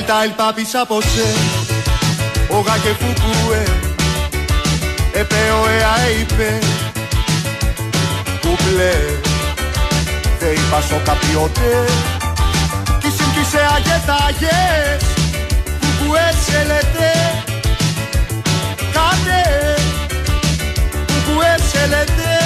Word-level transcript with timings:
Δέλτα 0.00 0.22
ελ 0.22 0.30
πάπης 0.30 0.74
από 0.74 1.00
σε 1.00 1.26
Ογα 2.48 2.76
και 2.82 2.88
φουκουέ 2.88 3.64
Επέω 5.12 5.66
εα 5.68 5.94
είπε 6.20 6.58
Κουμπλέ 8.40 8.94
Δε 10.38 10.46
είπα 10.46 10.80
σο 10.88 11.00
καπιότε 11.04 11.84
Κι 13.00 13.10
συμπτήσε 13.16 13.68
αγετάγες 13.74 15.02
Κουκουέ 15.80 16.32
σε 16.46 16.64
λέτε 16.66 17.12
Κάτε 18.92 19.42
Κουκουέ 21.06 21.54
σε 21.72 21.86
λέτε 21.86 22.38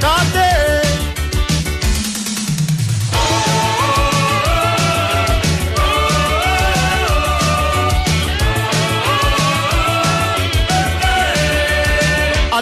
Κάτε 0.00 0.89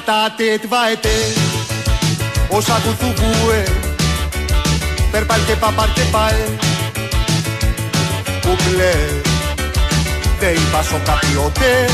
Atate 0.08 0.58
tvaete 0.64 1.16
Όσα 2.48 2.80
του 2.84 2.96
θουβούε 2.98 3.62
Περπάλ 5.10 5.40
και 5.46 5.52
παπάρ 5.52 5.92
και 5.92 6.00
πάε 6.10 6.44
Κουμπλέ 8.40 8.94
Δε 10.38 10.50
είπα 10.50 10.82
σο 10.82 11.00
καπιότε 11.04 11.88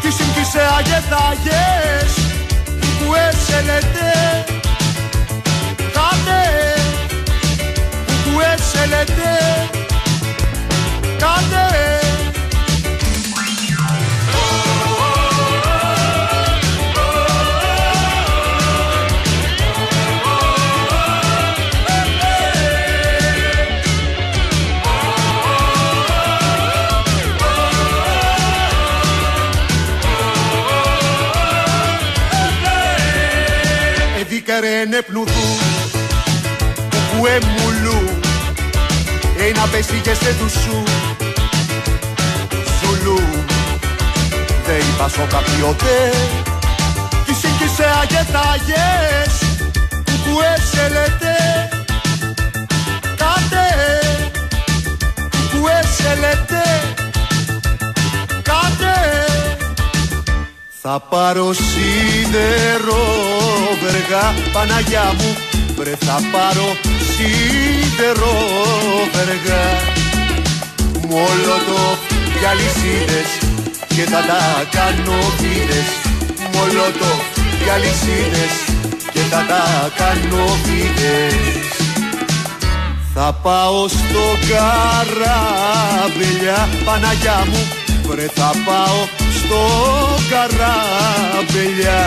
Κι 0.00 0.10
συμπτήσε 0.10 0.60
αγεθάγες 0.78 2.12
Κουκουέ 2.80 3.30
σε 3.46 3.60
λέτε 3.60 4.44
Κάτε 5.76 6.42
Κουκουέ 8.06 8.56
σε 8.72 8.86
λέτε 8.86 9.30
Κάτε 11.18 11.87
Εδίκαρε 34.60 35.02
πνουδού 35.02 35.48
Κουκουέ 36.90 37.38
μουλού 37.38 38.08
Ένα 39.48 39.66
πέσει 39.66 40.00
και 40.02 40.14
σε 40.14 40.30
δουσού 40.40 40.82
Ζουλού 42.80 43.20
Δε 44.66 44.76
είπα 44.76 45.08
σο 45.08 45.26
καπιότε 45.30 46.12
Κι 47.24 47.34
σύγκυσε 47.34 47.86
αγετάγες 48.00 49.32
Κουκουέ 50.04 50.56
σε 50.72 50.88
λέτε 50.88 51.36
Κάτε 53.16 53.66
Κουκουέ 55.30 55.82
σε 55.96 56.14
λέτε 56.20 56.62
Κάτε 58.42 59.17
θα 60.82 61.00
πάρω 61.10 61.52
σίδερο 61.52 63.04
βεργά 63.82 64.34
Παναγιά 64.52 65.14
μου. 65.18 65.36
Βρε 65.76 65.94
θα 66.06 66.20
πάρω 66.32 66.76
σίδερο 67.10 68.36
βεργά. 69.12 69.66
Μολότο 71.08 71.82
για 72.38 72.52
λυσίδες 72.52 73.30
και 73.88 74.04
θα 74.10 74.20
τα 74.30 74.42
κάνω 74.70 75.18
βίδες 75.38 75.88
Μολότο 76.52 77.12
για 77.64 77.76
λυσίδες 77.76 78.54
και 79.12 79.20
θα 79.30 79.44
τα 79.48 79.62
κάνω 79.96 80.44
βίδες 80.64 81.58
θα 83.20 83.32
πάω 83.42 83.88
στο 83.88 84.24
καράβελιά 84.50 85.48
Παναγιά 86.84 87.44
μου. 87.50 87.62
Βρε 88.06 88.26
θα 88.34 88.50
πάω 88.66 89.27
στο 89.48 89.66
καράβελιά 90.30 92.04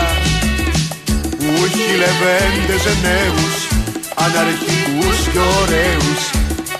που 1.38 1.64
έχει 1.64 1.96
λεβέντες 2.02 2.84
νέους 3.02 3.54
αναρχικούς 4.14 5.18
και 5.32 5.38
ωραίους 5.60 6.30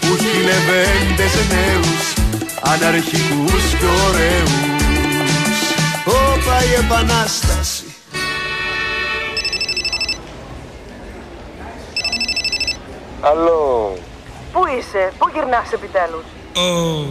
που 0.01 0.07
έχει 0.19 0.37
λεβέντες 0.43 1.35
νέους 1.55 2.13
αναρχικούς 2.61 3.65
και 3.79 3.87
ωραίους 4.09 4.51
Όπα 6.05 6.65
η 6.65 6.85
επανάσταση 6.85 7.85
Αλλό. 13.21 13.97
Πού 14.53 14.61
είσαι, 14.79 15.13
πού 15.19 15.29
γυρνάς 15.35 15.73
επιτέλους; 15.73 16.25
Oh. 16.55 17.07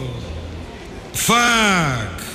Fuck. 1.26 2.31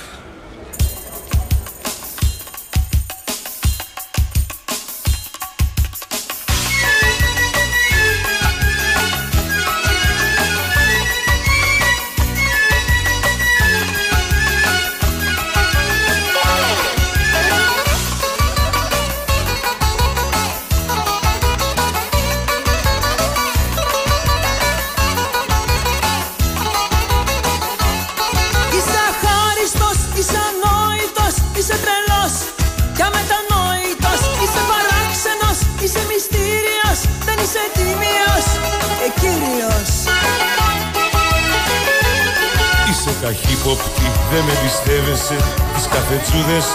Δεν 44.38 44.46
με 44.46 44.56
πιστεύεσαι 44.64 45.36
Τις 45.74 45.86
καφετσούδες 45.94 46.66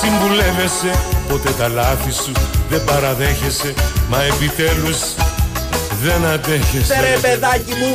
συμβουλεύεσαι 0.00 0.92
Ποτέ 1.28 1.50
τα 1.58 1.68
λάθη 1.68 2.12
σου 2.12 2.32
δεν 2.70 2.84
παραδέχεσαι 2.84 3.74
Μα 4.10 4.22
επιτέλους 4.22 5.00
δεν 6.02 6.24
αντέχεσαι 6.34 7.00
Ρε 7.00 7.18
παιδάκι 7.20 7.74
μου, 7.80 7.92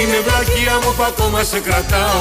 Είναι 0.00 0.18
βλακεία 0.26 0.74
μου 0.82 0.90
που 0.96 1.02
ακόμα 1.02 1.42
σε 1.42 1.58
κρατάω 1.60 2.20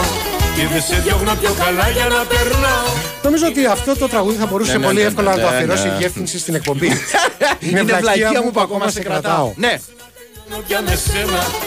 Και 0.56 0.68
δεν 0.72 0.82
σε 0.82 0.96
διώχνω 1.04 1.34
πιο 1.42 1.54
καλά 1.64 1.90
για 1.90 2.08
να 2.16 2.22
περνάω 2.32 2.90
Νομίζω 3.24 3.46
ότι 3.48 3.66
αυτό 3.66 3.98
το 3.98 4.08
τραγούδι 4.08 4.38
θα 4.38 4.46
μπορούσε 4.46 4.72
Ναι, 4.72 4.78
ναι, 4.78 4.86
πολύ 4.86 5.00
ναι, 5.02 5.08
εύκολα 5.08 5.30
να 5.30 5.36
ναι, 5.36 5.44
το 5.44 5.50
ναι. 5.50 5.56
αφιερώσει 5.56 5.88
η 5.88 5.92
διεύθυνση 5.98 6.40
στην 6.40 6.56
εκπομπή. 6.56 6.92
είναι 7.68 7.84
βλακεία 7.84 8.42
μου 8.44 8.52
που 8.52 8.60
ακόμα 8.60 8.90
σε 8.90 9.02
κρατάω. 9.02 9.54
Ναι, 9.56 9.80
Πια 10.68 10.82
με 10.82 10.96
σένα 10.96 11.67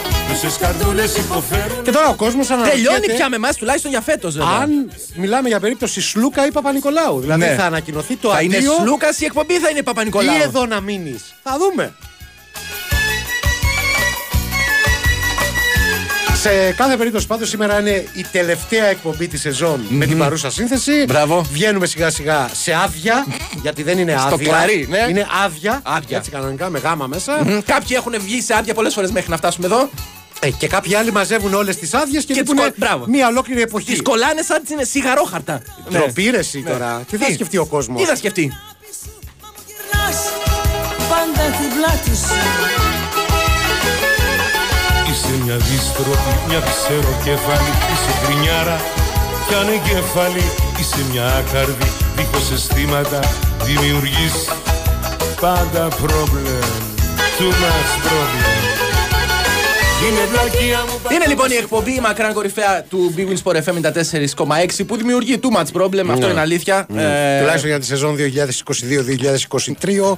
Και 1.83 1.91
τώρα 1.91 2.07
ο 2.07 2.13
κόσμος 2.15 2.49
αναρωτιέται 2.49 2.83
τελειώνει 2.89 3.13
πια 3.15 3.29
με 3.29 3.35
εμάς 3.35 3.55
τουλάχιστον 3.55 3.91
για 3.91 4.01
φέτος. 4.01 4.35
αν 4.37 4.91
μιλάμε 5.15 5.47
για 5.47 5.59
περίπτωση 5.59 6.01
Σλούκα 6.01 6.45
ή 6.45 6.51
Παπα-Νικολάου. 6.51 7.19
Δηλαδή 7.19 7.39
Ναι. 7.45 7.55
θα 7.55 7.63
ανακοινωθεί 7.65 8.15
το 8.15 8.29
Θα 8.29 8.41
είναι 8.41 8.57
αντίο 8.57 8.73
Σλούκας 8.81 9.19
η 9.19 9.25
εκπομπή 9.25 9.53
ή 9.53 9.59
θα 9.59 9.69
είναι 9.69 9.79
ή 9.79 9.83
Παπα-Νικολάου. 9.83 10.41
εδώ 10.43 10.65
να 10.65 10.81
μείνεις; 10.81 11.21
Θα 11.43 11.57
δούμε. 11.59 11.93
Σε 16.41 16.71
κάθε 16.71 16.97
περίπτωση 16.97 17.27
πάντως 17.27 17.49
σήμερα 17.49 17.79
είναι 17.79 17.89
η 18.13 18.25
τελευταία 18.31 18.85
εκπομπή 18.85 19.27
της 19.27 19.41
σεζόν 19.41 19.85
με 19.89 20.05
την 20.05 20.17
παρούσα 20.17 20.51
σύνθεση. 20.51 21.03
Μπράβο. 21.07 21.45
Βγαίνουμε 21.51 21.85
σιγά 21.85 22.09
σιγά 22.09 22.49
σε 22.53 22.73
άδεια, 22.83 23.25
γιατί 23.61 23.83
δεν 23.83 23.97
είναι 23.97 24.15
Στο 24.25 24.33
άδεια. 24.33 24.47
κλαρί, 24.47 24.87
ναι. 24.89 25.05
Είναι 25.09 25.27
άδεια. 25.45 25.79
Άδεια. 25.83 26.17
Έτσι 26.17 26.31
κανονικά 26.31 26.69
με 26.69 26.79
γάμα 26.79 27.07
μέσα. 27.07 27.43
Μμ, 27.45 27.57
Κάποιοι 27.65 27.95
έχουν 27.99 28.13
βγει 28.19 28.41
σε 28.41 28.53
άδεια 28.57 28.73
πολλές 28.73 28.93
φορές 28.93 29.11
μέχρι 29.11 29.29
να 29.29 29.37
φτάσουμε 29.37 29.65
εδώ. 29.65 29.89
Ε, 30.43 30.49
και 30.51 30.67
κάποιοι 30.67 30.95
άλλοι 30.95 31.11
μαζεύουν 31.11 31.53
όλες 31.53 31.75
τις 31.75 31.93
άδειες 31.93 32.25
και, 32.25 32.33
Και 32.33 32.39
λείπουν 32.39 32.55
τις 32.55 32.65
κο- 32.65 32.73
μπράβο. 32.77 33.05
μία 33.07 33.27
ολόκληρη 33.27 33.61
εποχή. 33.61 33.85
Τις 33.91 34.01
κολλάνε 34.01 34.41
σαν 34.41 34.61
τις 34.61 34.69
είναι 34.71 34.83
σιγαρόχαρτα. 34.83 35.61
Ναι. 35.89 35.97
Τροπή 35.99 36.29
ρε 36.29 36.37
εσύ 36.37 36.61
τώρα. 36.63 37.03
Τι 37.09 37.17
θα 37.17 37.25
Τι; 37.25 37.33
σκεφτεί 37.33 37.57
ο 37.57 37.65
κόσμος; 37.65 38.01
Τι 38.01 38.07
θα 38.07 38.15
σκεφτεί; 38.15 38.41
Γυρνάς 39.67 40.17
πάντα 41.09 41.43
την 41.57 41.69
πλάτη 41.75 42.15
σου 42.23 42.35
Είσαι 45.11 45.43
μια 45.43 45.55
δύστροπη, 45.55 46.31
μια 46.47 46.59
ξεροκέφαλη 46.59 47.71
Είσαι 47.93 48.11
γκρινιάρα 48.25 48.81
κι 49.47 49.53
ανεγκέφαλη 49.53 50.43
Είσαι 50.79 50.97
μια 51.11 51.25
άκαρδη, 51.25 51.91
δίχως 52.15 52.51
αισθήματα 52.51 53.19
Δημιουργείς 53.63 54.33
πάντα 55.41 55.87
πρόβλημα 55.87 56.59
Too 57.37 57.51
much 57.63 57.91
problem 58.05 58.60
Είναι 60.09 60.25
βλακεία 60.31 60.79
μου 60.87 60.99
Είναι 61.15 61.25
λοιπόν 61.27 61.51
η 61.51 61.55
εκπομπή 61.55 61.91
η 61.91 61.99
μακράν 61.99 62.33
κορυφαία 62.33 62.83
του 62.89 63.13
Big 63.17 63.21
Win 63.21 63.35
Sport 63.43 63.55
FM 63.55 63.81
94,6 64.35 64.85
που 64.87 64.97
δημιουργεί 64.97 65.39
too 65.41 65.57
much 65.57 65.81
problem. 65.81 66.05
Αυτό 66.11 66.29
είναι 66.29 66.39
αλήθεια. 66.39 66.85
Ε, 66.95 67.39
Τουλάχιστον 67.39 67.69
για 67.69 67.79
τη 67.79 67.85
σεζόν 67.85 68.15
2022-2023. 68.17 68.21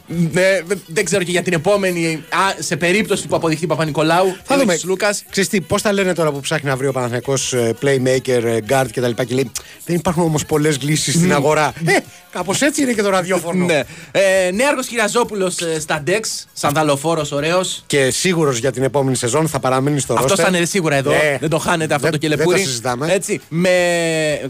ναι, 0.08 0.60
δεν 0.88 1.06
ξέρω 1.06 1.24
και 1.24 1.32
για 1.32 1.42
την 1.42 1.54
επόμενη. 1.54 2.24
Α, 2.30 2.38
σε 2.60 2.76
περίπτωση 2.76 3.28
που 3.28 3.36
αποδειχθεί 3.36 3.68
Παπα-Νικολάου. 3.68 4.36
Θα 4.44 4.58
δούμε. 4.58 4.78
Λούκας. 4.84 5.24
Ξέρεις 5.30 5.50
τι, 5.50 5.62
πώς 5.62 5.82
τα 5.82 5.94
λένε 5.94 6.14
τώρα 6.14 6.32
που 6.32 6.40
ψάχνει 6.40 6.70
να 6.70 6.76
βρει 6.76 6.88
ο 6.88 6.92
Παναθηναϊκός 6.92 7.54
ε, 7.54 7.74
playmaker, 7.82 8.44
ε, 8.44 8.58
guard 8.70 8.86
κτλ. 8.94 9.12
Και 9.24 9.34
λέει, 9.34 9.52
δεν 9.86 9.96
υπάρχουν 9.96 10.24
όμως 10.24 10.46
πολλές 10.46 10.82
λύσεις 10.82 11.14
στην 11.14 11.34
αγορά. 11.34 11.74
Ε, 11.86 11.98
κάπως 12.32 12.62
έτσι 12.62 12.82
είναι 12.82 12.94
και 12.94 13.02
το 13.02 13.10
ραδιόφωνο. 13.10 13.66
Ναι. 13.66 13.84
Ε, 14.12 14.52
Νέαρχος 14.54 14.88
Κυριαζόπουλο 14.88 15.50
στα 15.80 16.04
Dex, 16.08 16.20
σαν 16.54 16.74
δαλοφόρο, 16.74 17.26
ωραίος. 17.32 17.84
Και 17.88 18.10
σίγουρος 18.12 18.58
για 18.58 18.72
την 18.72 18.84
επόμενη 18.84 19.16
σεζόν 19.16 19.48
θα 19.48 19.60
παραμείνει 19.74 20.00
στο 20.00 20.14
Αυτό 20.14 20.34
roster. 20.34 20.38
θα 20.50 20.58
είναι 20.58 20.66
σίγουρα 20.66 20.96
εδώ. 20.96 21.12
Ναι. 21.12 21.38
Δεν 21.40 21.50
το 21.50 21.58
χάνετε 21.58 21.94
αυτό 21.94 22.10
Δεν- 22.10 22.20
το 22.20 22.28
δεν 22.28 22.30
κελεπούρι. 22.30 22.62
το 22.62 22.68
συζητάμε. 22.68 23.14
Έτσι. 23.14 23.42
Με 23.50 23.70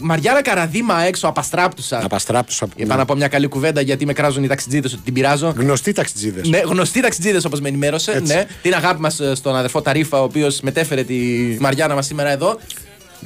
Μαριάρα 0.00 0.42
Καραδίμα 0.42 1.02
έξω, 1.02 1.26
απαστράπτουσα. 1.28 2.00
Απαστράπτουσα. 2.04 2.66
Για 2.76 2.86
να 2.96 3.04
πω 3.04 3.14
μια 3.14 3.28
καλή 3.28 3.46
κουβέντα 3.46 3.80
γιατί 3.80 4.06
με 4.06 4.12
κράζουν 4.12 4.44
οι 4.44 4.46
ταξιτζίδες 4.46 4.92
ότι 4.92 5.02
την 5.02 5.12
πειράζω. 5.14 5.54
Γνωστοί 5.56 5.92
ταξιτζίδες. 5.92 6.48
Ναι, 6.48 6.58
γνωστοί 6.58 7.00
ταξιτζίδες 7.00 7.44
όπως 7.44 7.60
με 7.60 7.68
ενημέρωσε. 7.68 8.10
Έτσι. 8.12 8.34
Ναι. 8.34 8.46
Την 8.62 8.74
αγάπη 8.74 9.00
μας 9.00 9.20
στον 9.34 9.56
αδερφό 9.56 9.82
Ταρίφα, 9.82 10.20
ο 10.20 10.22
οποίος 10.24 10.60
μετέφερε 10.60 11.02
τη 11.02 11.16
Μαριάννα 11.60 11.94
μας 11.94 12.06
σήμερα 12.06 12.30
εδώ. 12.30 12.58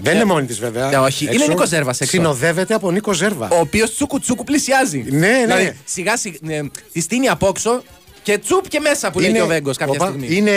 Δεν 0.02 0.14
είναι 0.14 0.24
μόνη 0.24 0.46
της 0.46 0.58
βέβαια. 0.58 0.90
Ε, 0.92 0.96
όχι. 0.96 1.24
Είναι 1.34 1.46
Νίκος 1.48 1.68
Ζέρβας 1.68 2.00
έξω. 2.00 2.12
Συνοδεύεται 2.12 2.74
από 2.74 2.90
Νίκο 2.90 3.12
Ζέρβα. 3.12 3.48
Ο 3.52 3.58
οποίος 3.60 3.94
τσούκου 3.94 4.20
τσούκου 4.20 4.44
πλησιάζει. 4.44 5.04
Ναι, 5.10 5.18
ναι. 5.18 5.42
Δηλαδή, 5.44 5.76
σιγά 5.84 6.16
σιγά. 6.16 6.36
Ναι, 6.40 6.60
τη 6.92 7.00
στείνει 7.00 7.28
απόξω 7.28 7.82
και 8.28 8.38
τσουπ 8.38 8.68
και 8.68 8.80
μέσα 8.80 9.10
που 9.10 9.20
λέει 9.20 9.32
και 9.32 9.42
ο 9.42 9.46
Βέγκος 9.46 9.76
κάποια 9.76 9.94
Οπα, 10.00 10.06
στιγμή. 10.06 10.36
Είναι 10.36 10.50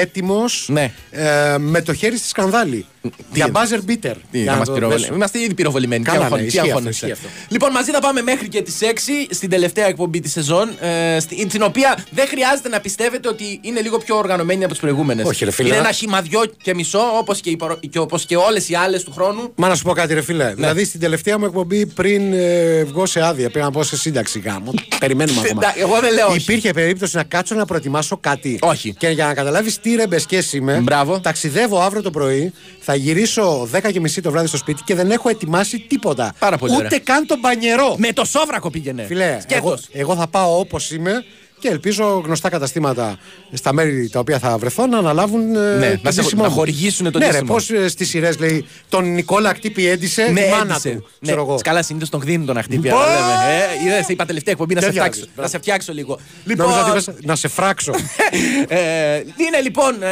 έτοιμος 0.00 0.66
Ναι. 0.68 0.92
ε, 1.10 1.58
με 1.58 1.80
το 1.82 1.94
χέρι 1.94 2.16
στη 2.18 2.28
σκανδάλη. 2.28 2.86
για 3.32 3.46
είναι; 3.46 3.58
buzzer 3.58 3.90
beater. 3.90 4.14
Τι, 4.30 4.38
Για 4.38 4.44
να 4.44 4.50
να 4.52 4.56
μας 4.58 4.66
το 4.68 4.74
πυροβολη- 4.74 5.00
δέσω. 5.00 5.14
Είμαστε 5.14 5.38
ήδη 5.38 5.54
πυροβολημένοι. 5.54 6.04
Καλά, 6.04 6.16
Τι 6.16 6.18
ναι, 6.20 6.24
αγχώνει- 6.24 6.50
τι 6.50 6.56
ισχύει 6.56 6.60
αυτό, 6.68 6.72
αγχώνεσαι. 6.78 7.06
ισχύει 7.06 7.26
αυτό. 7.26 7.28
Λοιπόν, 7.48 7.70
μαζί 7.70 7.90
θα 7.90 8.00
πάμε 8.00 8.22
μέχρι 8.22 8.48
και 8.48 8.62
τις 8.62 8.80
6 8.82 9.26
στην 9.30 9.50
τελευταία 9.50 9.86
εκπομπή 9.86 10.20
της 10.20 10.32
σεζόν. 10.32 10.68
Ε, 10.80 11.20
στη- 11.20 11.46
στην 11.48 11.62
οποία 11.62 12.04
δεν 12.10 12.26
χρειάζεται 12.26 12.68
να 12.68 12.80
πιστεύετε 12.80 13.28
ότι 13.28 13.58
είναι 13.62 13.80
λίγο 13.80 13.98
πιο 13.98 14.16
οργανωμένη 14.16 14.62
από 14.64 14.72
τις 14.72 14.80
προηγούμενες. 14.80 15.26
Όχι, 15.26 15.44
ρε 15.44 15.50
φίλε. 15.50 15.68
Είναι 15.68 15.76
ένα 15.76 15.92
χυμαδιό 15.92 16.42
και 16.62 16.74
μισό, 16.74 17.00
όπως 17.18 17.40
και, 17.40 17.50
οι 17.50 17.56
προ- 17.56 17.80
και, 17.90 17.98
όπως 17.98 18.24
και 18.26 18.36
όλες 18.36 18.68
οι 18.68 18.74
άλλες 18.74 19.02
του 19.04 19.12
χρόνου. 19.12 19.52
Μα 19.54 19.68
να 19.68 19.74
σου 19.74 19.82
πω 19.82 19.92
κάτι, 19.92 20.08
ρε 20.08 20.18
Ναι. 20.18 20.24
φίλε. 20.24 20.54
Δηλαδή 20.54 20.84
στην 20.84 21.00
τελευταία 21.00 21.38
μου 21.38 21.44
εκπομπή 21.44 21.86
πριν 21.86 22.32
ε, 22.32 22.84
βγω 22.84 23.06
σε 23.06 23.20
άδεια, 23.24 23.50
πριν 23.50 23.64
να 23.64 23.70
πω 23.70 23.82
σε 23.82 23.96
σύνταξη 23.96 24.38
γάμο. 24.38 24.72
Περιμένουμε 25.00 25.40
ακόμα. 25.44 25.60
Εντάξει, 25.62 25.80
εγώ 25.80 26.00
δεν 26.00 26.12
λέω 26.14 26.26
όχι. 26.26 26.36
Υπήρχε 26.36 26.72
περίπτωση 26.82 27.16
να 27.16 27.22
κάτσω 27.22 27.54
να 27.54 27.64
προετοιμάσω 27.64 28.16
κάτι. 28.16 28.58
Όχι. 28.60 28.94
Και 28.94 29.08
για 29.08 29.26
να 29.26 29.34
καταλάβεις 29.34 29.78
τι 29.80 29.94
ρεμπεσκέ 29.94 30.42
είμαι, 30.52 30.80
Μπράβο. 30.82 31.20
ταξιδεύω 31.20 31.80
αύριο 31.80 32.02
το 32.02 32.10
πρωί, 32.10 32.52
θα 32.80 32.94
γυρίσω 32.94 33.68
10.30 33.72 34.20
το 34.22 34.30
βράδυ 34.30 34.46
στο 34.46 34.56
σπίτι 34.56 34.82
και 34.82 34.94
δεν 34.94 35.10
έχω 35.10 35.28
ετοιμάσει 35.28 35.78
τίποτα. 35.88 36.34
Πάρα 36.38 36.56
πολύ 36.58 36.72
Ούτε 36.74 36.84
ωραία. 36.84 36.98
καν 36.98 37.26
τον 37.26 37.38
μπανιερό. 37.38 37.94
Με 37.98 38.12
το 38.12 38.24
σόβρακο 38.24 38.70
πήγαινε. 38.70 39.02
Φιλέ, 39.04 39.24
εγώ, 39.24 39.40
Σκέτος. 39.40 39.88
εγώ 39.92 40.16
θα 40.16 40.26
πάω 40.28 40.58
όπως 40.58 40.90
είμαι 40.90 41.24
και 41.62 41.68
ελπίζω 41.68 42.22
γνωστά 42.24 42.48
καταστήματα 42.48 43.16
στα 43.52 43.72
μέρη 43.72 44.08
τα 44.08 44.18
οποία 44.18 44.38
θα 44.38 44.58
βρεθώ 44.58 44.86
να 44.86 44.98
αναλάβουν. 44.98 45.54
ε, 45.56 45.76
Ναι, 45.76 45.90
το 45.90 45.98
να 46.02 46.10
σε- 46.10 46.20
ντύσιμό 46.20 46.42
να 46.42 46.48
μου. 46.48 46.54
χορηγήσουν 46.54 47.10
το 47.10 47.18
Ναι, 47.18 47.24
ρε, 47.24 47.30
ντύσιμο. 47.30 47.52
πώς 47.52 47.70
στις 47.92 48.08
σειρές 48.08 48.38
λέει 48.38 48.66
τον 48.88 49.12
Νικόλα 49.12 49.52
Κτύπη 49.52 49.86
έντισε 49.88 50.22
Ναι, 50.32 50.40
η 50.40 50.50
μάνα 50.50 50.62
έντυσε. 50.74 50.90
του. 50.90 50.94
Ναι, 51.18 51.28
Ξέρω 51.28 51.42
εγώ. 51.42 51.56
Καλά, 51.62 51.82
συνήθως 51.82 52.08
τον 52.08 52.20
χτίνουν 52.20 52.46
τον 52.46 52.56
αχτύπη. 52.56 52.88
Μπα! 52.88 52.96
αλλά 53.02 53.14
λέμε. 53.14 53.62
Ε, 53.84 53.86
είδες, 53.86 54.08
είπα 54.08 54.24
τελευταία 54.24 54.52
εκπομπή 54.52 54.74
να 54.74 54.80
σε, 54.80 54.86
Τέτοια 54.86 55.00
φτιάξω, 55.02 55.20
είδες, 55.32 55.42
να 55.42 55.48
σε 55.48 55.58
φτιάξω 55.58 55.92
λίγο. 55.92 56.18
Νόμιζα 56.44 56.80
ότι 56.80 56.90
είπες, 56.90 57.08
να 57.24 57.36
σε 57.36 57.48
φράξω. 57.48 57.92
ε, 58.68 59.16
είναι 59.16 59.60
λοιπόν 59.62 60.02
ε, 60.02 60.06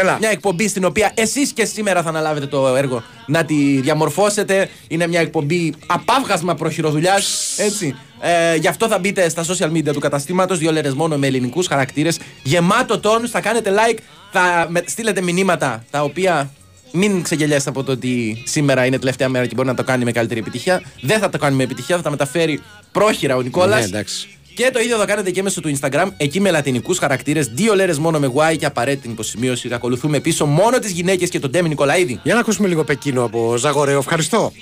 Έλα. 0.00 0.16
μια 0.20 0.30
εκπομπή 0.30 0.68
στην 0.68 0.84
οποία 0.84 1.10
εσείς 1.14 1.50
και 1.52 1.64
σήμερα 1.64 2.02
θα 2.02 2.08
αναλάβετε 2.08 2.46
το 2.46 2.76
έργο 2.76 3.02
να 3.28 3.44
τη 3.44 3.80
διαμορφώσετε. 3.80 4.68
Είναι 4.88 5.06
μια 5.06 5.20
εκπομπή 5.20 5.74
απάβγασμα 5.86 6.54
προχειροδουλειά. 6.54 7.14
Έτσι. 7.56 7.94
Ε, 8.20 8.54
γι' 8.56 8.66
αυτό 8.68 8.88
θα 8.88 8.98
μπείτε 8.98 9.28
στα 9.28 9.44
social 9.44 9.70
media 9.72 9.92
του 9.92 10.00
καταστήματος, 10.00 10.58
δύο 10.58 10.72
λέρες 10.72 10.94
μόνο 10.94 11.16
με 11.16 11.26
ελληνικούς 11.26 11.66
χαρακτήρες. 11.66 12.18
Γεμάτο 12.42 12.98
τόνου, 13.00 13.28
θα 13.28 13.40
κάνετε 13.40 13.72
like, 13.74 13.98
θα 14.32 14.66
με- 14.70 14.82
στείλετε 14.86 15.20
μηνύματα 15.20 15.84
τα 15.90 16.02
οποία 16.02 16.50
μην 16.92 17.22
ξεγελιάσετε 17.22 17.70
από 17.70 17.82
το 17.84 17.92
ότι 17.92 18.42
σήμερα 18.46 18.84
είναι 18.86 18.98
τελευταία 18.98 19.28
μέρα 19.28 19.46
και 19.46 19.54
μπορεί 19.54 19.68
να 19.68 19.74
το 19.74 19.84
κάνει 19.84 20.04
με 20.04 20.12
καλύτερη 20.12 20.40
επιτυχία. 20.40 20.82
Δεν 21.00 21.18
θα 21.18 21.28
το 21.28 21.38
κάνει 21.38 21.56
με 21.56 21.62
επιτυχία, 21.62 21.96
θα 21.96 22.02
τα 22.02 22.10
μεταφέρει 22.10 22.62
πρόχειρα 22.92 23.36
ο 23.36 23.40
Νικόλας. 23.42 23.78
Ναι, 23.78 23.84
εντάξει. 23.84 24.37
Και 24.58 24.70
το 24.72 24.80
ίδιο 24.80 24.96
θα 24.96 25.06
κάνετε 25.06 25.30
και 25.30 25.42
μέσω 25.42 25.60
του 25.60 25.78
Instagram, 25.78 26.08
εκεί 26.16 26.40
με 26.40 26.50
λατινικού 26.50 26.94
χαρακτήρε, 26.94 27.40
δύο 27.40 27.74
λέρε 27.74 27.94
μόνο 27.94 28.18
με 28.18 28.32
Y 28.34 28.56
και 28.56 28.66
απαραίτητη 28.66 29.08
υποσημείωση. 29.08 29.68
Ακολουθούμε 29.72 30.20
πίσω 30.20 30.46
μόνο 30.46 30.78
τι 30.78 30.92
γυναίκε 30.92 31.26
και 31.26 31.38
τον 31.38 31.50
Ντέμι 31.50 31.68
Νικολαίδη. 31.68 32.20
Για 32.22 32.34
να 32.34 32.40
ακούσουμε 32.40 32.68
λίγο 32.68 32.84
Πεκίνο 32.84 33.24
από 33.24 33.54
Ζαγορέο. 33.56 33.98
Ευχαριστώ. 33.98 34.52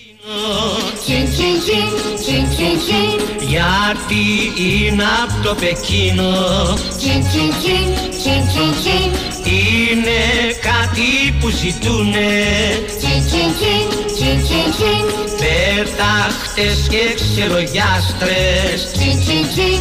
Τσιν 1.04 1.24
τσιν 1.24 1.58
τσιν, 1.60 1.88
τσιν 2.14 2.44
τσιν 2.48 2.78
τσιν, 2.78 3.48
Γιατί 3.48 4.24
είναι 4.86 5.04
από 5.24 5.48
το 5.48 5.54
Πεκίνο 5.54 6.32
τσιν 6.98 7.20
τσιν 7.28 7.50
τσιν, 7.60 7.86
τσιν 8.10 8.40
τσιν 8.48 8.72
τσιν, 8.80 9.10
Είναι 9.44 10.20
κάτι 10.68 11.08
που 11.40 11.48
ζητούνε 11.48 12.28
τσιν 12.98 13.20
τσιν 13.26 13.50
τσιν, 13.58 13.84
τσιν 14.14 14.36
τσιν 14.44 14.68
τσιν, 14.76 15.04
Πετάχτες 15.40 16.88
και 16.88 17.14
ξερογιάστρες 17.14 18.80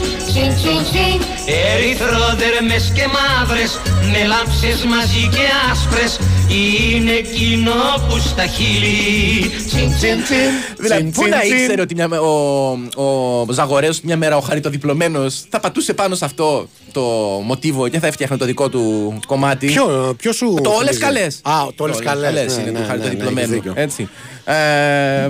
τσιν 0.06 0.18
τσιν 0.28 0.54
τσιν, 0.56 0.56
τσιν 0.56 0.84
τσιν 0.84 1.20
τσιν, 1.36 1.54
Ερυθρόδερμες 1.76 2.92
και 2.96 3.06
μαύρες 3.16 3.72
Με 4.12 4.22
λάμψες 4.32 4.84
μαζί 4.94 5.24
και 5.36 5.46
άσπρες 5.72 6.20
Είναι 6.50 7.12
εκείνο 7.12 7.72
που 8.10 8.18
στα 8.18 8.46
χείλη 8.46 9.50
Τσιν 9.68 9.90
τσιν 9.98 10.24
τσιν. 10.24 10.50
Δηλαδή, 10.78 11.02
τσιν, 11.02 11.12
πού 11.12 11.22
τσιν, 11.22 11.30
να 11.30 11.40
τσιν. 11.40 11.58
ήξερε 11.58 11.82
ότι 11.82 11.96
μια, 11.96 12.08
ο, 12.20 12.72
ο 13.04 13.52
Ζαγορέο 13.52 13.92
μια 14.04 14.18
μέρα 14.18 14.38
ο 14.38 14.40
χαριτοδιπλωμένος 14.40 15.44
θα 15.50 15.60
πατούσε 15.60 15.94
πάνω 15.94 16.16
σε 16.16 16.26
αυτό; 16.26 16.68
Το 17.00 17.42
μοτίβο 17.44 17.88
και 17.88 18.00
θα 18.00 18.08
έφτιαχνε 18.08 18.38
το 18.38 18.46
δικό 18.46 18.70
του 18.70 19.20
κομμάτι. 19.28 19.66
Ποιο, 19.68 20.16
ποιο 20.18 20.32
σου. 20.34 20.60
Το 20.64 20.70
όλε 20.70 20.78
θυμίζει? 20.92 21.00
καλέ. 21.00 21.28
Α, 21.42 21.68
το 21.76 21.84
όλε 21.84 21.94
καλέ. 22.04 22.28
είναι 22.68 22.80
του 22.80 22.86
χαριτοδιπλωμένου. 22.88 23.62
Έτσι. 23.74 24.10
Ε, 24.48 25.30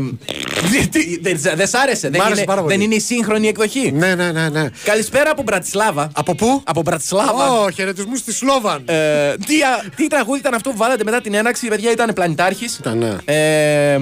τι- 0.72 0.88
τι- 0.88 1.20
Δεν 1.22 1.40
δεν 1.56 1.68
σ' 1.68 1.74
άρεσε, 1.74 2.10
δεν, 2.10 2.22
άρεσε 2.22 2.36
είναι, 2.38 2.46
πάρα 2.46 2.62
πολύ. 2.62 2.74
δεν 2.74 2.84
είναι 2.86 2.96
η 2.96 3.00
σύγχρονη 3.00 3.48
εκδοχή. 3.48 3.92
Ναι, 3.92 4.16
ναι, 4.16 4.32
ναι. 4.32 4.50
ναι. 4.50 4.70
Καλησπέρα 4.84 5.30
από 5.32 5.42
Μπρατισλάβα. 5.42 6.10
Από 6.14 6.36
πού? 6.36 6.62
Από 6.66 6.82
Μπρατισλάβα. 6.82 7.52
Ω, 7.62 7.70
χαιρετισμού 7.70 8.16
στη 8.16 8.34
Σλόβαν. 8.34 8.82
Ε, 8.86 8.96
τι, 9.46 9.62
α- 9.62 9.90
τι 9.96 10.08
τραγούδι 10.08 10.40
ήταν 10.40 10.54
αυτό 10.54 10.70
που 10.70 10.78
βάλατε 10.78 11.04
μετά 11.04 11.22
την 11.22 11.34
έναξη, 11.34 11.68
παιδιά, 11.68 11.92
ήταν 11.92 12.14
πλανητάρχη. 12.14 12.66
Ήταν, 12.80 12.98
ναι. 12.98 13.16
Ε, 13.26 14.00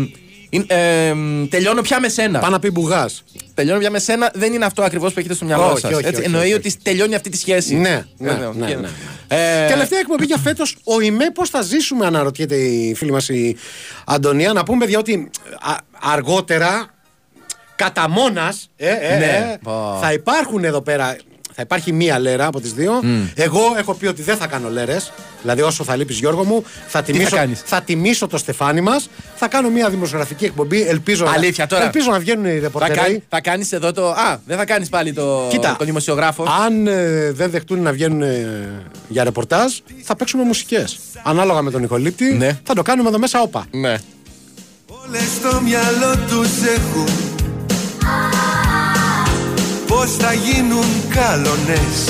είναι- 0.50 0.66
ε, 0.68 1.14
τελειώνω 1.50 1.82
πια 1.82 2.00
με 2.00 2.08
σένα. 2.10 2.40
Πάω 2.40 2.50
να 2.50 2.60
πει 2.60 2.72
μπουγά. 2.72 3.10
Τελειώνω 3.54 3.80
πια 3.80 3.90
με 3.92 4.00
σένα 4.00 4.32
δεν 4.34 4.54
είναι 4.54 4.66
αυτό 4.66 4.84
ακριβώς 4.84 5.14
που 5.14 5.20
έχετε 5.20 5.34
στο 5.34 5.46
μυαλό 5.46 5.64
Όχι, 5.72 5.80
σας. 5.80 5.92
όχι, 5.94 6.08
όχι, 6.08 6.22
Εννοεί 6.24 6.44
όχι, 6.44 6.54
ότι 6.54 6.76
τελειώνει 6.84 7.16
αυτή 7.16 7.30
τη 7.30 7.38
σχέση. 7.38 7.76
Ναι, 7.76 8.06
ναι, 8.18 8.30
Ε, 8.32 8.50
ναι, 8.56 8.68
και- 8.68 8.76
ναι. 8.76 8.88
Ε, 9.28 9.68
Τελευταία 9.68 10.00
εκπομπή 10.00 10.26
για 10.26 10.38
φέτος, 10.38 10.78
ο 10.84 11.00
ΙΜΕ 11.00 11.32
πώς 11.32 11.50
θα 11.50 11.62
ζήσουμε, 11.62 12.06
αναρωτιέται 12.06 12.56
η 12.56 12.94
φίλη 12.96 13.12
μας 13.12 13.30
η 13.30 13.58
Αντωνία. 14.06 14.54
Να 14.54 14.64
πούμε, 14.64 14.78
παιδιά, 14.80 15.00
ότι 15.00 15.30
α, 15.62 15.76
αργότερα, 16.02 16.94
κατά 17.76 18.10
μόνας, 18.10 18.70
ε, 18.76 18.90
ε, 18.90 19.18
Ναι. 19.18 19.26
ε, 19.54 19.58
Πω. 19.64 19.98
θα 20.02 20.14
υπάρχουν 20.14 20.64
εδώ 20.64 20.82
πέρα. 20.82 21.16
Θα 21.56 21.62
υπάρχει 21.62 21.92
μία 21.94 22.20
λέρα 22.20 22.46
από 22.46 22.60
τις 22.62 22.74
δύο. 22.74 22.92
Εγώ 23.36 23.60
έχω 23.78 23.94
πει 23.94 24.06
ότι 24.08 24.22
δεν 24.22 24.38
θα 24.38 24.48
κάνω 24.48 24.70
λέρες. 24.70 25.12
Δηλαδή, 25.42 25.62
όσο 25.62 25.84
θα 25.84 25.96
λείπεις, 25.96 26.18
Γιώργο 26.18 26.44
μου, 26.44 26.64
θα 26.88 27.02
τιμήσω, 27.02 27.36
κάνεις; 27.36 27.62
θα 27.66 27.82
τιμήσω 27.82 28.28
το 28.28 28.38
στεφάνι 28.38 28.82
μας. 28.82 29.10
Θα 29.36 29.48
κάνω 29.48 29.70
μία 29.70 29.90
δημοσιογραφική 29.90 30.46
εκπομπή. 30.46 30.82
Ελπίζω, 30.88 31.26
Αλήθεια, 31.36 31.68
τώρα. 31.68 31.84
ελπίζω 31.84 32.12
να 32.12 32.20
βγαίνουν 32.20 32.46
οι 32.46 32.54
θα, 32.54 32.60
ρεπορτεροί. 32.60 33.00
κάνει, 33.00 33.24
θα 33.30 33.42
κάνεις 33.42 33.72
εδώ 33.72 33.92
το. 33.92 34.10
Α, 34.10 34.40
δεν 34.46 34.58
θα 34.58 34.66
κάνεις 34.66 34.90
πάλι 34.90 35.14
το, 35.14 35.48
Κοίτα, 35.50 35.76
το 35.80 35.86
δημοσιογράφο. 35.86 36.46
Αν 36.66 36.88
ε, 36.88 37.32
δεν 37.32 37.50
δεχτούν 37.50 37.82
να 37.82 37.92
βγαίνουν 37.92 38.22
ε, 38.22 38.70
για 39.08 39.24
ρεπορτάζ, 39.24 39.74
θα 40.04 40.16
παίξουμε 40.16 40.44
μουσικές. 40.44 41.00
Ανάλογα 41.24 41.62
με 41.62 41.72
τον 41.72 41.82
Νικολίτη, 41.82 42.34
Ναι. 42.34 42.60
θα 42.64 42.74
το 42.74 42.82
κάνουμε 42.82 43.10
εδώ 43.10 43.18
μέσα 43.20 43.42
όπα. 43.42 43.66
Ναι. 43.72 43.96
Όλες 45.08 45.22
στο 45.40 45.62
μυαλό 45.62 46.18
τους 46.28 46.50
έχουν 46.76 47.33
Πώς 50.04 50.16
θα 50.16 50.34
γίνουν 50.34 50.86
καλονές 51.10 52.08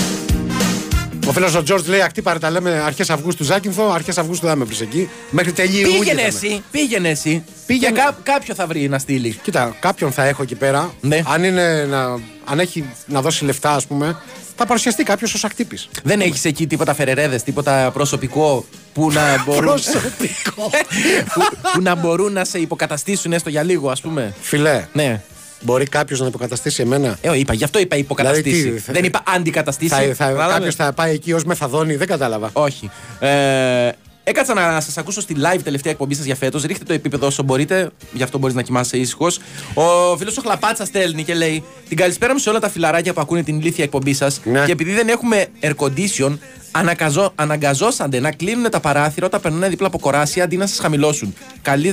Ο 1.27 1.31
φίλος 1.31 1.55
ο 1.55 1.63
Τζορτζ 1.63 1.87
λέει: 1.87 2.01
Ακτή 2.01 2.21
πάρε 2.21 2.39
τα 2.39 2.49
λέμε 2.49 2.69
αρχές 2.85 3.09
Αυγούστου 3.09 3.43
Ζάκυνθο, 3.43 3.91
αρχές 3.91 4.17
Αυγούστου 4.17 4.45
δεν 4.47 4.57
με 4.57 4.63
βρει 4.65 4.75
εκεί. 4.81 5.09
Μέχρι 5.29 5.51
τελείω. 5.51 5.87
Πήγαινε 5.99 6.21
εσύ, 6.21 6.63
πήγαινε 6.71 7.09
εσύ. 7.09 7.43
Πήγαινε. 7.65 7.91
Και 7.95 8.01
κά- 8.01 8.15
κάποιο 8.23 8.55
θα 8.55 8.67
βρει 8.67 8.89
να 8.89 8.99
στείλει. 8.99 9.39
Κοίτα, 9.43 9.75
κάποιον 9.79 10.11
θα 10.11 10.23
έχω 10.25 10.41
εκεί 10.43 10.55
πέρα. 10.55 10.93
Ναι. 11.01 11.21
Αν, 11.27 11.43
είναι 11.43 11.85
να, 11.89 12.03
αν 12.45 12.59
έχει 12.59 12.85
να 13.05 13.21
δώσει 13.21 13.45
λεφτά, 13.45 13.71
ας 13.71 13.85
πούμε, 13.85 14.15
θα 14.55 14.65
παρουσιαστεί 14.65 15.03
κάποιος 15.03 15.33
ως 15.33 15.43
ακτύπης. 15.43 15.89
Δεν 16.03 16.21
έχεις 16.21 16.45
εκεί 16.45 16.67
τίποτα 16.67 16.93
φερερέδες, 16.93 17.43
τίποτα 17.43 17.91
προσωπικό 17.93 18.65
που 18.93 19.11
να 19.11 19.21
μπορούν. 19.45 19.65
Προσωπικό. 19.65 20.69
που, 21.33 21.41
που 21.73 21.81
να 21.81 21.95
μπορούν 21.95 22.33
να 22.33 22.45
σε 22.45 22.59
υποκαταστήσουν 22.59 23.33
έστω 23.33 23.49
για 23.49 23.63
λίγο, 23.63 23.89
ας 23.89 24.01
πούμε. 24.01 24.33
Φιλέ, 24.41 24.85
Ναι. 24.93 25.21
Μπορεί 25.63 25.85
κάποιος 25.85 26.19
να 26.19 26.27
υποκαταστήσει 26.27 26.81
εμένα; 26.81 27.17
Ε, 27.21 27.37
είπα, 27.39 27.53
γι' 27.53 27.63
αυτό 27.63 27.79
είπα 27.79 27.95
υποκαταστήσει. 27.95 28.55
Δηλαδή, 28.55 28.75
τι, 28.75 28.79
θα- 28.81 28.93
Δεν 28.93 29.03
είπα 29.03 29.23
αντικαταστήσει. 29.35 29.89
Θα, 29.93 29.97
θα, 30.01 30.25
Κατάλαβες; 30.25 30.53
κάποιος 30.53 30.75
θα 30.75 30.93
πάει 30.93 31.13
εκεί 31.13 31.33
ως 31.33 31.43
μεθαδόνη, 31.43 31.95
δεν 31.95 32.07
κατάλαβα. 32.07 32.49
Όχι. 32.53 32.89
Ε, 33.19 33.89
έκατσα 34.23 34.53
να 34.53 34.81
σας 34.81 34.97
ακούσω 34.97 35.21
στη 35.21 35.35
live 35.37 35.59
τελευταία 35.63 35.91
εκπομπή 35.91 36.13
σας 36.15 36.25
για 36.25 36.35
φέτος. 36.35 36.63
Ρίχτε 36.63 36.83
το 36.83 36.93
επίπεδο 36.93 37.27
όσο 37.27 37.43
μπορείτε, 37.43 37.89
γι' 38.13 38.23
αυτό 38.23 38.37
μπορείς 38.37 38.55
να 38.55 38.61
κοιμάσαι 38.61 38.97
ήσυχος. 38.97 39.39
Ο 39.73 40.17
φίλος 40.17 40.37
ο 40.37 40.41
Χλαπάτσα 40.41 40.85
στέλνει 40.85 41.23
και 41.23 41.33
λέει: 41.33 41.63
Την 41.87 41.97
καλησπέρα 41.97 42.33
μου 42.33 42.39
σε 42.39 42.49
όλα 42.49 42.59
τα 42.59 42.69
φιλαράκια 42.69 43.13
που 43.13 43.21
ακούνε 43.21 43.43
την 43.43 43.59
ηλίθια 43.59 43.83
εκπομπή 43.83 44.13
σας. 44.13 44.39
Ναι. 44.43 44.63
Και 44.65 44.71
επειδή 44.71 44.93
δεν 44.93 45.07
έχουμε 45.07 45.45
air 45.61 45.73
condition, 45.77 46.37
ανακαζώ, 46.71 47.31
αναγκαζόσανται 47.35 48.19
να 48.19 48.31
κλείνουν 48.31 48.69
τα 48.69 48.79
παράθυρα 48.79 49.25
όταν 49.25 49.41
περνάνε 49.41 49.67
δίπλα 49.69 49.87
από 49.87 49.99
κοράσια 49.99 50.43
αντί 50.43 50.57
να 50.57 50.67
σας 50.67 50.79
χαμηλώσουν. 50.79 51.35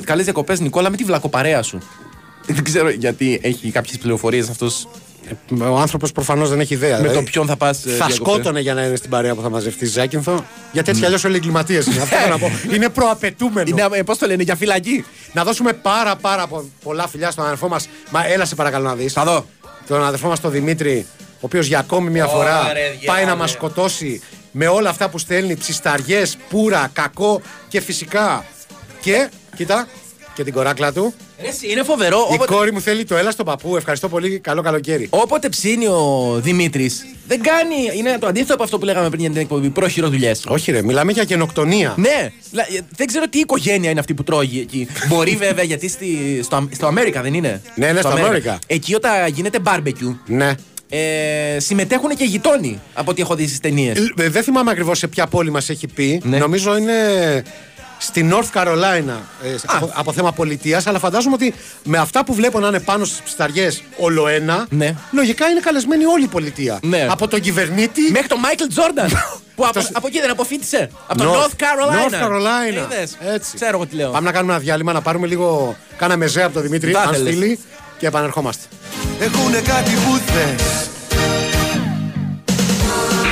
Καλές 0.05 0.25
διακοπές, 0.25 0.61
Νικόλα, 0.61 0.91
με 0.91 0.97
τη 0.97 1.05
βλακοπαρέα 1.05 1.63
σου. 1.63 1.79
Δεν 2.47 2.65
ξέρω 2.65 2.91
γιατί 2.91 3.39
έχει 3.43 3.71
κάποιες 3.71 3.99
πληροφορίες 3.99 4.49
αυτός. 4.49 4.89
Ο 5.59 5.79
άνθρωπος 5.79 6.13
προφανώς 6.13 6.49
δεν 6.49 6.61
έχει 6.61 6.75
ιδέα. 6.75 6.91
Με 6.91 6.97
δηλαδή. 6.97 7.15
τον 7.15 7.25
ποιον 7.25 7.47
θα 7.47 7.57
πας. 7.57 7.85
Θα 7.99 8.11
σκότωνε 8.11 8.61
για 8.61 8.75
να 8.75 8.85
είναι 8.85 8.97
στην 8.97 9.11
παρέα 9.11 9.35
που 9.35 9.43
θα 9.43 9.51
μαζευτεί 9.51 9.87
Ζάκυνθο. 9.87 10.45
Γιατί 10.73 10.89
έτσι 10.91 11.01
κι 11.01 11.07
αλλιώς 11.07 11.25
όλοι 11.25 11.37
εγκληματίες 11.37 11.87
είναι. 11.87 12.01
Αυτό 12.03 12.17
θέλω 12.17 12.29
να 12.33 12.39
πω. 12.39 12.51
Είναι 12.75 12.89
προαπαιτούμενο. 12.89 13.69
Είναι, 13.69 14.05
πώς 14.05 14.19
το 14.19 14.27
λένε, 14.27 14.43
για 14.43 14.57
φυλακή; 14.57 15.05
Να 15.33 15.45
δώσουμε 15.45 15.73
πάρα 15.73 16.17
πάρα 16.17 16.47
πο- 16.47 16.69
πολλά 16.83 17.09
φιλιά 17.09 17.31
στον 17.31 17.45
αδερφό 17.45 17.69
μας. 17.69 17.89
Μα 18.11 18.27
έλα 18.27 18.45
σε 18.45 18.55
παρακαλώ 18.55 18.89
να 18.89 18.95
δεις. 18.95 19.13
Θα 19.13 19.25
δω. 19.25 19.47
Τον 19.89 20.05
αδερφό 20.05 20.29
μας 20.29 20.41
τον 20.41 20.51
Δημήτρη, 20.51 21.07
ο 21.19 21.39
οποίος 21.41 21.67
για 21.67 21.79
ακόμη 21.79 22.11
μια 22.11 22.27
Ωραία, 22.27 22.37
φορά 22.37 22.73
ρε, 22.73 22.81
πάει 23.07 23.17
να 23.19 23.23
διάλε. 23.25 23.41
μας 23.41 23.51
σκοτώσει 23.51 24.21
με 24.53 24.67
όλα 24.67 24.89
αυτά 24.91 25.09
που 25.09 25.19
στέλνει, 25.19 25.57
ψισταριές, 25.57 26.37
πουρα, 26.49 26.91
κακό 26.93 27.41
και 27.69 27.81
φυσικά. 27.81 28.45
Και, 29.01 29.29
κοίτα, 29.57 29.89
και 30.35 30.45
την 30.45 30.53
κοράκλα 30.53 30.93
του. 30.93 31.15
Ρε, 31.43 31.49
εσύ, 31.49 31.71
Είναι 31.71 31.83
φοβερό. 31.83 32.19
Η 32.31 32.35
Όποτε, 32.35 32.55
κόρη 32.55 32.73
μου 32.73 32.81
θέλει 32.81 33.05
το 33.05 33.17
έλα 33.17 33.31
στον 33.31 33.45
παππού. 33.47 33.77
Ευχαριστώ 33.77 34.09
πολύ. 34.09 34.39
Καλό 34.39 34.63
καλοκαίρι. 34.63 35.07
όποτε 35.11 35.49
ψήνει 35.49 35.87
ο 35.87 36.39
Δημήτρης, 36.43 37.07
δεν 37.27 37.41
κάνει. 37.43 37.99
Είναι 37.99 38.17
το 38.21 38.27
αντίθετο 38.27 38.55
από 38.55 38.63
αυτό 38.63 38.79
που 38.79 38.85
λέγαμε 38.85 39.09
πριν 39.09 39.21
για 39.21 39.31
την 39.31 39.41
εκπομπή. 39.41 39.69
Πρόχειρο 39.71 40.09
δουλειέ. 40.09 40.33
Όχι, 40.47 40.71
ρε, 40.73 40.83
μιλάμε 40.83 41.13
για 41.13 41.23
γενοκτονία. 41.23 41.95
Ναι, 41.97 42.31
λα- 42.51 42.63
ε, 42.77 42.81
δεν 42.97 43.07
ξέρω 43.07 43.29
τι 43.29 43.39
οικογένεια 43.39 43.91
είναι 43.91 44.01
αυτή 44.01 44.15
που 44.15 44.25
τρώγει 44.25 44.61
εκεί. 44.61 44.89
Μπορεί 45.09 45.37
βέβαια 45.37 45.65
γιατί 45.65 45.89
στη, 45.89 46.41
στο, 46.45 46.69
στο 46.75 46.87
Αμέρικα 46.87 47.23
δεν 47.23 47.35
είναι; 47.35 47.63
Ναι, 47.75 47.93
ναι, 47.93 48.01
στο 48.01 48.09
Αμέρικα. 48.09 48.59
Εκεί 48.67 48.95
όταν 48.95 49.13
γίνεται 49.33 49.59
barbecue, 49.65 50.15
Ναι. 50.27 50.55
ε, 50.89 51.59
συμμετέχουν 51.61 52.17
και 52.17 52.25
γειτόνι 52.25 52.81
από 52.95 53.11
ό,τι 53.11 53.23
έχω 53.23 53.35
δει 53.35 53.47
στις 53.47 53.61
ταινίες. 53.61 53.99
Ε, 54.17 54.29
Δεν 54.29 54.43
θυμάμαι 54.43 54.71
ακριβώς 54.71 54.99
σε 54.99 55.09
ποια 55.09 55.27
πόλη 55.27 55.51
μας 55.51 55.69
έχει 55.69 55.87
πει. 55.87 56.21
Ναι. 56.25 56.39
Νομίζω 56.39 56.77
είναι 56.77 56.95
στη 58.03 58.29
North 58.33 58.61
Carolina 58.61 59.17
ε, 59.45 59.55
από, 59.67 59.91
από 59.95 60.13
θέμα 60.13 60.33
πολιτείας. 60.33 60.87
Αλλά 60.87 60.99
φαντάζομαι 60.99 61.35
ότι 61.35 61.55
με 61.85 61.99
αυτά 61.99 62.25
που 62.25 62.35
βλέπω 62.35 62.61
να 62.61 62.69
είναι 62.69 62.81
πάνω 62.81 63.05
στις 63.05 63.21
ψισταριέ 63.25 63.71
όλο 63.99 64.27
ένα, 64.29 64.67
Ναι. 64.71 64.95
λογικά 65.11 65.47
είναι 65.49 65.61
καλεσμένη 65.61 66.05
όλη 66.05 66.25
η 66.25 66.29
πολιτεία. 66.29 66.79
Ναι. 66.83 67.07
Από 67.11 67.29
τον 67.29 67.41
κυβερνήτη. 67.41 68.11
Μέχρι 68.11 68.29
τον 68.29 68.39
Μάικλ 68.39 68.65
Τζόρνταν. 68.69 69.09
που 69.57 69.65
από, 69.67 69.73
Το- 69.81 69.89
από 69.93 70.07
εκεί 70.07 70.21
δεν 70.21 70.31
αποφύτησε. 70.31 70.91
Από 71.07 71.23
το 71.23 71.33
North- 71.33 71.37
North 71.37 71.63
Carolina. 71.63 72.11
North 72.11 72.25
Carolina. 72.25 72.93
Είδες. 72.93 73.17
Έτσι. 73.35 73.55
Ξέρω 73.55 73.71
εγώ 73.77 73.87
τι 73.87 73.95
λέω. 73.97 74.11
Πάμε 74.11 74.27
να 74.27 74.33
κάνουμε 74.33 74.53
ένα 74.53 74.63
διάλειμμα, 74.63 74.93
να 74.93 75.01
πάρουμε 75.01 75.27
λίγο. 75.27 75.77
Κάνα 75.97 76.17
μεζέ 76.17 76.43
από 76.43 76.53
τον 76.53 76.63
Δημήτρη, 76.63 76.93
Θα 76.93 77.01
αν 77.01 77.13
ήθελες. 77.13 77.35
στείλει, 77.35 77.59
και 77.99 78.07
επανερχόμαστε. 78.07 78.65
Έχουνε 79.21 79.61
κάτι 79.61 79.91
που 79.91 80.21
θες 80.27 80.89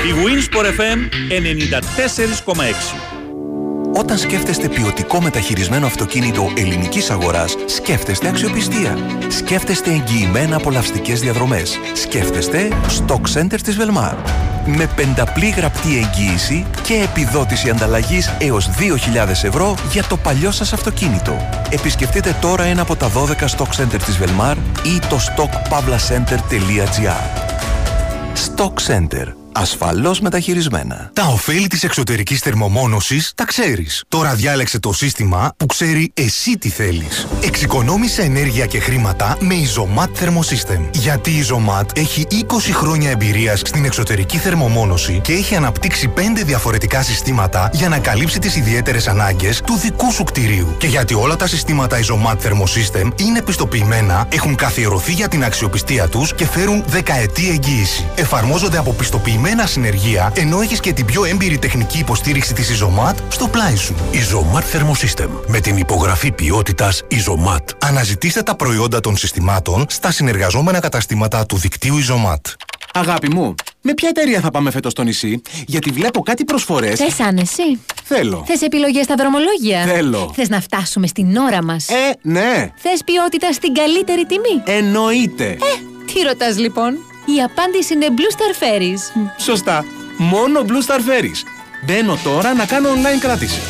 Η 0.09 0.15
Winsport 0.25 0.65
FM 0.81 0.99
94,6. 1.29 3.08
Όταν 3.99 4.19
σκέφτεστε 4.19 4.69
ποιοτικό 4.69 5.21
μεταχειρισμένο 5.21 5.87
αυτοκίνητο 5.87 6.53
ελληνικής 6.57 7.11
αγοράς, 7.11 7.57
σκέφτεστε 7.67 8.29
αξιοπιστία. 8.29 8.99
Σκέφτεστε 9.29 9.91
εγγυημένα 9.91 10.57
απολαυστικές 10.57 11.21
διαδρομές. 11.21 11.79
Σκέφτεστε 11.95 12.69
Stock 12.89 13.21
Center 13.35 13.61
της 13.63 13.77
Velmar. 13.81 14.15
Με 14.67 14.87
πενταπλή 14.97 15.49
γραπτή 15.49 15.99
εγγύηση 15.99 16.67
και 16.83 16.95
επιδότηση 16.95 17.71
ανταλλαγής 17.71 18.37
έως 18.39 18.69
2.000 18.69 19.29
ευρώ 19.29 19.75
για 19.93 20.05
το 20.05 20.17
παλιό 20.17 20.51
σας 20.51 20.73
αυτοκίνητο. 20.73 21.49
Επισκεφτείτε 21.71 22.37
τώρα 22.41 22.65
ένα 22.65 22.83
από 22.83 22.97
τα 22.97 23.09
12 23.09 23.49
Stock 23.57 23.71
Center 23.83 24.01
της 24.05 24.19
Velmar 24.23 24.57
ή 24.85 24.99
το 25.09 25.19
stockpavlacenter.gr. 25.19 27.25
Stock 28.47 28.75
Center. 28.87 29.38
Ασφαλώς 29.61 30.21
μεταχειρισμένα. 30.21 31.11
Τα 31.13 31.27
ωφέλη 31.27 31.67
της 31.67 31.85
εξωτερικής 31.85 32.41
θερμομόνωσης 32.41 33.33
τα 33.35 33.45
ξέρεις. 33.45 34.05
Τώρα 34.09 34.35
διάλεξε 34.35 34.79
το 34.79 34.93
σύστημα 34.93 35.53
που 35.57 35.67
ξέρει 35.67 36.11
εσύ 36.15 36.59
τι 36.59 36.69
θέλεις. 36.69 37.27
Εξοικονόμησε 37.45 38.23
ενέργεια 38.23 38.67
και 38.67 38.79
χρήματα 38.81 39.37
με 39.41 39.55
Isomat 39.55 40.05
Thermosystem. 40.05 40.81
Γιατί 40.93 41.31
η 41.31 41.45
Isomat 41.49 41.97
έχει 41.97 42.27
20 42.31 42.45
χρόνια 42.73 43.11
εμπειρίας 43.11 43.59
στην 43.59 43.85
εξωτερική 43.85 44.39
θερμομόνωση 44.39 45.21
και 45.23 45.33
έχει 45.33 45.55
αναπτύξει 45.55 46.13
5 46.17 46.21
διαφορετικά 46.45 47.03
συστήματα 47.03 47.71
για 47.73 47.89
να 47.89 47.99
καλύψει 47.99 48.39
τις 48.39 48.57
ιδιαίτερες 48.57 49.09
ανάγκες 49.09 49.61
του 49.61 49.77
δικού 49.77 50.13
σου 50.13 50.25
κτηρίου. 50.25 50.75
Και 50.79 50.87
γιατί 50.87 51.15
όλα 51.15 51.37
τα 51.37 51.47
συστήματα 51.47 51.99
Isomat 51.99 52.37
Thermosystem 52.47 53.11
είναι 53.17 53.43
πιστοποιημένα, 53.43 54.27
έχουν 54.33 54.55
καθιερωθεί 54.55 55.13
για 55.13 55.29
την 55.29 55.45
αξιοπιστία 55.45 56.09
τους 56.09 56.35
και 56.35 56.47
φέρουν 56.47 56.85
δεκαετή 56.87 57.49
εγγύηση. 57.49 58.07
Εφαρμόζονται 58.15 58.79
από 58.79 58.93
πιστοποιημένα 58.93 59.47
συνεργεία, 59.67 60.33
ενώ 60.37 60.61
έχεις 60.61 60.81
και 60.81 60.93
την 60.93 61.05
πιο 61.05 61.25
έμπειρη 61.25 61.59
τεχνική 61.59 61.99
υποστήριξη 61.99 62.55
της 62.55 62.83
Isomat 62.83 63.15
στο 63.29 63.49
πλάι 63.49 63.77
σου. 63.77 63.95
Isomat 64.13 64.63
Thermosystem. 64.77 65.29
Με 65.47 65.61
την 65.61 65.77
υπογραφή 65.77 66.33
ποιότητας 66.33 67.03
Isomat. 67.11 67.65
Αναζητήστε 67.81 68.43
τα 68.43 68.55
προϊόντα 68.57 69.01
των 69.01 69.17
συστημάτων 69.17 69.85
στα 69.89 70.11
συνεργαζόμενα 70.11 70.81
καταστήματα 70.81 71.47
του 71.47 71.57
δικτύου 71.57 71.97
Isomat. 71.99 72.53
Αγάπη 72.93 73.29
μου, 73.35 73.55
με 73.81 73.95
ποια 73.95 74.09
εταιρεία 74.09 74.41
θα 74.41 74.51
πάμε 74.51 74.71
φέτος 74.71 74.93
στο 74.93 75.03
νησί, 75.03 75.43
γιατί 75.67 75.91
βλέπω 75.91 76.21
κάτι 76.21 76.45
προσφορές. 76.45 76.99
Θες 76.99 77.21
άνεση; 77.21 77.81
Θέλω. 78.05 78.45
Θες 78.47 78.63
επιλογές 78.63 79.05
στα 79.05 79.15
δρομολόγια; 79.15 79.85
Θέλω. 79.95 80.33
Θες 80.35 80.49
να 80.49 80.61
φτάσουμε 80.61 81.07
στην 81.07 81.37
ώρα 81.37 81.65
μας; 81.65 81.89
Ε, 81.89 82.15
ναι, 82.23 82.71
Θες 82.77 83.05
ποιότητα 83.05 83.53
στην 83.53 83.75
καλύτερη 83.75 84.27
τιμή; 84.27 84.63
εννοείται. 84.79 85.45
Ε, 85.45 85.57
τι 86.13 86.23
ρωτάς 86.23 86.59
λοιπόν; 86.59 86.95
Η 87.37 87.43
απάντηση 87.43 87.93
είναι 87.95 88.07
Blue 88.17 88.33
Star 88.37 88.63
Ferries. 88.63 89.23
Σωστά. 89.37 89.85
Μόνο 90.17 90.65
Blue 90.67 90.91
Star 90.91 90.99
Ferries. 90.99 91.43
Μπαίνω 91.85 92.19
τώρα 92.25 92.55
να 92.55 92.65
κάνω 92.67 92.89
online 92.89 93.21
κράτηση. 93.21 93.61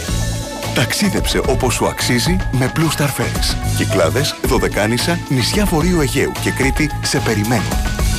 Ταξίδεψε 0.75 1.39
όπως 1.39 1.75
σου 1.75 1.87
αξίζει 1.87 2.37
με 2.53 2.73
Blue 2.77 2.99
Star 2.99 3.07
Ferries. 3.07 3.57
Κυκλάδες, 3.77 4.35
Δωδεκάνησα, 4.43 5.19
νησιά 5.29 5.65
Βορείου 5.65 6.01
Αιγαίου 6.01 6.33
και 6.43 6.51
Κρήτη 6.51 6.91
σε 7.03 7.21
περιμένουν. 7.21 7.73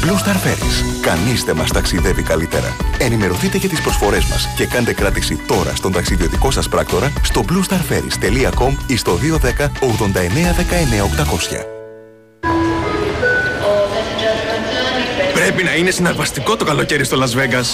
Blue 0.03 0.25
Star 0.25 0.35
Ferries. 0.35 1.01
Κανείς 1.01 1.43
δεν 1.43 1.55
μας 1.55 1.71
ταξιδεύει 1.71 2.23
καλύτερα. 2.23 2.75
Ενημερωθείτε 2.97 3.57
για 3.57 3.69
τις 3.69 3.81
προσφορές 3.81 4.25
μας 4.25 4.47
και 4.55 4.65
κάντε 4.65 4.93
κράτηση 4.93 5.35
τώρα 5.47 5.75
στον 5.75 5.91
ταξιδιωτικό 5.91 6.51
σας 6.51 6.69
πράκτορα 6.69 7.11
στο 7.23 7.45
bluestarferries.com 7.49 8.73
ή 8.87 8.97
στο 8.97 9.15
210 9.15 9.71
89 9.79 10.53
19 10.53 11.03
800. 11.03 11.79
Πρέπει 15.49 15.63
να 15.63 15.75
είναι 15.75 15.91
συναρπαστικό 15.91 16.55
το 16.55 16.65
καλοκαίρι 16.65 17.03
στο 17.03 17.17
Las 17.17 17.37
Vegas. 17.37 17.65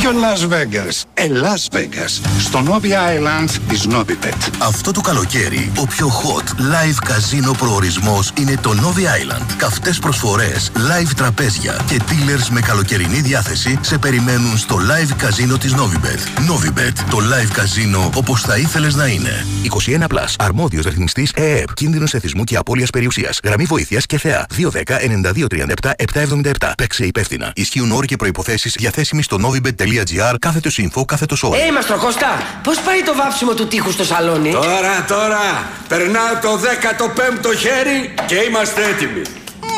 Ποιο 0.00 0.10
Las 0.10 0.52
Vegas; 0.52 1.02
Ε, 1.14 1.26
Las 1.26 1.76
Vegas. 1.76 2.28
Στο 2.38 2.62
Novi 2.66 2.86
Island 2.86 3.50
της 3.68 3.86
Novibet. 3.90 4.50
Αυτό 4.58 4.90
το 4.90 5.00
καλοκαίρι, 5.00 5.72
ο 5.78 5.86
πιο 5.86 6.08
hot 6.08 6.48
live 6.60 6.96
καζίνο 7.04 7.52
προορισμός 7.52 8.32
είναι 8.38 8.56
το 8.62 8.70
Novi 8.70 9.00
Island. 9.00 9.46
Καυτές 9.56 9.98
προσφορές, 9.98 10.72
live 10.74 11.10
τραπέζια 11.16 11.80
και 11.88 12.00
dealers 12.08 12.48
με 12.50 12.60
καλοκαιρινή 12.60 13.20
διάθεση 13.20 13.78
σε 13.80 13.98
περιμένουν 13.98 14.58
στο 14.58 14.76
live 14.76 15.12
καζίνο 15.16 15.58
της 15.58 15.74
Novibet. 15.74 16.50
Novibet, 16.50 17.04
το 17.10 17.18
live 17.18 17.50
καζίνο 17.52 18.10
όπως 18.14 18.40
θα 18.40 18.56
ήθελες 18.56 18.94
να 18.94 19.06
είναι. 19.06 19.46
21 19.62 20.06
Plus. 20.06 20.34
Αρμόδιος 20.38 20.84
ρυθμιστής 20.84 21.32
ΕΕΠ. 21.34 21.74
Κίνδυνος 21.74 22.14
εθισμού 22.14 22.44
και 22.44 22.56
απώλειας 22.56 22.90
περιουσίας. 22.90 23.40
Γραμμή 23.44 23.64
βοήθειας 23.64 24.06
και 24.06 24.18
θεά. 24.18 24.46
210 24.56 25.00
92 25.00 25.46
37 25.46 25.94
777. 25.96 26.72
Παίξε 26.76 27.04
υπεύθυνα. 27.16 27.52
Ισχύουν 27.54 27.92
όροι 27.92 28.06
και 28.06 28.16
προϋποθέσεις 28.16 28.74
διαθέσιμοι 28.78 29.22
στο 29.22 29.38
novibet.gr 29.42 30.34
κάθετος 30.38 30.80
info 30.82 31.04
κάθετος 31.06 31.42
όρο. 31.42 31.56
Ε, 31.68 31.72
Μαστροχώστα, 31.72 32.42
πώς 32.62 32.80
πάει 32.80 33.02
το 33.02 33.14
βάψιμο 33.14 33.54
του 33.54 33.66
τείχους 33.66 33.92
στο 33.94 34.04
σαλόνι; 34.04 34.50
Τώρα, 34.50 35.04
τώρα, 35.08 35.68
περνάω 35.88 36.34
το 36.42 36.58
15ο 36.58 37.56
χέρι 37.58 38.14
και 38.26 38.34
είμαστε 38.34 38.84
έτοιμοι. 38.84 39.22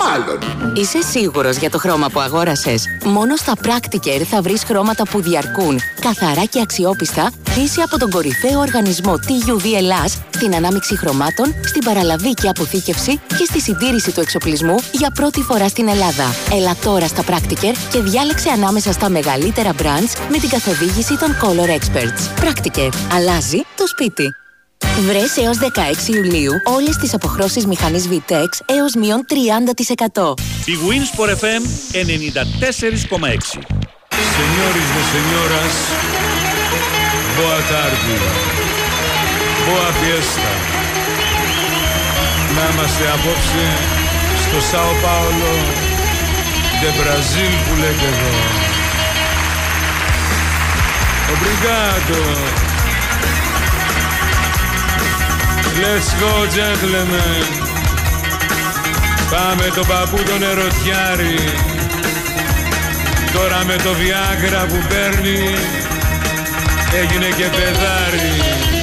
Μάλλον. 0.04 0.38
Είσαι 0.76 1.02
σίγουρος 1.02 1.56
για 1.56 1.70
το 1.70 1.78
χρώμα 1.78 2.08
που 2.08 2.20
αγόρασες; 2.20 2.84
Μόνο 3.04 3.36
στα 3.36 3.52
Practiker 3.62 4.22
θα 4.30 4.42
βρεις 4.42 4.64
χρώματα 4.64 5.02
που 5.10 5.22
διαρκούν, 5.22 5.80
καθαρά 6.00 6.44
και 6.44 6.60
αξιόπιστα, 6.60 7.30
χρήση 7.50 7.80
από 7.80 7.98
τον 7.98 8.10
κορυφαίο 8.10 8.58
οργανισμό 8.58 9.12
TUV 9.12 9.64
Ελλάς, 9.76 10.18
στην 10.34 10.54
ανάμειξη 10.54 10.96
χρωμάτων, 10.96 11.54
στην 11.64 11.84
παραλαβή 11.84 12.34
και 12.34 12.48
αποθήκευση 12.48 13.20
και 13.38 13.44
στη 13.44 13.60
συντήρηση 13.60 14.12
του 14.12 14.20
εξοπλισμού 14.20 14.74
για 14.92 15.10
πρώτη 15.10 15.42
φορά 15.42 15.68
στην 15.68 15.88
Ελλάδα. 15.88 16.34
Έλα 16.52 16.76
τώρα 16.84 17.06
στα 17.06 17.22
Practiker 17.22 17.74
και 17.92 18.00
διάλεξε 18.00 18.50
ανάμεσα 18.50 18.92
στα 18.92 19.08
μεγαλύτερα 19.08 19.72
brands 19.82 20.30
με 20.30 20.38
την 20.38 20.48
καθοδήγηση 20.48 21.18
των 21.18 21.36
Color 21.42 21.68
Experts. 21.68 22.44
Practiker. 22.44 22.90
Αλλάζει 23.12 23.58
το 23.76 23.86
σπίτι. 23.86 24.34
Βρες 24.78 25.36
έως 25.36 25.56
16 25.58 26.14
Ιουλίου 26.14 26.52
όλες 26.64 26.96
τις 26.96 27.14
αποχρώσεις 27.14 27.66
μηχανής 27.66 28.08
VTEX 28.10 28.48
έως 28.66 28.94
μείον 28.94 29.24
30%. 29.28 30.34
Η 30.64 30.74
Winsport 30.88 31.30
FM 31.30 31.62
94,6. 31.92 33.58
Señores 34.40 34.86
de 34.94 35.02
señoras, 35.16 35.74
boa 37.38 37.60
tarde, 37.72 38.14
boa 39.68 39.90
fiesta. 40.00 40.50
Να 42.54 42.62
είμαστε 42.72 43.04
απόψε 43.14 43.66
στο 44.44 44.60
Σάο 44.70 44.92
Πάολο, 45.02 45.54
de 46.82 46.90
Brazil 47.00 47.52
που 47.68 47.74
λέτε 47.80 48.06
εδώ. 48.14 48.36
Obrigado. 51.34 52.67
Let's 55.76 56.10
go, 56.20 56.32
gentlemen. 56.58 57.44
Πάμε 59.30 59.72
τον 59.74 59.86
παππού 59.86 60.16
τον 60.16 60.42
ερωτιάρη. 60.42 61.38
Τώρα 63.32 63.64
με 63.64 63.76
το 63.76 63.90
Viagra 63.90 64.68
που 64.68 64.86
παίρνει 64.88 65.54
έγινε 67.02 67.26
και 67.36 67.44
παιδάρι. 67.44 68.77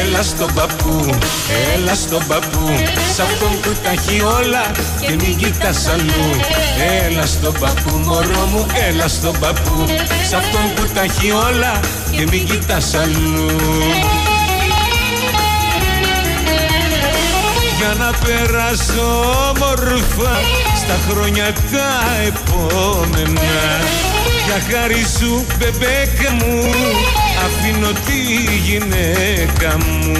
Έλα 0.00 0.22
στον 0.22 0.54
παππού, 0.54 1.10
έλα 1.74 1.94
στον 1.94 2.26
παππού 2.26 2.66
Σ' 3.14 3.20
αυτόν 3.20 3.60
που 3.60 3.70
τα 3.82 3.90
έχει 3.90 4.20
όλα 4.20 4.70
και 5.00 5.12
μην 5.12 5.36
κοιτάς 5.36 5.86
αλλού. 5.86 6.30
Έλα 7.04 7.26
στον 7.26 7.54
παππού 7.60 7.96
μωρό 7.96 8.46
μου, 8.52 8.66
έλα 8.88 9.08
στον 9.08 9.38
παππού 9.38 9.84
Σ' 10.28 10.32
αυτόν 10.32 10.74
που 10.74 10.92
τα 10.94 11.02
έχει 11.02 11.30
όλα 11.30 11.80
και 12.10 12.26
μην 12.30 12.46
κοιτάς 12.46 12.94
αλλού. 12.94 13.46
Για 17.78 17.94
να 17.98 18.10
περάσω 18.24 19.24
όμορφα 19.50 20.40
στα 20.76 20.98
χρόνια 21.08 21.52
τα 21.72 21.90
επόμενα. 22.26 23.52
Για 24.46 24.78
χάρη 24.78 25.06
σου 25.18 25.46
μπεμπέκα 25.58 26.32
μου 26.32 26.62
αφήνω 27.44 27.88
τη 27.88 28.18
γυναίκα 28.70 29.76
μου 29.76 30.12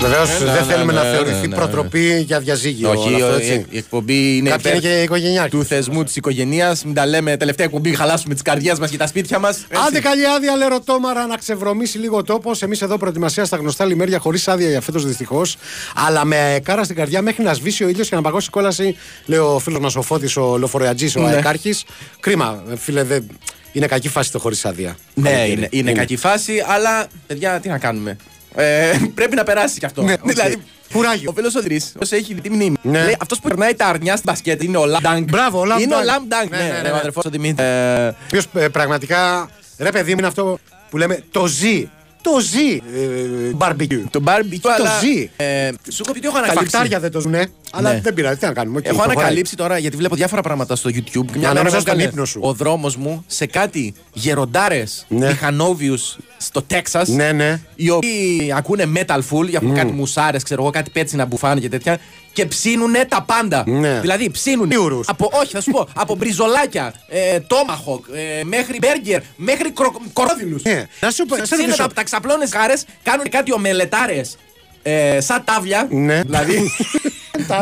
Βεβαίως 0.00 0.28
Έλα, 0.40 0.52
δεν 0.52 0.66
ναι, 0.66 0.72
θέλουμε 0.72 0.92
ναι, 0.92 0.98
να 0.98 1.04
ναι, 1.10 1.16
θεωρηθεί 1.16 1.48
ναι. 1.48 1.54
προτροπή 1.56 2.20
για 2.26 2.38
διαζύγιο. 2.40 2.90
Όχι, 2.90 3.08
όλο 3.08 3.16
αυτό, 3.16 3.28
ο- 3.28 3.36
έτσι. 3.36 3.66
η 3.70 3.76
εκπομπή 3.78 4.36
είναι 4.36 4.50
Κάποιοι 4.50 4.72
υπέρ 4.74 4.84
είναι 4.84 4.94
και 4.96 5.02
οικογενειάρχοι. 5.02 5.50
του 5.50 5.64
θεσμού 5.64 6.04
της 6.04 6.16
οικογένεια. 6.16 6.76
Μην 6.84 6.94
τα 6.94 7.06
λέμε 7.06 7.36
τελευταία 7.36 7.66
εκπομπή, 7.66 7.94
χαλάσουμε 7.94 8.34
τις 8.34 8.42
καρδιές 8.42 8.78
μας 8.78 8.90
και 8.90 8.96
τα 8.96 9.06
σπίτια 9.06 9.38
μας. 9.38 9.66
Άντε 9.86 10.00
καλή 10.00 10.26
άδεια, 10.26 10.56
λερωτόμαρα, 10.56 11.26
να 11.26 11.36
ξεβρωμίσει 11.36 11.98
λίγο 11.98 12.22
τόπος. 12.22 12.62
Εμείς 12.62 12.82
εδώ 12.82 12.98
προετοιμασίας 12.98 13.46
στα 13.46 13.56
γνωστά 13.56 13.84
λιμέρια 13.84 14.18
χωρίς 14.18 14.48
άδεια 14.48 14.68
για 14.68 14.80
φέτος 14.80 15.06
δυστυχώς. 15.06 15.56
Αλλά 15.94 16.24
με 16.24 16.36
αεκάρα 16.36 16.84
στην 16.84 16.96
καρδιά 16.96 17.22
μέχρι 17.22 17.42
να 17.44 17.54
σβήσει 17.54 17.84
ο 17.84 17.88
ήλιος 17.88 18.08
και 18.08 18.14
να 18.14 18.22
παγώσει 18.22 18.46
η 18.48 18.50
κόλαση, 18.50 18.96
λέει 19.26 19.38
ο 19.38 19.58
φίλος 19.58 19.80
μας 19.80 19.96
ο 19.96 20.02
Φώτης, 20.02 20.36
ο 20.36 20.56
Λοφορεατζή, 20.58 21.18
ο 21.18 21.20
Ναι. 21.20 21.28
Αεκάρχης. 21.28 21.84
Κρίμα, 22.20 22.62
φίλε, 22.76 23.02
δεν... 23.02 23.26
είναι 23.74 23.86
κακή 23.86 24.08
φάση 24.08 24.32
το 24.32 24.38
χωρίς 24.38 24.64
άδεια. 24.64 24.96
Ναι, 25.14 25.30
Καλοκαίρι. 25.30 25.52
είναι, 25.52 25.68
είναι 25.70 25.92
κακή 25.92 26.16
φάση, 26.16 26.64
αλλά 26.68 27.06
παιδιά, 27.26 27.60
τι 27.60 27.68
να 27.68 27.78
κάνουμε. 27.78 28.16
Ε, 28.54 28.92
πρέπει 29.14 29.34
να 29.34 29.42
περάσει 29.44 29.78
κι 29.78 29.84
αυτό. 29.86 30.02
Ναι, 30.02 30.12
οκ. 30.12 30.18
δηλαδή, 30.30 30.56
Κουράγιο. 30.92 31.30
ο 31.30 31.34
φίλο 31.34 31.52
ο 31.56 31.62
Δρή, 31.62 31.80
όσο 32.02 32.16
έχει 32.16 32.34
τη 32.34 32.50
μνήμη. 32.50 32.76
Ναι. 32.82 33.04
Λέει 33.04 33.16
αυτός 33.20 33.38
που 33.40 33.48
περνάει 33.48 33.74
τα 33.74 33.86
αρνιά 33.86 34.16
στην 34.16 34.24
μπασκέτ 34.32 34.62
είναι 34.62 34.76
ο 34.76 34.86
Λαμπ 34.86 35.02
Μπράβο, 35.30 35.60
ο 35.60 35.64
Λαμ 35.64 35.78
Είναι 35.80 35.94
ο 35.94 35.98
Dunk. 35.98 36.04
Λαμπ 36.04 36.22
Ναι, 36.50 36.56
Ναι, 36.56 36.62
ναι, 36.64 36.72
ναι, 36.72 36.80
ναι, 36.80 36.88
ο 36.88 36.92
ναι. 36.92 36.98
αδερφός 36.98 37.24
ο 37.24 37.30
Δημήτρη. 37.30 37.64
Ε, 37.66 38.10
Ποιο 38.28 38.40
πραγματικά. 38.72 39.50
Ρε 39.78 39.90
παιδί 39.90 40.12
μου 40.12 40.18
είναι 40.18 40.26
αυτό 40.26 40.58
που 40.90 40.96
λέμε 40.96 41.22
το 41.30 41.46
ζει. 41.46 41.88
Το 42.32 42.40
ζει. 42.40 42.72
Ε, 42.74 43.52
Μπαρμπικιού. 43.54 44.06
Το 44.10 44.20
barbecue, 44.26 44.58
Το 44.60 44.68
αλλά, 44.78 44.90
ζει. 45.00 45.30
ε, 45.36 45.68
Σου 45.90 46.02
έχω 46.04 46.12
πει 46.12 46.20
τι 46.20 46.26
έχω 46.26 46.34
Τα 46.36 46.42
ανακαλύψει. 46.42 46.70
φακτάρια 46.70 47.00
δεν 47.00 47.10
το 47.10 47.20
ζουνε, 47.20 47.46
αλλά 47.72 47.92
Ναι. 47.92 48.00
δεν 48.00 48.14
πειράζει. 48.14 48.38
Τι 48.38 48.46
να 48.46 48.52
κάνουμε. 48.52 48.78
οκ, 48.78 48.84
Έχω 48.84 48.94
προχωράει. 48.94 49.16
ανακαλύψει 49.16 49.56
τώρα 49.56 49.78
γιατί 49.78 49.96
βλέπω 49.96 50.14
διάφορα 50.14 50.42
πράγματα 50.42 50.76
στο 50.76 50.90
YouTube. 50.92 51.04
Και 51.10 51.20
νόμιζα 51.38 51.52
μέρα 51.52 51.62
μου 51.62 51.68
στον 51.68 51.80
έκανε 51.80 52.02
ύπνο 52.02 52.24
σου. 52.24 52.40
Ο 52.42 52.52
δρόμος 52.52 52.96
μου 52.96 53.24
σε 53.26 53.46
κάτι 53.46 53.94
γεροντάρες 54.12 55.06
Ναι. 55.08 55.26
μηχανόβιους 55.26 56.16
στο 56.44 56.62
Τέξας. 56.62 57.08
Ναι, 57.08 57.32
ναι. 57.32 57.60
Οι 57.74 57.90
οποίοι 57.90 58.52
ακούνε 58.56 58.92
metal 58.96 59.18
full, 59.30 59.48
για 59.48 59.60
κάτι 59.74 59.92
μουσάρες, 59.92 60.42
ξέρω 60.42 60.62
εγώ, 60.62 60.70
κάτι 60.70 60.90
πέτσι 60.90 61.16
να 61.16 61.24
μπουφάνε 61.24 61.60
και 61.60 61.68
τέτοια. 61.68 61.98
Και 62.32 62.46
ψήνουνε 62.46 63.04
τα 63.04 63.22
πάντα. 63.22 63.64
Ναι. 63.66 64.00
Δηλαδή 64.00 64.30
ψήνουν. 64.30 64.70
Ιουρους. 64.70 65.08
Από, 65.08 65.30
όχι, 65.32 65.52
θα 65.52 65.60
σου 65.60 65.70
πω. 65.70 65.88
από 65.94 66.14
μπριζολάκια, 66.14 66.94
ε, 67.08 67.40
τόμαχοκ, 67.40 68.04
ε, 68.12 68.44
μέχρι 68.44 68.78
μπέργκερ, 68.78 69.20
μέχρι 69.36 69.70
κρο, 69.70 69.92
κορόδιλου. 70.12 70.60
Ναι. 70.62 70.86
Να 71.00 71.10
σου 71.10 71.24
πω, 71.24 71.36
να 71.36 71.44
σε 71.44 71.54
Ψήνουν 71.54 71.64
ρωτήσω. 71.64 71.84
από 71.84 71.94
τα 71.94 72.02
ξαπλώνες 72.02 72.50
χάρε, 72.52 72.74
κάνουν 73.02 73.28
κάτι 73.28 73.52
ομελετάρες. 73.52 74.36
Ε, 74.82 75.20
σαν 75.20 75.44
τάβλια. 75.44 75.86
Ναι. 75.90 76.20
Δηλαδή. 76.22 76.58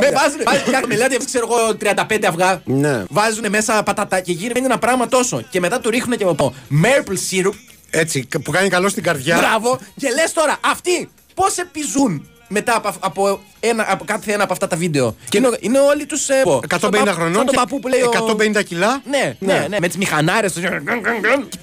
με 0.01 0.11
βάζουν. 0.11 0.40
Βάζουν 0.45 0.68
μια 0.68 0.83
μελέτη, 0.87 1.25
ξέρω 1.25 1.49
εγώ, 1.51 1.77
35 2.11 2.25
αυγά. 2.29 2.62
Ναι. 2.64 3.05
Βάζουν 3.09 3.45
μέσα 3.49 3.83
πατατά 3.83 4.21
και 4.21 4.33
γίνεται 4.33 4.59
ένα 4.59 4.79
πράγμα 4.79 5.09
τόσο. 5.09 5.42
Και 5.51 5.61
μετά 5.61 5.81
του 5.81 5.90
ρίχνουν 5.90 6.16
και 6.18 6.25
από 6.25 6.55
maple 6.85 7.16
syrup. 7.31 7.55
Έτσι, 7.94 8.28
που 8.44 8.50
κάνει 8.50 8.68
καλό 8.68 8.88
στην 8.88 9.02
καρδιά. 9.02 9.37
Μπράβο. 9.37 9.78
Και 9.96 10.09
λες 10.09 10.33
τώρα, 10.33 10.57
αυτοί 10.61 11.09
πώς 11.35 11.57
επιζούν 11.59 12.26
μετά 12.48 12.76
από, 12.76 12.92
από, 13.00 13.40
ένα, 13.61 13.87
από 13.88 14.05
κάθε 14.05 14.33
ένα 14.33 14.42
από 14.42 14.52
αυτά 14.52 14.66
τα 14.66 14.76
βίντεο. 14.76 15.16
Και 15.28 15.38
είναι, 15.38 15.48
είναι 15.61 15.78
όλοι 15.78 16.07
τους. 16.07 16.28
Ε, 16.28 16.42
150 16.68 17.12
χρονών. 17.12 17.12
Σαν 17.16 17.33
τον 17.33 17.46
και 17.46 17.55
παππού 17.57 17.81
που 17.81 17.88
λέει. 17.88 18.00
ο- 18.00 18.11
150 18.59 18.62
κιλά. 18.62 19.02
Ναι, 19.11 19.37
ναι, 19.38 19.66
ναι, 19.68 19.76
με 19.81 19.87
τις 19.88 19.96
μηχανάρες. 19.96 20.52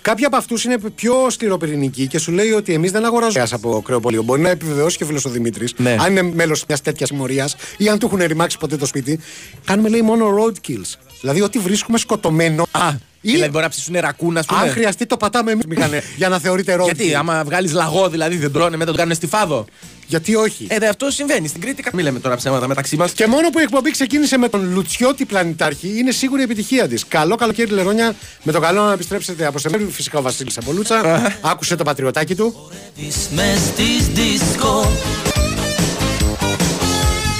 Κάποιοι 0.02 0.26
από 0.26 0.36
αυτούς 0.38 0.64
είναι 0.64 0.78
πιο 0.96 1.30
σκληροπυρηνικοί 1.30 2.08
και 2.08 2.20
σου 2.20 2.32
λέει 2.32 2.52
ότι 2.52 2.74
εμείς 2.74 2.92
δεν 2.92 3.06
αγοράζουμε 3.06 3.48
από 3.52 3.82
κρεοπολείο. 3.86 4.22
Μπορεί 4.24 4.42
να 4.42 4.50
επιβεβαιώσει 4.50 4.98
και 4.98 5.04
ο 5.04 5.08
φίλος 5.08 5.26
ο 5.26 5.30
Δημήτρης, 5.30 5.74
Ναι. 5.78 5.96
αν 6.00 6.12
είναι 6.12 6.22
μέλος 6.22 6.64
μιας 6.68 6.82
τέτοιας 6.82 7.10
συμμορίας 7.10 7.56
ή 7.78 7.90
αν 7.90 8.00
του 8.00 8.06
έχουν 8.06 8.24
ρημάξει 8.28 8.58
ποτέ 8.58 8.78
το 8.78 8.86
σπίτι. 8.86 9.20
Κάνουμε 9.66 9.90
λέει 9.90 10.02
μόνο 10.02 10.36
road 10.40 10.54
kills. 10.70 10.94
Δηλαδή 11.22 11.42
ότι 11.42 11.60
βρίσκουμε 11.60 11.98
σκοτωμένο. 11.98 12.66
Α, 12.72 12.90
ή 13.22 13.32
δηλαδή 13.32 13.50
μπορεί 13.50 13.64
να 13.64 13.70
ψήσουν 13.70 13.96
ρακούν, 14.00 14.38
ας 14.38 14.46
πούμε. 14.46 14.62
αν 14.62 14.70
χρειαστεί 14.70 15.06
το 15.06 15.18
πατάμε 15.18 15.52
εμείς 15.52 15.66
μηχανέ 15.66 16.04
για 16.16 16.30
να 16.30 16.40
θεωρείται 16.40 16.76
road 16.80 16.84
Γιατί, 16.84 17.10
kill. 17.12 17.14
άμα 17.14 17.44
βγάλεις 17.44 17.74
λαγό, 17.74 18.10
δηλαδή 18.10 18.38
δεν 18.38 18.52
τρώνε, 18.52 18.78
μετά 18.78 18.92
το 18.92 18.98
κάνουν 18.98 19.16
στη 19.16 19.28
φάδο. 19.28 19.66
Γιατί 20.08 20.36
όχι. 20.36 20.66
Ε, 20.70 20.78
δε, 20.78 20.88
αυτό 20.88 21.10
συμβαίνει. 21.12 21.48
Στην 21.48 21.62
Κρήτη, 21.62 21.82
κα- 21.82 21.92
μην 21.94 22.04
λέμε 22.06 22.20
τώρα 22.20 22.36
ψέματα 22.36 22.68
μεταξύ 22.68 22.96
μας. 22.96 23.12
Και 23.12 23.28
μόνο 23.28 23.50
που 23.50 23.60
η 23.60 23.62
εκπομπή 23.62 23.92
ξεκίνησε 23.92 24.38
με 24.38 24.50
τον 24.50 24.74
Λουτσιώτη 24.74 25.26
Πλανητάρχη 25.26 25.94
είναι 26.00 26.12
σίγουρη 26.12 26.42
η 26.42 26.44
επιτυχία 26.44 26.88
της. 26.88 27.06
Καλό 27.08 27.36
καλοκαίρι, 27.36 27.72
Λερόνια. 27.72 28.16
Με 28.44 28.52
το 28.52 28.60
καλό 28.60 28.84
να 28.86 28.94
επιστρέψετε 28.94 29.46
από 29.46 29.60
σε 29.60 29.70
Φυσικά 29.92 30.20
ο 30.20 30.22
Βασίλης 30.22 30.58
από 30.58 30.72
Λούτσα. 30.72 31.22
Άκουσε 31.42 31.76
το 31.76 31.84
πατριωτάκι 31.84 32.36
του. 32.36 32.72
Της 32.96 33.16
μες 33.34 33.58
στις 33.60 34.08
δίσκο 34.08 34.92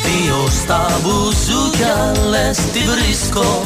Δύο 0.04 0.48
στα 0.64 1.00
μπουζούκια 1.04 2.14
λες 2.30 2.58
τη 2.58 2.80
βρίσκω 2.80 3.66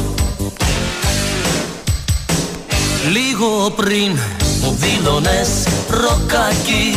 Λίγο 3.11 3.69
πριν 3.75 4.17
μου 4.61 4.77
δήλωνες 4.79 5.49
ροκάκι. 5.89 6.95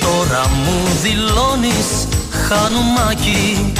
Τώρα 0.00 0.48
μου 0.48 0.88
δηλώνεις 1.02 2.08
χανουμάκι 2.30 3.72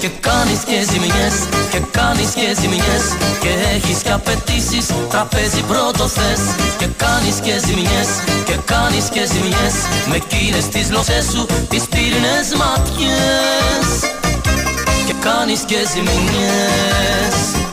και 0.00 0.08
κάνεις 0.20 0.58
και 0.58 0.92
ζημιές 0.92 1.34
και 1.70 1.80
κάνεις 1.90 2.30
και 2.34 2.56
ζημιές. 2.60 3.04
Και 3.40 3.48
έχεις 3.74 4.02
και 4.02 4.12
απαιτήσεις 4.12 4.86
τραπέζι 5.10 5.62
πρώτο 5.68 6.08
θες. 6.08 6.40
Και 6.78 6.86
κάνεις 6.96 7.34
και 7.42 7.60
ζημιές 7.66 8.08
και 8.44 8.56
κάνεις 8.64 9.04
και 9.12 9.26
ζημιές. 9.32 9.74
Με 10.08 10.16
εκείνες 10.16 10.68
τις 10.68 10.90
λοξές 10.90 11.24
σου 11.32 11.46
τις 11.68 11.82
πύρινες 11.90 12.46
ματιές 12.56 14.21
Και 15.06 15.14
κάνεις 15.20 15.60
και 15.60 15.76
ζημιές 15.94 17.71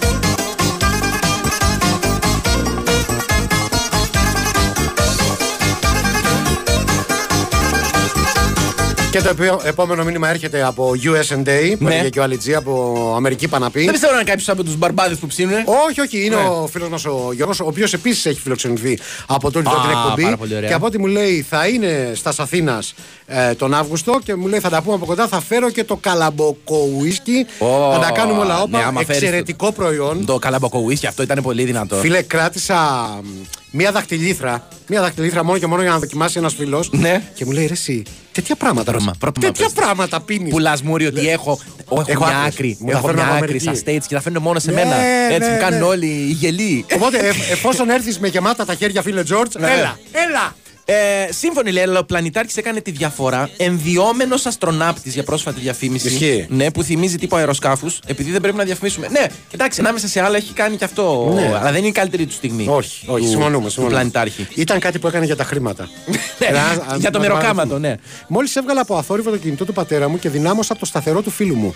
Και 9.22 9.26
το 9.26 9.44
επί- 9.44 9.66
επόμενο 9.68 10.04
μήνυμα 10.04 10.30
έρχεται 10.30 10.64
από 10.64 10.92
USA, 11.04 11.76
που 11.78 11.84
Ναι. 11.84 11.94
έλεγε 11.94 12.10
και 12.10 12.20
ο 12.20 12.24
Αλιτζή, 12.24 12.56
από 12.56 13.14
Αμερική 13.16 13.48
Παναπή. 13.48 13.82
Δεν 13.84 13.92
πιστεύω 13.92 14.14
να 14.14 14.20
είναι 14.20 14.30
κάποιος 14.30 14.50
από 14.50 14.64
τους 14.64 14.76
μπαρμπάδες 14.78 15.18
που 15.18 15.28
ψήνουν. 15.28 15.54
Όχι, 15.90 16.02
όχι, 16.02 16.26
είναι 16.26 16.36
Ναι. 16.36 16.42
ο 16.42 16.68
φίλος 16.72 16.90
μας 16.90 17.06
ο 17.06 17.30
Γιώργος, 17.34 17.60
ο 17.60 17.66
οποίος 17.66 17.94
επίσης 17.94 18.26
έχει 18.26 18.40
φιλοξενηθεί 18.40 19.00
από 19.28 19.52
τον 19.52 19.68
Α, 19.68 19.72
την 19.82 19.90
εκπομπή. 19.90 20.24
πάρα 20.24 20.38
πολύ 20.38 20.56
ωραία. 20.56 20.68
Και 20.70 20.74
από 20.76 20.86
ό,τι 20.86 21.00
μου 21.00 21.06
λέει, 21.06 21.46
θα 21.50 21.68
είναι 21.68 22.12
στα 22.16 22.34
Αθήνας 22.38 22.94
ε, 23.26 23.54
τον 23.54 23.74
Αύγουστο 23.74 24.20
και 24.24 24.36
μου 24.36 24.48
λέει, 24.48 24.60
θα 24.60 24.70
τα 24.70 24.82
πούμε 24.82 24.96
από 24.96 25.06
κοντά. 25.06 25.28
Θα 25.28 25.42
φέρω 25.42 25.70
και 25.70 25.84
το 25.84 25.96
καλαμποκο 25.96 26.88
ουίσκι. 26.98 27.46
Ω, 27.60 27.92
θα 27.94 28.00
τα 28.00 28.12
κάνουμε 28.12 28.40
όλα 28.40 28.56
ναι, 28.56 28.62
όπα. 28.62 28.86
άμα 28.86 29.02
φέρεις 29.04 29.22
Εξαιρετικό 29.22 29.72
προϊόν. 29.72 30.26
Το 30.26 30.40
καλαμποκο 30.40 30.86
whisky, 30.90 31.06
αυτό 31.08 31.24
ήταν 31.24 31.40
πολύ 31.44 31.64
δυνατό. 31.64 31.96
Φίλε, 31.96 32.22
κράτησα 32.22 32.76
μ, 33.24 33.28
μία 33.72 33.92
δαχτυλίθρα. 33.92 34.68
Μία 34.88 35.02
δαχτυλίθρα 35.02 35.44
μόνο 35.44 35.58
και 35.58 35.68
μόνο 35.68 35.82
για 35.82 35.92
να 35.92 36.00
δοκιμάσει 36.00 36.38
ένας 36.38 36.54
φίλος. 36.54 36.90
Ναι. 36.92 37.22
Και 37.34 37.46
μου 37.46 37.52
λέει 37.52 37.66
ρε, 37.66 37.74
εσύ, 37.74 38.04
τέτοια 38.40 38.56
πράγματα. 38.56 38.92
Πρώτα, 38.92 39.06
ρε, 39.12 39.18
πρώτα 39.20 39.40
τέτοια 39.40 39.66
πες. 39.66 39.74
πράγματα 39.74 40.22
πίνεις. 40.22 40.50
Που 40.52 40.60
λασμούρι 40.60 41.06
ότι 41.06 41.30
έχω, 41.30 41.60
έχω, 41.92 42.04
Έχω 42.08 42.26
μια 42.26 42.36
άκρες. 42.38 42.54
άκρη. 42.54 42.78
Μου 42.80 42.86
τα 42.92 42.98
Έχω 42.98 43.06
φέρνουν 43.08 43.24
μια 43.26 43.34
από 43.36 43.44
άκρη 43.44 43.60
στα 43.60 43.70
Αμερική. 43.72 43.92
States 43.98 44.04
και 44.08 44.16
τα 44.16 44.22
φέρνουν 44.22 44.42
μόνο 44.42 44.60
σε 44.60 44.72
Ναι, 44.72 44.84
μένα. 44.84 44.96
Έτσι 45.30 45.50
ναι, 45.50 45.56
μου 45.56 45.62
κάνουν 45.62 45.80
ναι. 45.80 45.86
όλοι 45.86 46.06
οι 46.06 46.32
γελοί. 46.32 46.86
Οπότε, 46.96 47.18
ε- 47.18 47.52
εφόσον 47.52 47.90
έρθεις 47.90 48.20
με 48.20 48.28
γεμάτα 48.28 48.66
τα 48.66 48.74
χέρια, 48.76 49.02
φίλε 49.02 49.24
Τζορτζ, 49.24 49.56
Ναι. 49.56 49.68
έλα, 49.68 50.00
έλα. 50.12 50.56
Ε, 50.92 51.32
σύμφωνοι 51.32 51.72
λέει, 51.72 51.84
αλλά 51.84 52.00
ο 52.00 52.04
Πλανητάρχης 52.04 52.58
έκανε 52.58 52.82
τη 52.82 52.92
διαφορά. 52.92 53.50
Ενδιόμενος 53.58 54.46
αστροναύτης 54.46 55.14
για 55.14 55.24
πρόσφατη 55.24 55.60
διαφήμιση. 55.60 56.08
Ισχύει. 56.08 56.46
Ναι, 56.50 56.72
που 56.72 56.84
θυμίζει 56.84 57.18
τύπου 57.18 57.36
αεροσκάφους. 57.36 58.00
Επειδή 58.06 58.32
δεν 58.32 58.42
πρέπει 58.42 58.58
να 58.58 58.64
διαφημίσουμε. 58.64 59.08
Ναι, 59.08 59.26
εντάξει, 59.52 59.80
ανάμεσα 59.80 60.08
σε 60.08 60.22
άλλα 60.22 60.38
έχει 60.38 60.54
κάνει 60.54 60.76
και 60.76 60.84
αυτό. 60.84 61.32
Ναι. 61.34 61.46
Αλλά 61.46 61.72
δεν 61.72 61.76
είναι 61.76 61.88
η 61.88 61.92
καλύτερη 61.92 62.26
του 62.26 62.34
στιγμή. 62.34 62.68
Όχι, 62.68 63.06
όχι, 63.08 63.24
του, 63.24 63.30
συμφωνούμε. 63.30 63.64
Του 63.64 63.70
συμφωνούμε. 63.72 63.94
Πλανητάρχη. 63.96 64.48
Ήταν 64.56 64.80
κάτι 64.80 65.00
που 65.00 65.08
έκανε 65.08 65.26
για 65.26 65.36
τα 65.36 65.44
χρήματα. 65.44 65.90
Ναι, 66.40 66.46
Ε, 66.48 66.58
α- 66.60 66.96
για 67.00 67.12
το 67.12 67.18
α- 67.18 67.22
μεροκάματο, 67.22 67.80
ναι. 67.80 67.96
Μόλις 68.28 68.56
έβγαλα 68.56 68.82
από 68.82 68.96
αθόρυβο 68.98 69.30
το 69.30 69.38
κινητό 69.38 69.66
του 69.66 69.74
πατέρα 69.74 70.10
μου 70.10 70.20
και 70.20 70.30
δυνάμωσα 70.30 70.76
το 70.76 70.86
σταθερό 70.86 71.22
του 71.22 71.30
φίλου 71.30 71.56
μου. 71.56 71.76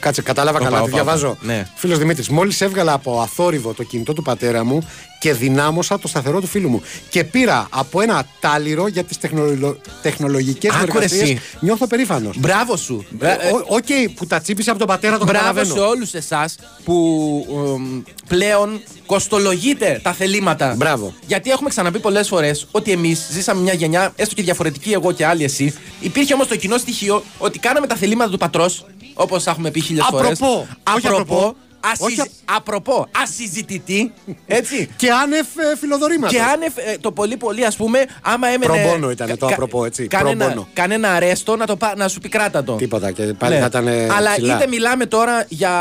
Κάτσε, 0.00 0.22
κατάλαβα 0.22 0.58
Οπα, 0.58 0.68
καλά, 0.68 0.76
τι 0.82 0.88
οπα, 0.88 0.92
διαβάζω. 0.94 1.28
οπα. 1.28 1.38
Ναι. 1.42 1.66
Φίλος 1.74 1.98
Δημήτρης, 1.98 2.28
μόλις 2.28 2.60
έβγαλα 2.60 2.92
από 2.92 3.20
αθόρυβο 3.20 3.72
το 3.72 3.82
κινητό 3.82 4.12
του 4.12 4.22
πατέρα 4.22 4.64
μου 4.64 4.88
και 5.20 5.32
δυνάμωσα 5.32 5.98
το 5.98 6.08
σταθερό 6.08 6.40
του 6.40 6.46
φίλου 6.46 6.68
μου. 6.68 6.82
Και 7.08 7.24
πήρα 7.24 7.66
από 7.70 8.00
ένα 8.00 8.26
τάλιρο 8.40 8.86
για 8.88 9.04
τις 9.04 9.18
τεχνολο... 9.18 9.78
τεχνολογικές 10.02 10.70
Άκου, 10.74 10.84
ρε, 10.84 10.90
εργασίες. 10.92 11.22
εσύ. 11.22 11.40
Νιώθω 11.60 11.86
περήφανος. 11.86 12.36
Μπράβο 12.38 12.76
σου. 12.76 13.04
Μπρα- 13.10 13.44
ε, 13.44 13.50
Οκ, 13.68 14.12
που 14.14 14.26
τα 14.26 14.40
τσίμπησε 14.40 14.70
από 14.70 14.78
τον 14.78 14.88
πατέρα, 14.88 15.18
το 15.18 15.24
Μπράβο 15.24 15.44
καταλαβαίνω. 15.44 15.74
σε 15.74 15.80
όλους 15.80 16.14
εσάς 16.14 16.56
που 16.84 17.46
εμ, 17.76 18.02
πλέον 18.28 18.80
κοστολογείτε 19.06 20.00
τα 20.02 20.12
θελήματα. 20.12 20.74
Μπράβο. 20.76 21.14
Γιατί 21.26 21.50
έχουμε 21.50 21.68
ξαναπεί 21.68 21.98
πολλές 21.98 22.28
φορές 22.28 22.66
ότι 22.70 22.90
εμείς 22.92 23.26
ζήσαμε 23.30 23.60
μια 23.60 23.72
γενιά, 23.74 24.12
έστω 24.16 24.34
και 24.34 24.42
διαφορετική 24.42 24.92
εγώ 24.92 25.12
και 25.12 25.26
άλλοι 25.26 25.44
εσύ. 25.44 25.74
Υπήρχε 26.00 26.34
όμως 26.34 26.46
το 26.48 26.56
κοινό 26.56 26.78
στοιχείο 26.78 27.22
ότι 27.38 27.58
κάναμε 27.58 27.86
τα 27.86 27.94
θελήματα 27.96 28.30
του 28.30 28.38
πατρός, 28.38 28.86
όπως 29.16 29.46
έχουμε 29.46 29.70
πει 29.70 29.80
χίλιες 29.80 30.06
φορές. 30.10 30.30
Απροπό. 30.40 30.66
Όχι 30.96 31.06
απροπό. 31.06 31.54
Όχι 31.98 32.20
Ασυζ... 32.20 32.30
Απροπό. 32.44 33.06
Ασυζητητή. 33.22 34.12
Έτσι. 34.46 34.88
Και 34.96 35.10
άνευ 35.10 35.46
ε, 35.72 35.76
φιλοδορήματος. 35.76 36.36
Και 36.36 36.42
άνευ, 36.42 36.72
ε, 36.78 36.96
το 37.00 37.12
πολύ 37.12 37.36
πολύ 37.36 37.64
ας 37.64 37.76
πούμε, 37.76 38.04
άμα 38.22 38.48
έμενε. 38.48 38.72
Προμπόνο 38.82 39.10
ήταν 39.10 39.38
το 39.38 39.46
κα- 39.46 39.52
απροπό, 39.52 39.84
έτσι. 39.84 40.06
Κάνε 40.06 40.30
ένα, 40.30 40.44
Προμπόνο. 40.44 40.68
κάνε 40.72 40.94
ένα 40.94 41.12
αρέστο 41.12 41.56
να, 41.56 41.66
το, 41.66 41.76
πά- 41.76 41.96
να 41.96 42.08
σου 42.08 42.18
πει 42.20 42.28
κράτα 42.28 42.64
το. 42.64 42.72
Τίποτα 42.72 43.10
και 43.10 43.22
πάλι 43.22 43.54
Ναι. 43.54 43.60
θα 43.60 43.66
ήταν. 43.66 43.86
ε, 43.86 44.08
Αλλά 44.16 44.30
ψηλά. 44.32 44.54
είτε 44.56 44.66
μιλάμε 44.66 45.06
τώρα 45.06 45.44
για 45.48 45.72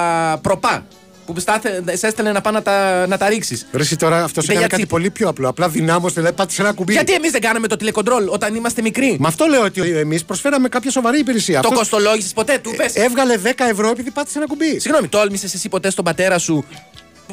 προπά. 0.42 0.86
Που 1.26 1.40
στάθε, 1.40 1.84
σε 1.94 2.08
έστελνε 2.08 2.32
να 2.32 2.42
πάει 2.42 2.54
να 2.54 2.62
τα, 2.62 3.08
να 3.08 3.18
τα 3.18 3.30
ρίξεις. 3.30 3.68
Ρε, 3.72 3.82
εσύ 3.82 3.96
τώρα 3.96 4.24
αυτός 4.24 4.44
Είτε 4.44 4.54
έκανε 4.54 4.60
για 4.60 4.68
κάτι 4.68 4.82
τσίπ. 4.82 4.90
πολύ 4.92 5.10
πιο 5.10 5.28
απλό. 5.30 5.50
Απλά 5.50 5.70
δυνάμωσε, 5.70 6.14
δηλαδή 6.16 6.36
πάτησε 6.36 6.62
ένα 6.62 6.72
κουμπί. 6.74 6.94
Γιατί 6.94 7.14
εμείς 7.14 7.32
δεν 7.32 7.42
κάναμε 7.42 7.68
το 7.68 7.76
τηλεκοντρόλ 7.76 8.28
όταν 8.28 8.56
είμαστε 8.56 8.82
μικροί; 8.82 9.16
Με 9.20 9.28
αυτό 9.28 9.46
λέω 9.46 9.64
ότι 9.64 9.82
εμείς 9.98 10.24
προσφέραμε 10.26 10.70
κάποια 10.70 10.92
σοβαρή 10.92 11.20
υπηρεσία. 11.20 11.54
Το 11.62 11.68
Αυτός 11.68 11.80
κοστολόγησες 11.80 12.34
ποτέ, 12.34 12.58
του 12.64 12.74
πες. 12.78 12.96
Έβγαλε 12.96 13.38
10 13.44 13.50
ευρώ 13.72 13.90
επειδή 13.90 14.12
πάτησε 14.12 14.38
ένα 14.38 14.48
κουμπί. 14.48 14.80
Συγγνώμη, 14.80 15.08
τόλμησες 15.08 15.54
εσύ 15.54 15.70
ποτέ 15.70 15.90
στον 15.90 16.04
πατέρα 16.04 16.38
σου 16.38 16.66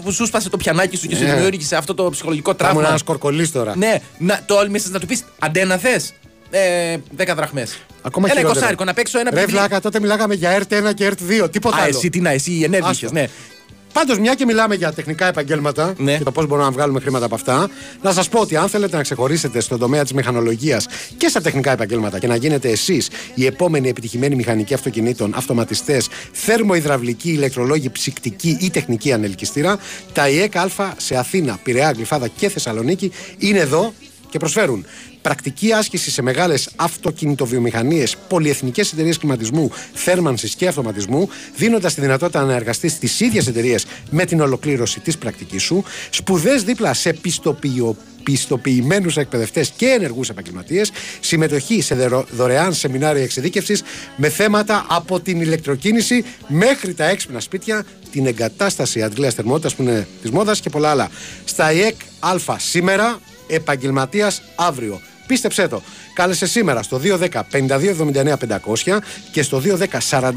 που 0.04 0.12
σου 0.12 0.26
σπάσε 0.26 0.48
το 0.48 0.56
πιανάκι 0.56 0.96
σου 0.96 1.06
και 1.06 1.16
σου 1.16 1.22
Ναι. 1.24 1.34
δημιούργησε 1.34 1.76
αυτό 1.76 1.94
το 1.94 2.10
ψυχολογικό 2.10 2.50
Θα 2.50 2.56
ήμουν 2.60 2.68
τραύμα; 2.72 2.88
ένας 2.88 3.02
κορκολί 3.02 3.48
τώρα. 3.48 3.76
Ναι, 3.76 3.96
να, 4.18 4.42
τόλμησες 4.46 4.90
να 4.90 4.98
του 5.00 5.06
πεις 5.06 5.24
αντένα 5.38 5.76
θες. 5.76 6.12
Ε, 6.50 6.96
10 7.16 7.34
δραχμές. 7.36 7.78
Ακόμα 8.02 8.26
ένα 8.26 8.34
χειρότερο. 8.36 8.48
εικοσάρικο 8.50 8.84
να 8.84 8.94
παίξω 8.94 9.18
ένα 9.18 9.30
Ρε 9.30 9.40
βιβλίο. 9.40 9.58
βλάκα, 9.58 9.80
τότε 9.80 10.00
μιλάγαμε 10.00 10.34
για 10.34 10.58
ΕΡΤ1 10.58 10.94
και 10.94 11.10
ΕΡΤ2. 11.10 11.50
Τίποτα 11.52 11.76
Α, 11.76 11.80
άλλο. 11.82 11.96
εσύ 11.96 12.10
τι 12.10 12.20
να, 12.20 12.30
εσύ 12.30 12.60
ενέργειες. 12.64 12.90
Άστο. 12.90 13.08
Ναι. 13.12 13.28
Πάντως, 13.92 14.18
μια 14.18 14.34
και 14.34 14.44
μιλάμε 14.44 14.74
για 14.74 14.92
τεχνικά 14.92 15.26
επαγγέλματα 15.26 15.94
Ναι. 15.96 16.16
και 16.16 16.24
το 16.24 16.32
πώς 16.32 16.46
μπορούμε 16.46 16.66
να 16.66 16.72
βγάλουμε 16.72 17.00
χρήματα 17.00 17.24
από 17.24 17.34
αυτά, 17.34 17.68
να 18.02 18.12
σας 18.12 18.28
πω 18.28 18.40
ότι 18.40 18.56
αν 18.56 18.68
θέλετε 18.68 18.96
να 18.96 19.02
ξεχωρίσετε 19.02 19.60
στον 19.60 19.78
τομέα 19.78 20.02
της 20.02 20.12
μηχανολογίας 20.12 20.86
και 21.16 21.28
στα 21.28 21.40
τεχνικά 21.40 21.70
επαγγέλματα 21.72 22.18
και 22.18 22.26
να 22.26 22.36
γίνετε 22.36 22.68
εσείς 22.68 23.08
οι 23.34 23.46
επόμενοι 23.46 23.88
επιτυχημένοι 23.88 24.34
μηχανικοί 24.34 24.74
αυτοκινήτων, 24.74 25.32
αυτοματιστές, 25.36 26.08
θερμοϊδραυλικοί, 26.32 27.30
ηλεκτρολόγοι, 27.30 27.90
ψυκτικοί 27.90 28.56
ή 28.60 28.70
τεχνικοί 28.70 29.12
ανελκυστήρα, 29.12 29.78
τα 30.12 30.28
ΙΕΚ 30.28 30.56
Α 30.56 30.68
σε 30.96 31.16
Αθήνα, 31.16 31.58
Πειραιά, 31.62 31.90
Γλυφάδα 31.90 32.28
και 32.28 32.48
Θεσσαλονίκη 32.48 33.12
είναι 33.38 33.58
εδώ 33.58 33.92
και 34.30 34.38
προσφέρουν 34.38 34.84
πρακτική 35.22 35.72
άσκηση 35.72 36.10
σε 36.10 36.22
μεγάλες 36.22 36.68
αυτοκινητοβιομηχανίες, 36.76 38.16
πολυεθνικές 38.28 38.92
εταιρείες 38.92 39.18
κλιματισμού, 39.18 39.70
θέρμανσης 39.94 40.54
και 40.54 40.68
αυτοματισμού, 40.68 41.28
δίνοντας 41.56 41.94
τη 41.94 42.00
δυνατότητα 42.00 42.44
να 42.44 42.54
εργαστείς 42.54 42.92
στι 42.92 43.24
ίδιες 43.24 43.46
εταιρείες 43.46 43.86
με 44.10 44.24
την 44.24 44.40
ολοκλήρωση 44.40 45.00
της 45.00 45.18
πρακτικής 45.18 45.62
σου, 45.62 45.84
σπουδές 46.10 46.62
δίπλα 46.62 46.94
σε 46.94 47.12
πιστοποιητικό 47.12 47.96
πιστοποιημένους 48.24 49.16
εκπαιδευτές 49.16 49.72
και 49.76 49.86
ενεργούς 49.86 50.28
επαγγελματίες, 50.28 50.90
συμμετοχή 51.20 51.82
σε 51.82 51.94
δερο- 51.94 52.26
δωρεάν 52.30 52.74
σεμινάρια 52.74 53.22
εξειδίκευσης 53.22 53.82
με 54.16 54.28
θέματα 54.28 54.86
από 54.88 55.20
την 55.20 55.40
ηλεκτροκίνηση 55.40 56.24
μέχρι 56.46 56.94
τα 56.94 57.04
έξυπνα 57.08 57.40
σπίτια, 57.40 57.84
την 58.10 58.26
εγκατάσταση 58.26 59.02
αντλία 59.02 59.30
θερμότητας 59.30 59.74
που 59.74 59.82
είναι 59.82 60.06
της 60.22 60.30
μόδας 60.30 60.60
και 60.60 60.70
πολλά 60.70 60.90
άλλα. 60.90 61.10
Στα 61.44 61.72
ΙΕΚ 61.72 61.94
Α 62.20 62.58
σήμερα, 62.58 63.18
επαγγελματίας 63.48 64.42
αύριο. 64.56 65.00
Πίστεψέ 65.32 65.68
το. 65.68 65.82
Κάλεσε 66.14 66.46
σήμερα 66.46 66.82
στο 66.82 67.00
210 67.04 67.28
5279 67.28 67.42
500 68.84 68.98
και 69.32 69.42
στο 69.42 69.62
210 69.64 69.68
41 70.10 70.30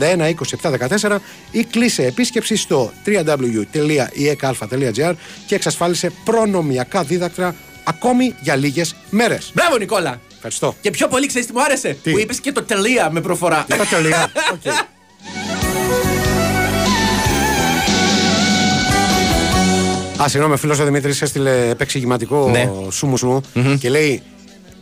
27 0.61 0.73
14 1.01 1.17
ή 1.51 1.63
κλείσε 1.63 2.03
επίσκεψη 2.05 2.55
στο 2.55 2.91
www.eekalfa.gr 3.05 5.13
και 5.47 5.55
εξασφάλισε 5.55 6.11
προνομιακά 6.25 7.03
δίδακτρα 7.03 7.55
ακόμη 7.83 8.33
για 8.41 8.55
λίγες 8.55 8.95
μέρες. 9.09 9.51
Μπράβο, 9.53 9.77
Νικόλα. 9.77 10.19
Ευχαριστώ. 10.35 10.75
Και 10.81 10.91
πιο 10.91 11.07
πολύ 11.07 11.27
ξέρεις 11.27 11.47
τι 11.47 11.53
μου 11.53 11.63
άρεσε; 11.63 11.97
Που 12.03 12.19
είπες 12.19 12.39
και 12.39 12.51
το 12.51 12.63
τελεία 12.63 13.09
με 13.11 13.21
προφορά. 13.21 13.65
Τα 13.67 13.85
τελεία; 13.85 14.31
Οκ. 14.53 14.61
Α, 20.21 20.27
συγγνώμη, 20.27 20.53
ο 20.53 20.57
φίλος 20.57 20.79
ο 20.79 20.83
Δημήτρης 20.85 21.21
έστειλε 21.21 21.69
επεξηγηματικό 21.69 22.49
Ναι. 22.49 22.71
σου 22.91 23.07
μου 23.07 23.17
σου 23.17 23.41
και 23.79 23.89
λέει 23.89 24.21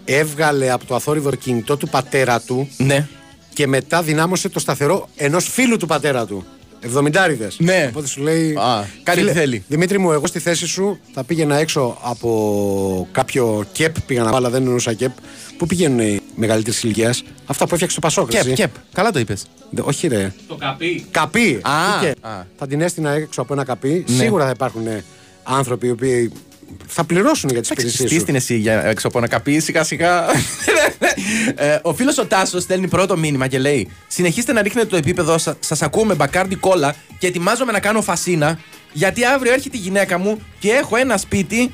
έβγαλε 0.05 0.71
από 0.71 0.85
το 0.85 0.95
αθόρυβο 0.95 1.29
το 1.29 1.35
κινητό 1.35 1.77
του 1.77 1.87
πατέρα 1.89 2.39
του 2.41 2.69
Ναι. 2.77 3.07
και 3.53 3.67
μετά 3.67 4.01
δυνάμωσε 4.01 4.49
το 4.49 4.59
σταθερό 4.59 5.09
ενός 5.15 5.47
φίλου 5.49 5.77
του 5.77 5.85
πατέρα 5.87 6.25
του. 6.25 6.45
Εβδομηντάριδες. 6.85 7.55
Ναι. 7.59 7.85
Οπότε 7.89 8.07
σου 8.07 8.21
λέει. 8.21 8.51
Α, 8.55 8.87
κάνει 9.03 9.19
«Φίλε, 9.19 9.31
τι 9.31 9.37
θέλει». 9.37 9.63
Δημήτρη 9.67 9.97
μου, 9.99 10.11
εγώ 10.11 10.27
στη 10.27 10.39
θέση 10.39 10.67
σου 10.67 10.99
θα 11.13 11.23
πήγαινα 11.23 11.55
έξω 11.57 11.97
από 12.01 13.07
κάποιο 13.11 13.65
κεπ. 13.71 14.01
Πήγα 14.01 14.23
να 14.23 14.29
πάω, 14.29 14.37
αλλά 14.37 14.49
δεν 14.49 14.61
εννοούσα 14.63 14.93
κεπ. 14.93 15.11
Πού 15.57 15.65
πηγαίνουν 15.67 15.99
οι 15.99 16.19
μεγαλύτερη 16.35 16.77
ηλικίας; 16.83 17.23
Αυτά 17.45 17.63
που 17.65 17.69
έφτιαξε 17.73 17.95
το 17.95 18.01
Πασόκ. 18.01 18.29
Κεπ, 18.29 18.39
εσύ. 18.39 18.53
κεπ. 18.53 18.69
Καλά 18.93 19.11
το 19.11 19.19
είπες. 19.19 19.45
Δε- 19.69 19.81
Όχι, 19.85 20.07
ρε. 20.07 20.33
Το 20.47 20.55
καπί. 20.55 21.05
Καπί. 21.11 21.59
Α, 21.61 21.99
Τι 21.99 22.05
κεπ. 22.05 22.25
α. 22.25 22.45
Θα 22.57 22.67
την 22.67 22.81
έστεινα 22.81 23.11
έξω 23.11 23.41
από 23.41 23.53
ένα 23.53 23.63
καπί. 23.63 24.03
Ναι. 24.07 24.15
Σίγουρα 24.23 24.43
θα 24.45 24.49
υπάρχουν 24.49 24.87
ε, 24.87 25.03
άνθρωποι 25.43 25.87
οι 25.87 25.91
οποίοι 25.91 26.31
θα 26.87 27.03
πληρώσουν 27.03 27.49
για 27.49 27.61
τις 27.61 27.69
υπηρεσίες 27.69 28.09
Τι 28.09 28.17
σου. 28.17 28.23
την 28.25 28.35
εσύ 28.35 28.55
για 28.57 28.85
έξω 28.85 29.07
από 29.07 29.17
ένα 29.17 29.27
καπί, 29.27 29.59
σιγά 29.59 29.83
σιγά. 29.83 30.25
ε, 31.55 31.77
ο 31.81 31.93
φίλος 31.93 32.17
ο 32.17 32.25
Τάσος 32.25 32.63
στέλνει 32.63 32.87
πρώτο 32.87 33.17
μήνυμα 33.17 33.47
και 33.47 33.59
λέει: 33.59 33.89
Συνεχίστε 34.07 34.53
να 34.53 34.61
ρίχνετε 34.61 34.87
το 34.87 34.95
επίπεδο 34.95 35.37
σα. 35.37 35.55
Σας 35.59 35.81
ακούω 35.81 36.03
με 36.05 36.13
μπακάρντι 36.15 36.55
κόλλα 36.55 36.95
και 37.17 37.27
ετοιμάζομαι 37.27 37.71
να 37.71 37.79
κάνω 37.79 38.01
φασίνα. 38.01 38.59
Γιατί 38.93 39.25
αύριο 39.25 39.53
έρχεται 39.53 39.77
η 39.77 39.79
γυναίκα 39.79 40.17
μου 40.17 40.41
και 40.59 40.69
έχω 40.69 40.95
ένα 40.97 41.17
σπίτι. 41.17 41.71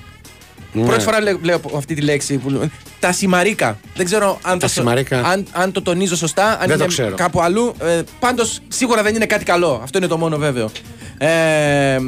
Ναι. 0.74 0.86
Πρώτη 0.86 1.04
φορά 1.04 1.22
λέ- 1.22 1.44
λέω 1.44 1.62
αυτή 1.76 1.94
τη 1.96 2.02
λέξη. 2.02 2.38
Που... 2.38 2.70
Τα 3.00 3.12
σιμαρίκα. 3.12 3.80
Δεν 3.96 4.06
ξέρω 4.06 4.40
αν, 4.42 4.60
Τα 4.60 4.68
το, 4.68 4.72
σιμαρίκα. 4.74 5.22
αν, 5.22 5.46
αν 5.52 5.72
το 5.72 5.82
τονίζω 5.82 6.16
σωστά, 6.16 6.46
αν 6.52 6.58
Δεν 6.68 6.68
το 6.68 6.74
είναι 6.84 6.86
ξέρω. 6.94 7.16
κάπου 7.16 7.42
αλλού. 7.42 7.76
Ε, 7.82 8.02
Πάντως 8.20 8.60
σίγουρα 8.68 9.04
δεν 9.04 9.16
είναι 9.16 9.26
κάτι 9.26 9.44
καλό. 9.46 9.80
Αυτό 9.84 9.98
είναι 9.98 10.08
το 10.08 10.18
μόνο 10.18 10.38
βέβαιο. 10.38 10.72
Ε, 11.18 12.00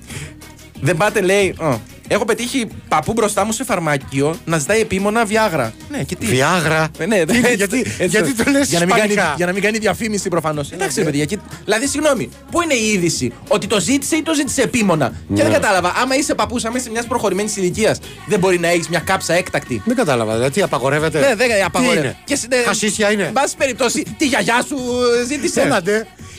δεν 0.86 0.96
πάτε, 0.96 1.20
λέει. 1.20 1.54
«Ω, 1.60 1.80
έχω 2.08 2.24
πετύχει 2.24 2.66
παππού 2.88 3.12
μπροστά 3.12 3.44
μου 3.44 3.52
σε 3.52 3.64
φαρμακείο 3.64 4.36
να 4.44 4.58
ζητάει 4.58 4.80
επίμονα 4.80 5.24
Βιάγρα. 5.24 5.72
Ναι, 5.90 6.02
και 6.02 6.16
τι; 6.16 6.26
Βιάγρα. 6.26 6.88
Ε, 6.98 7.06
ναι, 7.06 7.24
Τι, 7.24 7.36
έτσι- 7.36 7.54
γιατί- 7.54 7.78
έτσι- 7.80 8.06
γιατί 8.06 8.34
το 8.34 8.50
λες 8.50 8.68
για 8.68 8.78
να, 8.78 8.84
μην 8.84 8.94
κάνει, 8.94 9.08
ισπανικά; 9.12 9.34
για 9.36 9.46
να 9.46 9.52
μην 9.52 9.62
κάνει 9.62 9.78
διαφήμιση 9.78 10.28
προφανώς. 10.28 10.70
Εντάξει, 10.72 10.98
ρε 10.98 11.04
παιδιά. 11.04 11.24
και- 11.24 11.38
Δηλαδή, 11.64 11.86
συγγνώμη, 11.86 12.28
πού 12.50 12.62
είναι 12.62 12.74
η 12.74 12.86
είδηση, 12.92 13.32
ότι 13.48 13.66
το 13.66 13.80
ζήτησε 13.80 14.16
ή 14.16 14.22
το 14.22 14.34
ζήτησε 14.34 14.62
επίμονα; 14.62 15.08
Και 15.08 15.14
Ναι. 15.28 15.42
δεν 15.42 15.52
κατάλαβα, 15.52 15.92
άμα 16.02 16.14
είσαι 16.16 16.34
παππούς, 16.34 16.64
άμα 16.64 16.78
είσαι 16.78 16.90
μιας 16.90 17.06
προχωρημένης 17.06 17.56
ηλικίας, 17.56 17.98
δεν 18.26 18.38
μπορεί 18.38 18.58
να 18.58 18.68
έχεις 18.68 18.88
μια 18.88 18.98
κάψα 19.00 19.34
έκτακτη. 19.34 19.82
Δεν 19.84 19.96
κατάλαβα, 19.96 20.34
δηλαδή 20.34 20.62
απαγορεύεται; 20.62 21.18
Ναι, 21.20 21.34
δεν 21.34 21.48
Τι 21.48 21.62
απαγορεύεται. 21.62 22.06
είναι; 22.06 22.16
Και 22.24 22.36
συ- 22.36 22.52
ε, 22.52 22.62
Χασίσια 22.66 23.12
είναι; 23.12 23.22
Εν 23.22 23.32
πάση 23.32 23.56
περιπτώσει, 23.56 24.04
τη 24.18 24.26
γιαγιά 24.26 24.64
σου 24.68 24.76
ε, 25.22 25.26
ζήτησε. 25.26 25.82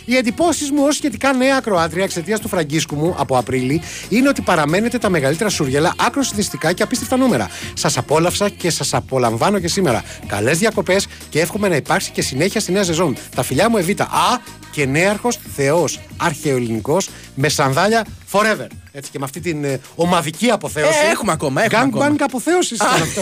Έλατε. 0.06 0.12
Οι 0.12 0.16
εντυπώσεις 0.16 0.72
μου 0.72 0.84
ως 0.84 0.96
σχετικά 0.96 1.34
νέα 1.34 1.58
ακροάτρια 1.58 2.04
εξαιτίας 2.04 2.40
του 2.40 2.48
φραγκίσκου 2.48 2.96
μου 2.96 3.16
από 3.18 3.38
Απρίλη 3.38 3.82
είναι 4.10 4.30
ότι 4.30 4.42
παραμένετε 4.42 4.98
τα 4.98 5.10
μεγαλύτερα 5.10 5.50
σουριέλα 5.50 5.94
άκρο 5.98 6.24
συνδυστικά 6.24 6.74
και 6.74 6.84
απίστευτα 6.84 7.18
νούμερα. 7.18 7.50
Σας 7.74 7.98
απόλαυσα 7.98 8.50
και 8.50 8.70
σας 8.70 8.94
απολαμβάνω 8.94 9.60
και 9.60 9.68
σήμερα. 9.68 10.04
Καλές 10.28 10.58
διακοπές 10.58 11.08
και 11.30 11.40
εύχομαι 11.40 11.68
να 11.68 11.76
υπάρξει 11.76 12.12
και 12.12 12.22
συνέχεια 12.22 12.60
στη 12.60 12.72
νέα 12.72 12.84
σεζόν. 12.84 13.16
Τα 13.36 13.44
φιλιά 13.44 13.70
μου 13.70 13.78
Εβίτα. 13.78 14.04
Α 14.04 14.40
και 14.72 14.86
νέαρχος 14.86 15.40
Θεός. 15.56 16.00
Αρχαιοελληνικός 16.18 17.10
με 17.36 17.50
σανδάλια 17.50 18.06
forever. 18.32 18.83
Έτσι 18.96 19.12
και 19.12 19.20
με 19.20 19.26
αυτή 19.26 19.40
την 19.40 19.64
ε, 19.64 19.80
ομαδική 19.96 20.50
αποθέωση. 20.50 20.98
Ε, 21.08 21.12
έχουμε 21.12 21.32
ακόμα, 21.32 21.64
έχουμε 21.64 21.82
ακόμα. 21.82 22.10
Gangbang 22.10 22.16
αποθέωσης 22.20 22.78
ήταν 22.78 23.02
αυτό. 23.02 23.22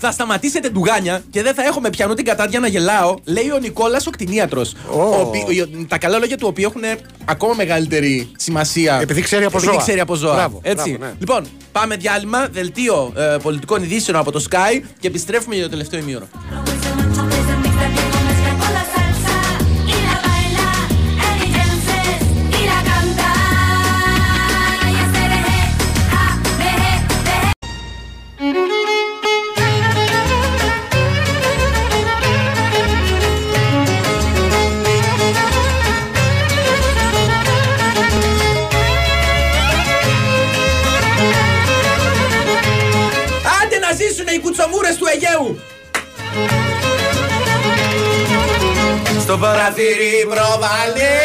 θα 0.00 0.10
σταματήσετε 0.12 0.68
ντουγάνια 0.68 1.22
και 1.30 1.42
δεν 1.42 1.54
θα 1.54 1.62
έχω 1.62 1.80
με 1.80 1.90
πιανού 1.90 2.14
την 2.14 2.24
κατάδια 2.24 2.60
να 2.60 2.66
γελάω, 2.66 3.14
λέει 3.24 3.50
ο 3.50 3.58
Νικόλας 3.58 4.06
ο 4.06 4.10
κτηνίατρο. 4.10 4.66
Τα 5.88 5.98
καλά 5.98 6.18
λόγια 6.18 6.36
του 6.36 6.46
οποίου 6.48 6.64
έχουν 6.68 6.82
ακόμα 7.24 7.54
μεγαλύτερη 7.54 8.30
σημασία. 8.36 8.98
Επειδή 9.00 9.20
ξέρει 9.20 9.44
από 9.44 9.56
Επειδή 9.56 9.72
ζώα. 9.72 9.82
ξέρει 9.82 10.00
από 10.00 10.14
ζώα. 10.14 10.34
Μπράβο, 10.34 10.60
Έτσι. 10.62 10.90
μπράβο, 10.90 11.04
ναι. 11.04 11.12
Λοιπόν, 11.18 11.46
πάμε 11.72 11.96
διάλειμμα, 11.96 12.48
δελτίο 12.52 13.12
ε, 13.16 13.36
πολιτικών 13.42 13.82
ειδήσεων 13.82 14.16
από 14.16 14.30
το 14.30 14.46
Sky 14.50 14.80
και 15.00 15.06
επιστρέφουμε 15.06 15.54
για 15.54 15.64
το 15.64 15.70
τελευταίο 15.70 16.00
ημίωρο. 16.00 16.28
Οι 44.84 44.96
κουτσομούρες 44.96 44.96
του 44.96 45.06
Αιγαίου! 45.12 45.58
Στο 49.20 49.38
παραθύρι 49.38 50.26
πρόβαλε, 50.28 51.16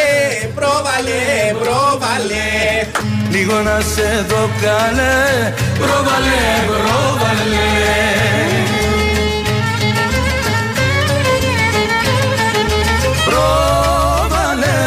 πρόβαλε, 0.56 1.22
πρόβαλε. 1.60 2.48
Λίγο 3.30 3.62
να 3.62 3.80
σε 3.82 4.26
δω 4.30 4.50
καλέ 4.62 5.54
Πρόβαλε, 5.78 6.46
πρόβαλε. 6.68 7.70
Πρόβαλε, 13.26 14.78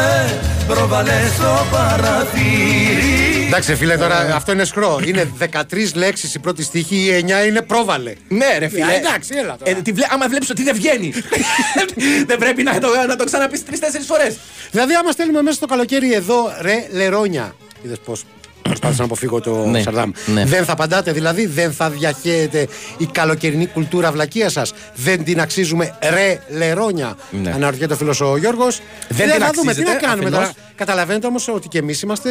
πρόβαλε 0.67 1.21
στο 1.35 1.65
παραθύρι 1.71 3.32
Εντάξει, 3.55 3.75
φίλε, 3.75 3.97
τώρα 3.97 4.35
αυτό 4.35 4.51
είναι 4.51 4.63
σκρό. 4.65 4.99
Είναι 5.05 5.31
13 5.39 5.93
λέξεις 5.95 6.33
η 6.35 6.39
πρώτη 6.39 6.63
στίχη, 6.63 6.95
η 6.95 7.25
9 7.43 7.47
είναι 7.47 7.61
πρόβαλε. 7.61 8.13
Ναι, 8.27 8.57
ρε 8.59 8.67
φίλε. 8.67 8.91
Ε, 8.91 8.95
εντάξει, 8.95 9.33
έλα 9.35 9.55
τώρα. 9.57 9.77
Ε, 9.77 9.81
τη 9.81 9.91
βλέ... 9.91 10.05
Άμα 10.09 10.27
βλέπεις 10.27 10.49
ότι 10.49 10.63
δεν 10.63 10.75
βγαίνει, 10.75 11.13
δεν 12.29 12.37
πρέπει 12.37 12.63
να 12.63 12.79
το, 12.79 12.87
να 13.07 13.15
το 13.15 13.23
ξαναπείς 13.23 13.65
τρει-τέσσερι 13.65 14.03
φορές. 14.03 14.37
Δηλαδή, 14.71 14.93
άμα 14.93 15.11
στέλνουμε 15.11 15.41
μέσα 15.41 15.55
στο 15.55 15.65
καλοκαίρι 15.65 16.13
εδώ, 16.13 16.53
ρε, 16.61 16.87
λερόνια. 16.91 17.55
Είδες 17.81 17.97
πώς 18.05 18.23
προσπάθησα 18.61 18.99
να 18.99 19.05
αποφύγω 19.05 19.39
το 19.41 19.65
Ναι, 19.65 19.81
Σαρδάμ. 19.81 20.11
ναι. 20.25 20.45
Δεν 20.45 20.65
θα 20.65 20.71
απαντάτε, 20.71 21.11
δηλαδή, 21.11 21.45
δεν 21.45 21.71
θα 21.73 21.89
διαχέεται 21.89 22.67
η 22.97 23.05
καλοκαιρινή 23.05 23.65
κουλτούρα 23.67 24.11
βλακεία 24.11 24.49
σας. 24.49 24.73
Δεν 24.95 25.23
την 25.23 25.41
αξίζουμε, 25.41 25.97
ρε, 26.09 26.39
λερόνια. 26.49 27.17
Ναι. 27.31 27.51
Αναρωτιέται 27.51 27.93
ο 27.93 27.97
φίλος 27.97 28.21
ο 28.21 28.37
Γιώργος. 28.37 28.81
Δεν 29.09 29.31
την 29.31 29.41
θα 29.41 29.51
δούμε 29.53 29.73
τι 29.73 29.81
να 29.83 29.91
αξίζετε, 29.91 30.05
κάνουμε 30.05 30.27
αφενός. 30.27 30.47
τώρα. 30.47 30.53
Καταλαβαίνετε 30.75 31.27
όμως 31.27 31.47
ότι 31.47 31.67
και 31.67 31.77
εμείς 31.77 32.01
είμαστε 32.01 32.29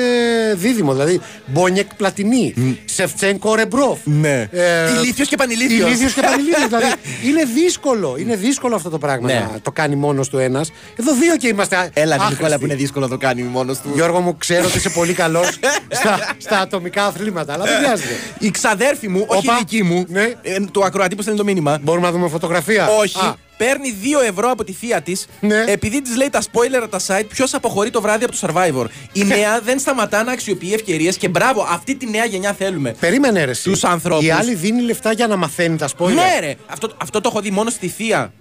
δίδυμο. 0.54 0.92
Δηλαδή, 0.92 1.20
Μπόνιεκ 1.46 1.94
Πλατινί, 1.94 2.54
Σεφτσένκο 2.84 3.54
Ρεμπρόφ. 3.54 3.98
Ναι. 4.04 4.48
Ε, 4.52 4.90
Ηλίθιος 5.02 5.28
και 5.28 5.36
πανηλίθιος. 5.36 5.88
ηλίθιος 5.88 6.12
και 6.12 6.20
πανηλίθιος. 6.20 6.66
δηλαδή, 6.68 6.86
είναι 7.28 7.44
δύσκολο. 7.44 8.16
Είναι 8.18 8.36
δύσκολο 8.36 8.74
αυτό 8.74 8.90
το 8.90 8.98
πράγμα 8.98 9.26
Ναι. 9.26 9.48
να 9.52 9.60
το 9.62 9.70
κάνει 9.72 9.96
μόνος 9.96 10.28
του 10.28 10.38
ένας. 10.38 10.70
Εδώ 10.96 11.14
δύο 11.14 11.36
και 11.36 11.48
είμαστε. 11.48 11.90
Έλα, 11.92 12.14
άχρηστοι. 12.14 12.34
Νικόλα, 12.36 12.58
που 12.58 12.64
είναι 12.64 12.74
δύσκολο 12.74 13.04
να 13.04 13.10
το 13.10 13.16
κάνει 13.26 13.42
μόνος 13.42 13.78
του. 13.78 13.90
Γιώργο 13.94 14.20
μου, 14.20 14.36
ξέρω 14.36 14.64
ότι 14.66 14.76
είσαι 14.76 14.90
πολύ 14.90 15.12
καλός 15.12 15.48
στα, 15.98 16.34
στα 16.38 16.58
ατομικά 16.58 17.04
αθλήματα, 17.06 17.52
αλλά 17.52 17.64
δεν 17.64 17.76
χρειάζεται. 17.76 18.14
Η 18.38 18.50
ξαδέρφη 18.50 19.08
μου, 19.08 19.24
όχι 19.28 19.48
Όπα. 19.48 19.54
η 19.54 19.58
δική 19.58 19.82
μου, 19.82 20.04
Ναι. 20.08 20.22
ε, 20.42 20.56
του 20.72 20.84
ακροατή 20.84 21.14
που 21.16 21.22
στέλνει 21.22 21.38
το 21.38 21.44
μήνυμα. 21.44 21.78
Μπορούμε 21.82 22.06
να 22.06 22.12
δούμε 22.12 22.28
φωτογραφία. 22.28 22.88
Όχι. 22.88 23.18
Α, 23.18 23.34
Παίρνει 23.64 23.94
2 24.02 24.28
ευρώ 24.28 24.50
από 24.50 24.64
τη 24.64 24.72
θεία 24.72 25.00
της 25.02 25.26
Ναι. 25.40 25.64
επειδή 25.66 26.02
της 26.02 26.16
λέει 26.16 26.30
τα 26.30 26.42
spoiler 26.42 26.86
τα 26.90 27.00
site 27.06 27.24
ποιος 27.28 27.54
αποχωρεί 27.54 27.90
το 27.90 28.00
βράδυ 28.00 28.24
από 28.24 28.32
το 28.36 28.38
survivor. 28.46 28.86
Η 29.12 29.24
νέα 29.24 29.60
δεν 29.60 29.78
σταματά 29.78 30.22
να 30.24 30.32
αξιοποιεί 30.32 30.70
ευκαιρίες 30.74 31.16
και 31.16 31.28
μπράβο, 31.28 31.66
αυτή 31.70 31.94
τη 31.94 32.10
νέα 32.10 32.24
γενιά 32.24 32.52
θέλουμε. 32.52 32.94
Περίμενε 33.00 33.44
ρε 33.44 33.50
εσύ. 33.50 33.70
Τους 33.70 33.84
ανθρώπους. 33.84 34.24
Η 34.26 34.30
άλλη 34.30 34.54
δίνει 34.54 34.82
λεφτά 34.82 35.12
για 35.12 35.26
να 35.26 35.36
μαθαίνει 35.36 35.76
τα 35.76 35.88
spoiler. 35.98 36.12
Ναι, 36.14 36.38
ρε! 36.40 36.54
Αυτό, 36.66 36.92
αυτό 37.02 37.20
το 37.20 37.28
έχω 37.32 37.40
δει 37.40 37.50
μόνο 37.50 37.70
στη 37.70 37.88
θεία 37.88 38.32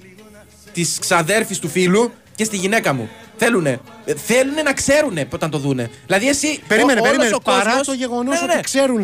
της 0.73 0.97
ξαδέρφης 0.99 1.59
του 1.59 1.69
φίλου 1.69 2.11
και 2.35 2.43
στη 2.43 2.57
γυναίκα 2.57 2.93
μου. 2.93 3.09
Θέλουνε. 3.37 3.79
Ε, 4.05 4.13
Θέλουνε 4.15 4.61
να 4.61 4.73
ξέρουνε 4.73 5.27
όταν 5.33 5.49
το 5.49 5.57
δούνε. 5.57 5.89
Δηλαδή 6.05 6.27
εσύ. 6.29 6.59
Περίμενε, 6.67 6.99
ο- 6.99 7.03
όλος 7.03 7.15
περίμενε. 7.15 7.35
ο 7.35 7.41
Παρά 7.43 7.63
κόσμος- 7.63 7.87
το 7.87 7.93
γεγονός 7.93 8.33
Ναι, 8.33 8.39
ναι, 8.39 8.45
ναι. 8.45 8.53
ότι 8.53 8.61
ξέρουν, 8.63 9.03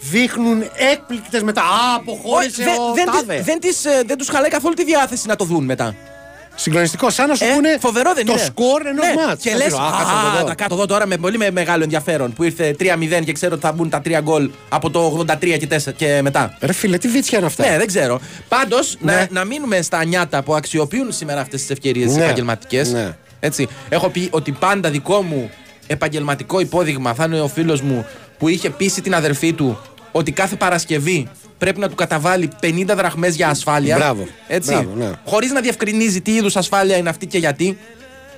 δείχνουν 0.00 0.62
έκπληκτες 0.92 1.42
μετά. 1.42 1.62
Α, 1.62 1.94
αποχώρησε 1.96 2.62
Όχι, 2.62 2.70
ο 2.78 2.94
δεν, 2.94 3.06
τάδε. 3.06 3.34
δεν, 3.34 3.44
δεν, 3.44 3.60
τις, 3.60 3.84
ε, 3.84 4.02
δεν 4.06 4.18
τους 4.18 4.28
χαλάει 4.28 4.50
καθόλου 4.50 4.74
τη 4.74 4.84
διάθεση 4.84 5.26
να 5.26 5.36
το 5.36 5.44
δουν 5.44 5.64
μετά. 5.64 5.94
Συγκλονιστικό, 6.58 7.10
σαν 7.10 7.28
να 7.28 7.34
σου 7.34 7.44
Ε, 7.44 7.52
πούνε 7.54 7.76
φοβερό 7.80 8.12
δεν 8.14 8.26
το 8.26 8.32
είναι. 8.32 8.40
σκορ 8.42 8.86
ενός 8.86 9.06
ναι. 9.06 9.12
μάτς. 9.26 9.42
Και 9.42 9.50
Θα 9.50 9.56
λες, 9.56 9.66
ξέρω, 9.66 9.82
α, 9.82 9.90
κάτσε 9.90 10.14
να 10.14 10.30
το 10.32 10.38
δω. 10.38 10.44
τα 10.44 10.54
κάτω 10.54 10.74
εδώ 10.74 10.86
τώρα 10.86 11.06
με 11.06 11.16
πολύ 11.16 11.38
με- 11.38 11.50
μεγάλο 11.50 11.82
ενδιαφέρον 11.82 12.32
που 12.32 12.42
ήρθε 12.42 12.76
3-0 12.78 13.24
και 13.24 13.32
ξέρω 13.32 13.54
ότι 13.54 13.62
θα 13.66 13.72
μπουν 13.72 13.88
τα 13.90 14.00
3 14.04 14.20
γκολ 14.22 14.50
από 14.68 14.90
το 14.90 15.24
83 15.28 15.56
και, 15.58 15.66
4 15.66 15.92
και 15.96 16.20
μετά. 16.22 16.56
Ρε 16.60 16.72
φίλε, 16.72 16.98
τι 16.98 17.08
βίτσια 17.08 17.38
είναι 17.38 17.46
αυτά. 17.46 17.70
Ναι, 17.70 17.76
δεν 17.78 17.86
ξέρω. 17.86 18.20
Πάντως, 18.48 18.96
Ναι. 19.00 19.12
να, 19.14 19.26
να 19.30 19.44
μείνουμε 19.44 19.82
στα 19.82 20.04
νιάτα 20.04 20.42
που 20.42 20.54
αξιοποιούν 20.54 21.12
σήμερα 21.12 21.40
αυτές 21.40 21.60
τις 21.60 21.70
ευκαιρίες 21.70 22.14
Ναι. 22.16 22.22
επαγγελματικές. 22.24 22.92
Ναι. 22.92 23.16
Έτσι. 23.40 23.68
Έχω 23.88 24.08
πει 24.08 24.28
ότι 24.30 24.52
πάντα 24.52 24.90
δικό 24.90 25.22
μου 25.22 25.50
επαγγελματικό 25.86 26.60
υπόδειγμα 26.60 27.14
θα 27.14 27.24
είναι 27.24 27.40
ο 27.40 27.48
φίλος 27.48 27.80
μου 27.80 28.06
που 28.38 28.48
είχε 28.48 28.70
πείσει 28.70 29.00
την 29.00 29.14
αδερφή 29.14 29.52
του 29.52 29.78
ότι 30.12 30.32
κάθε 30.32 30.56
Παρασκευή 30.56 31.28
πρέπει 31.58 31.80
να 31.80 31.88
του 31.88 31.94
καταβάλει 31.94 32.48
50 32.62 32.84
δραχμές 32.86 33.34
για 33.34 33.48
ασφάλεια. 33.48 33.96
Μπράβο. 33.96 34.26
Έτσι. 34.48 34.70
Μπράβο, 34.72 34.90
ναι. 34.96 35.10
Χωρίς 35.24 35.50
να 35.52 35.60
διευκρινίζει 35.60 36.20
τι 36.20 36.34
είδους 36.34 36.56
ασφάλεια 36.56 36.96
είναι 36.96 37.08
αυτή 37.08 37.26
και 37.26 37.38
γιατί. 37.38 37.78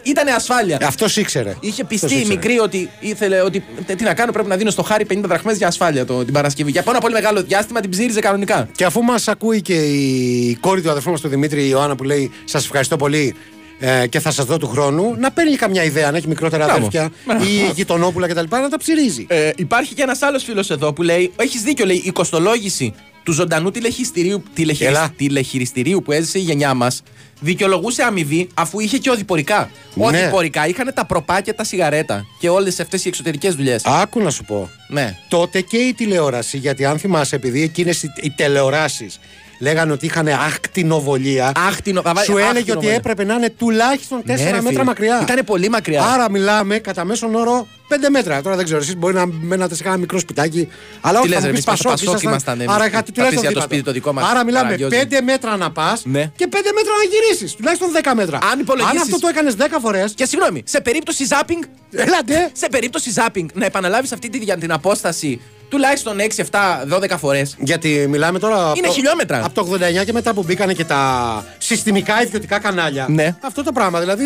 Ήτανε 0.03 0.31
ασφάλεια. 0.31 0.79
Αυτός 0.83 1.17
ήξερε. 1.17 1.55
Είχε 1.61 1.83
Αυτός 1.83 1.87
πιστεί 2.01 2.15
η 2.15 2.19
ήξερε. 2.19 2.35
μικρή 2.35 2.59
ότι 2.59 2.91
ήθελε 3.01 3.41
ότι. 3.41 3.65
«Τε, 3.87 3.95
Τι 3.95 4.05
να 4.05 4.15
κάνω, 4.15 4.33
πρέπει 4.33 4.49
να 4.49 4.57
δίνω 4.57 4.71
στο 4.71 4.83
χάρι 4.83 5.07
50 5.11 5.21
δραχμές 5.25 5.57
για 5.57 5.67
ασφάλεια 5.67 6.05
το, 6.05 6.25
την 6.25 6.33
Παρασκευή. 6.33 6.71
Για 6.71 6.83
πάνω 6.83 6.99
πολύ 6.99 7.15
μεγάλο 7.15 7.43
διάστημα 7.43 7.81
την 7.81 7.91
ψήριζε 7.91 8.21
κανονικά. 8.21 8.69
Και 8.77 8.85
αφού 8.85 9.03
μας 9.03 9.29
ακούει 9.29 9.63
και 9.63 9.75
η 9.75 10.57
κόρη 10.61 10.83
του 10.83 10.91
αδερφού 10.91 11.11
μας 11.11 11.21
του 11.21 11.29
Δημήτρη, 11.29 11.63
η 11.63 11.69
Ιωάννα, 11.71 11.97
που 11.97 12.05
λέει 12.05 12.31
Σας 12.45 12.65
ευχαριστώ 12.65 12.97
πολύ 12.97 13.35
ε, 13.79 14.07
και 14.07 14.21
θα 14.21 14.31
σας 14.31 14.45
δω 14.47 14.57
του 14.57 14.67
χρόνου, 14.69 15.15
να 15.19 15.31
παίρνει 15.31 15.57
καμιά 15.57 15.85
ιδέα, 15.85 16.11
να 16.11 16.17
έχει 16.17 16.29
μικρότερα 16.29 16.65
Μπράβο. 16.65 16.87
αδέρφια 16.87 17.11
ή 17.47 17.71
γειτονόπουλα 17.75 18.27
κτλ. 18.29 18.45
να 18.51 18.69
τα 18.69 18.79
ψυρίζει. 18.79 19.27
Ε, 19.29 19.51
υπάρχει 19.57 19.95
και 19.95 20.03
ένας 20.03 20.23
άλλος 20.23 20.45
φίλος 20.45 20.71
εδώ 20.71 20.93
που 20.93 21.03
λέει: 21.03 21.33
Έχεις 21.37 21.63
δίκιο, 21.63 21.87
λέει, 21.87 22.03
η 22.05 22.11
κοστολόγηση 22.11 22.95
του 23.23 23.33
ζωντανού 23.33 23.71
τηλεχιστηρίου, 23.71 24.43
τηλεχειρισ- 24.55 24.91
Έλα. 24.97 25.13
τηλεχειριστηρίου 25.17 26.03
που 26.03 26.13
έζησε 26.13 26.39
η 26.39 26.43
γενιά 26.43 26.75
μας 26.75 27.03
δικαιολογούσε 27.41 28.03
αμοιβή 28.03 28.49
αφού 28.55 28.81
είχε 28.81 28.99
και 28.99 29.11
οδηπορικά. 29.11 29.71
Ναι. 29.95 30.05
Οδηπορικά 30.07 30.67
είχαν 30.69 30.91
τα 30.95 31.07
προπά 31.07 31.41
και 31.41 31.53
τα 31.53 31.65
σιγαρέτα 31.65 32.27
και 32.41 32.49
όλες 32.49 32.81
αυτές 32.81 33.05
οι 33.05 33.09
εξωτερικές 33.09 33.55
δουλειές. 33.55 33.83
Άκου 33.85 34.23
να 34.23 34.31
σου 34.31 34.45
πω. 34.45 34.71
Ναι. 34.89 35.17
Τότε 35.29 35.61
και 35.61 35.77
η 35.77 35.95
τηλεόραση, 35.95 36.57
γιατί 36.59 36.85
αν 36.85 36.99
θυμάσαι, 36.99 37.37
επειδή 37.37 37.63
εκείνες 37.63 38.03
οι, 38.03 38.09
οι 38.23 38.31
τηλεοράσεις 38.31 39.19
λέγανε 39.59 39.93
ότι 39.93 40.07
είχαν 40.07 40.29
ακτινοβολία, 40.29 41.53
Άχτινο, 41.57 42.03
θα 42.03 42.13
βάλει 42.15 42.27
σου 42.27 42.37
έλεγε 42.37 42.49
άχτινοβολία. 42.59 42.89
ότι 42.91 42.99
έπρεπε 42.99 43.25
να 43.25 43.35
είναι 43.35 43.51
τουλάχιστον 43.51 44.23
4 44.23 44.25
Ναι, 44.27 44.35
ρε, 44.35 44.51
μέτρα 44.51 44.61
φίλε. 44.71 44.85
μακριά. 44.85 45.19
Ήτανε 45.23 45.43
πολύ 45.43 45.69
μακριά. 45.69 46.03
Άρα 46.03 46.31
μιλάμε 46.31 46.79
κατά 46.79 47.05
μέσον 47.05 47.35
όρο 47.35 47.67
5 47.89 48.09
μέτρα. 48.11 48.43
Τώρα 48.43 48.57
δεν 48.57 48.65
ξέρω, 48.65 48.81
εσείς 48.81 48.97
μπορεί 48.97 49.15
να 49.15 49.27
μένατε 49.27 49.75
σε 49.75 49.83
ένα 49.87 49.97
μικρό 49.97 50.19
σπιτάκι. 50.19 50.69
Αλλά 51.01 51.13
Τι 51.21 51.25
όχι, 51.25 51.29
λες, 51.29 51.39
θα 51.39 51.47
ρε, 51.47 51.53
μου 51.53 51.57
πεις 51.59 51.67
εμείς 51.67 51.79
στο 51.81 51.89
Πασόκ. 51.89 51.91
Πασόκ 51.91 52.09
ήσασταν- 52.09 52.31
ήμασταν, 52.31 52.61
εμείς. 52.61 52.75
Άρα 52.75 52.87
είχατε 52.87 53.07
Θα 53.07 53.13
τουλάχιστον 53.13 53.43
πεις 53.43 53.51
για 53.53 53.61
το 53.61 53.61
δίπλα. 53.61 53.63
σπίτι 53.65 53.83
το 53.83 53.93
δικό 53.93 54.13
μας, 54.13 54.31
Άρα 54.31 54.45
μιλάμε 54.45 54.65
Καραγκιόζη. 54.65 54.97
5 54.97 55.21
μέτρα 55.23 55.57
να 55.57 55.71
πας 55.71 56.03
Ναι. 56.05 56.31
και 56.37 56.47
5 56.47 56.71
μέτρα 56.75 56.93
να 57.01 57.05
γυρίσεις. 57.13 57.55
Τουλάχιστον 57.55 57.89
10 57.93 58.15
μέτρα. 58.15 58.39
Αν 58.53 58.59
υπολογίσεις- 58.61 59.01
αυτό 59.03 59.19
το 59.19 59.29
έκανες 59.29 59.55
10 59.55 59.79
φορέ. 59.81 60.05
Και 60.15 60.25
συγγνώμη, 60.27 60.63
σε 60.67 60.81
περίπτωση 60.81 61.25
zapping. 61.33 61.63
Έλατε. 61.93 62.51
Σε 62.53 62.69
περίπτωση 62.71 63.13
zapping, 63.19 63.47
να 63.55 63.65
επαναλάβεις 63.65 64.13
αυτή 64.13 64.29
τη, 64.29 64.39
την 64.59 64.73
απόσταση 64.73 65.41
τουλάχιστον 65.69 66.17
6, 66.21 66.43
7, 66.51 66.85
12 67.13 67.17
φορές. 67.19 67.57
Γιατί 67.59 68.07
μιλάμε 68.09 68.39
τώρα. 68.39 68.63
από 68.65 68.73
Είναι 68.77 68.87
το- 68.87 68.93
χιλιόμετρα. 68.93 69.45
Από 69.45 69.55
το 69.55 69.61
89 70.01 70.05
και 70.05 70.13
μετά 70.13 70.35
που 70.35 70.43
μπήκανε 70.43 70.73
και 70.73 70.85
τα 70.85 71.45
συστημικά 71.59 72.23
ιδιωτικά 72.23 72.59
κανάλια. 72.59 73.07
Ναι. 73.09 73.37
Αυτό 73.41 73.63
το 73.63 73.73
πράγμα 73.73 74.01
δηλαδή 74.01 74.25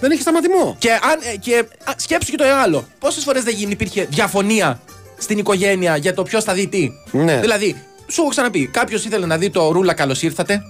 δεν 0.00 0.10
έχει 0.10 0.20
σταματημό. 0.20 0.76
Και, 0.78 0.90
αν, 0.90 1.18
ε, 1.32 1.36
και 1.36 1.64
α, 1.84 1.92
σκέψου 1.96 2.30
και 2.30 2.36
το 2.36 2.44
άλλο. 2.62 2.86
Πόσες 2.98 3.24
φορές 3.24 3.42
δεν 3.44 3.54
γίνει, 3.54 3.72
υπήρχε 3.72 4.06
διαφωνία 4.10 4.80
στην 5.18 5.38
οικογένεια 5.38 5.96
για 5.96 6.14
το 6.14 6.22
ποιος 6.22 6.44
θα 6.44 6.52
δει 6.52 6.66
τι; 6.66 6.90
Ναι. 7.10 7.40
Δηλαδή, 7.40 7.82
σου 8.06 8.20
έχω 8.20 8.30
ξαναπεί, 8.30 8.66
κάποιος 8.72 9.04
ήθελε 9.04 9.26
να 9.26 9.36
δει 9.38 9.50
το 9.50 9.70
ρούλα 9.72 9.94
καλώς 9.94 10.22
ήρθατε. 10.22 10.62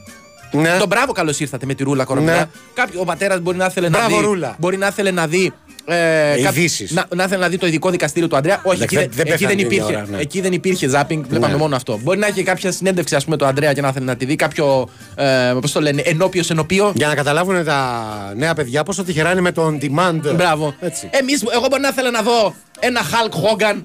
Ναι. 0.51 0.77
Το 0.79 0.87
μπράβο 0.87 1.13
καλώς 1.13 1.41
ήρθατε 1.41 1.67
με 1.67 1.75
τη 1.75 1.83
ρούλα 1.83 2.05
κορονοϊά. 2.05 2.37
Ναι. 2.37 2.45
Κάποιο, 2.75 3.01
ο 3.01 3.05
πατέρας 3.05 3.41
μπορεί 3.41 3.57
να 3.57 3.65
ήθελε 3.67 3.89
να 3.89 3.99
Μπράβο, 3.99 4.17
δει. 4.19 4.25
Ρούλα. 4.25 4.55
Μπορεί 4.59 4.77
να 4.77 4.87
ήθελε 4.87 5.11
να 5.11 5.27
δει. 5.27 5.53
Ε, 5.87 6.41
κάπο- 6.43 6.57
Ειδήσεις. 6.57 6.91
να, 6.91 7.07
να 7.15 7.25
ήθελε 7.25 7.41
να 7.41 7.49
δει 7.49 7.59
το 7.59 7.67
ειδικό 7.67 7.91
δικαστήριο 7.91 8.29
του 8.29 8.37
Αντρέα. 8.37 8.61
Όχι, 8.65 8.83
εκεί 8.83 8.95
Εντάξει, 8.95 9.17
δεν, 9.17 9.27
δεν- 9.27 9.27
δεν 9.27 9.35
εκεί 9.35 9.45
δεν 9.47 9.55
πέθανε 9.57 9.63
την 9.63 9.67
ίδια 9.67 9.77
υπήρχε. 9.85 10.03
ώρα, 10.03 10.17
ναι. 10.17 10.23
Εκεί 10.23 10.41
δεν 10.41 10.53
υπήρχε 10.53 10.89
ζάπινγκ, 10.89 11.25
βλέπαμε 11.29 11.53
Ναι. 11.53 11.59
μόνο 11.59 11.77
αυτό. 11.77 11.99
Μπορεί 12.03 12.19
να 12.19 12.27
έχει 12.27 12.43
κάποια 12.43 12.73
συνέντευξη, 12.73 13.15
ας 13.15 13.25
πούμε, 13.25 13.37
του 13.37 13.47
Αντρέα 13.47 13.73
και 13.73 13.81
να 13.81 13.89
ήθελε 13.89 14.05
να 14.05 14.17
τη 14.17 14.25
δει. 14.25 14.37
Κάποιο. 14.37 14.89
Ε, 15.15 15.53
Πώς 15.61 15.73
το 15.73 15.81
λένε, 15.81 16.03
ενώπιος 16.05 16.51
ενωπίο. 16.51 16.93
Για 16.95 17.07
να 17.09 17.15
καταλάβουν 17.15 17.65
τα 17.65 18.33
νέα 18.37 18.55
παιδιά 18.55 18.83
πόσο 18.83 19.05
τυχερά 19.05 19.31
είναι 19.33 19.41
με 19.41 19.53
το 19.53 19.67
on 19.67 19.85
demand. 19.85 20.21
Μπράβο. 20.35 20.75
Έτσι. 20.81 21.09
Εμείς, 21.13 21.43
εγώ 21.55 21.67
μπορεί 21.71 21.83
να 21.83 21.89
ήθελα 21.89 22.11
να 22.11 22.23
δω 22.23 22.55
ένα 22.81 23.01
Hulk 23.01 23.33
Hogan 23.33 23.83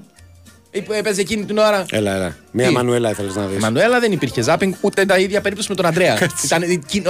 Ή- 0.71 0.83
Έπαιζε 0.91 1.21
εκείνη 1.21 1.45
την 1.45 1.57
ώρα. 1.57 1.85
Έλα, 1.91 2.15
έλα. 2.15 2.35
Μία 2.51 2.67
Τι; 2.67 2.73
Μανουέλα 2.73 3.09
ήθελες 3.09 3.35
να 3.35 3.45
δεις. 3.45 3.57
Η 3.57 3.59
Μανουέλα 3.59 3.99
δεν 3.99 4.11
υπήρχε 4.11 4.41
ζάπινγκ, 4.41 4.73
ούτε 4.81 5.05
τα 5.05 5.17
ίδια 5.17 5.41
περίπτωση 5.41 5.69
με 5.69 5.75
τον 5.75 5.85
Αντρέα. 5.85 6.17
ήταν, 6.43 6.63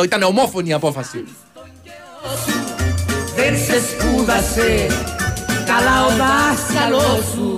ήταν 0.03 0.23
ομόφωνη 0.23 0.69
η 0.69 0.73
απόφαση. 0.73 1.23
Δεν 3.35 3.57
σε 3.57 3.81
σπούδασε 3.89 4.87
καλά 5.65 6.05
ο 6.05 6.09
δάσκαλος 6.09 7.25
σου 7.33 7.57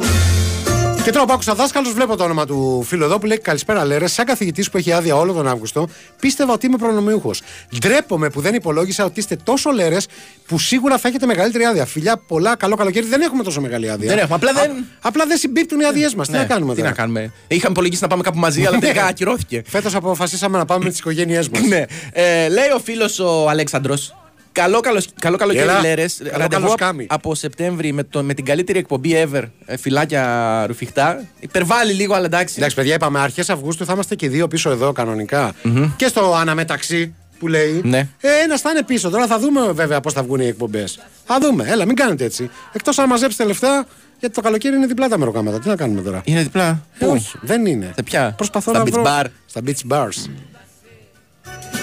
Και 1.03 1.11
τώρα 1.11 1.25
που 1.25 1.33
άκουσα 1.33 1.53
δάσκαλος, 1.55 1.93
βλέπω 1.93 2.15
το 2.17 2.23
όνομα 2.23 2.45
του 2.45 2.83
φίλου 2.87 3.03
εδώ 3.03 3.19
που 3.19 3.25
λέει 3.25 3.37
Καλησπέρα, 3.37 3.85
Λέρε. 3.85 4.07
Σαν 4.07 4.25
καθηγητής 4.25 4.69
που 4.69 4.77
έχει 4.77 4.91
άδεια 4.91 5.15
όλο 5.15 5.33
τον 5.33 5.47
Αύγουστο, 5.47 5.87
πίστευα 6.19 6.53
ότι 6.53 6.65
είμαι 6.65 6.77
προνομιούχος. 6.77 7.41
Ντρέπομαι 7.79 8.29
που 8.29 8.41
δεν 8.41 8.53
υπολόγισα 8.53 9.05
ότι 9.05 9.19
είστε 9.19 9.35
τόσο 9.43 9.69
λέρες 9.71 10.07
που 10.47 10.59
σίγουρα 10.59 10.97
θα 10.97 11.07
έχετε 11.07 11.25
μεγαλύτερη 11.25 11.63
άδεια. 11.63 11.85
Φιλιά, 11.85 12.17
πολλά, 12.27 12.55
καλό 12.55 12.75
καλοκαίρι. 12.75 13.05
Δεν 13.05 13.21
έχουμε 13.21 13.43
τόσο 13.43 13.61
μεγάλη 13.61 13.89
άδεια. 13.89 14.09
Δεν 14.09 14.17
έχουμε, 14.17 14.35
απλά 14.35 14.53
δεν- 14.53 14.71
Α, 14.71 14.73
απλά 15.01 15.25
δεν 15.25 15.37
συμπίπτουν 15.37 15.79
οι 15.79 15.85
άδειέ 15.85 16.09
μας. 16.15 16.27
Τι 16.27 16.33
Ναι, 16.33 16.39
να 16.39 16.45
κάνουμε 16.45 16.71
Τι 16.71 16.77
τώρα; 16.77 16.89
να 16.89 16.95
κάνουμε. 16.95 17.31
Είχαμε 17.47 17.71
υπολογίσει 17.71 18.01
να 18.01 18.07
πάμε 18.07 18.23
κάπου 18.23 18.39
μαζί, 18.39 18.65
αλλά 18.65 18.77
τελικά 18.79 19.05
ακυρώθηκε. 19.05 19.61
Φέτος 19.67 19.95
αποφασίσαμε 19.95 20.57
να 20.57 20.65
πάμε 20.65 20.83
με 20.83 20.89
τις 20.89 20.99
οικογένειές 20.99 21.49
μας. 21.49 21.61
ναι. 21.61 21.83
Ε, 22.11 22.47
λέει 22.49 22.69
ο 22.75 22.79
φίλος 22.83 23.19
ο 23.19 23.49
Αλέξανδρος. 23.49 24.15
Καλό, 24.61 24.79
καλό, 24.79 25.01
καλό 25.19 25.37
καλοκαίρι, 25.37 25.63
Έλα. 25.69 25.79
Λέρες. 25.81 26.17
Καλό 26.23 26.37
Ραντεβού 26.37 26.61
καλοσκάμι. 26.61 27.05
από 27.09 27.35
Σεπτέμβρη 27.35 27.91
με, 27.91 28.03
το, 28.03 28.23
με 28.23 28.33
την 28.33 28.45
καλύτερη 28.45 28.79
εκπομπή 28.79 29.27
ever. 29.31 29.43
Ε, 29.65 29.77
φυλάκια 29.77 30.63
ρουφιχτά. 30.67 31.23
Υπερβάλλει 31.39 31.93
λίγο, 31.93 32.13
αλλά 32.13 32.25
εντάξει. 32.25 32.55
Εντάξει, 32.57 32.75
παιδιά, 32.75 32.93
είπαμε 32.93 33.19
αρχές 33.19 33.49
Αυγούστου 33.49 33.85
θα 33.85 33.93
είμαστε 33.93 34.15
και 34.15 34.25
οι 34.25 34.29
δύο 34.29 34.47
πίσω 34.47 34.69
εδώ 34.69 34.91
κανονικά. 34.91 35.53
Και 35.95 36.07
στο 36.07 36.35
αναμεταξύ 36.35 37.13
που 37.39 37.47
λέει. 37.47 37.81
Ναι. 37.83 37.97
Ε, 38.21 38.29
ένα 38.43 38.57
θα 38.57 38.69
είναι 38.69 38.83
πίσω. 38.83 39.09
Τώρα 39.09 39.27
θα 39.27 39.39
δούμε 39.39 39.71
βέβαια 39.71 39.99
πώς 39.99 40.13
θα 40.13 40.23
βγουν 40.23 40.39
οι 40.39 40.45
εκπομπές. 40.47 40.99
Θα 41.25 41.37
δούμε. 41.41 41.65
Έλα, 41.67 41.85
μην 41.85 41.95
κάνετε 41.95 42.23
έτσι. 42.23 42.49
Εκτός 42.71 42.99
αν 42.99 43.07
μαζέψετε 43.07 43.43
λεφτά, 43.43 43.85
γιατί 44.19 44.35
το 44.35 44.41
καλοκαίρι 44.41 44.75
είναι 44.75 44.85
διπλά 44.85 45.07
τα 45.07 45.17
μεροκάματα. 45.17 45.59
Τι 45.59 45.67
να 45.67 45.75
κάνουμε 45.75 46.01
τώρα; 46.01 46.21
Είναι 46.25 46.41
διπλά. 46.41 46.85
Ε, 46.99 47.05
όχι, 47.05 47.37
δεν 47.41 47.65
είναι. 47.65 47.91
Σε 47.95 48.03
ποια; 48.03 48.33
Προσπαθώ 48.37 48.69
Στα 48.71 48.79
να 48.79 48.85
beach 48.85 48.91
βρω. 48.91 49.03
bar. 49.05 49.25
Στα 49.45 49.61
beach 49.65 49.91
bars. 49.95 50.29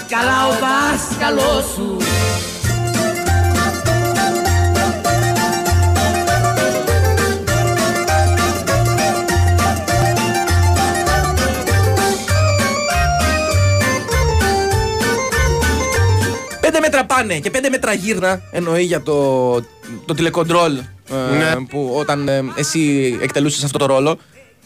Καλά 0.08 0.46
ο 0.46 0.50
δάσκαλος 0.50 1.64
σου 1.74 1.96
Πέντε 16.70 16.80
μέτρα 16.80 17.04
πάνε 17.04 17.38
και 17.38 17.50
πέντε 17.50 17.68
μέτρα 17.68 17.92
γύρνα 17.92 18.40
εννοεί 18.50 18.82
για 18.84 19.02
το, 19.02 19.52
το 20.04 20.14
τηλεκοντρόλ 20.14 20.76
ε, 20.76 21.36
Ναι. 21.36 21.64
που 21.68 21.92
όταν 21.96 22.28
ε, 22.28 22.44
εσύ 22.56 23.16
εκτελούσες 23.22 23.64
αυτό 23.64 23.78
το 23.78 23.86
ρόλο. 23.86 24.18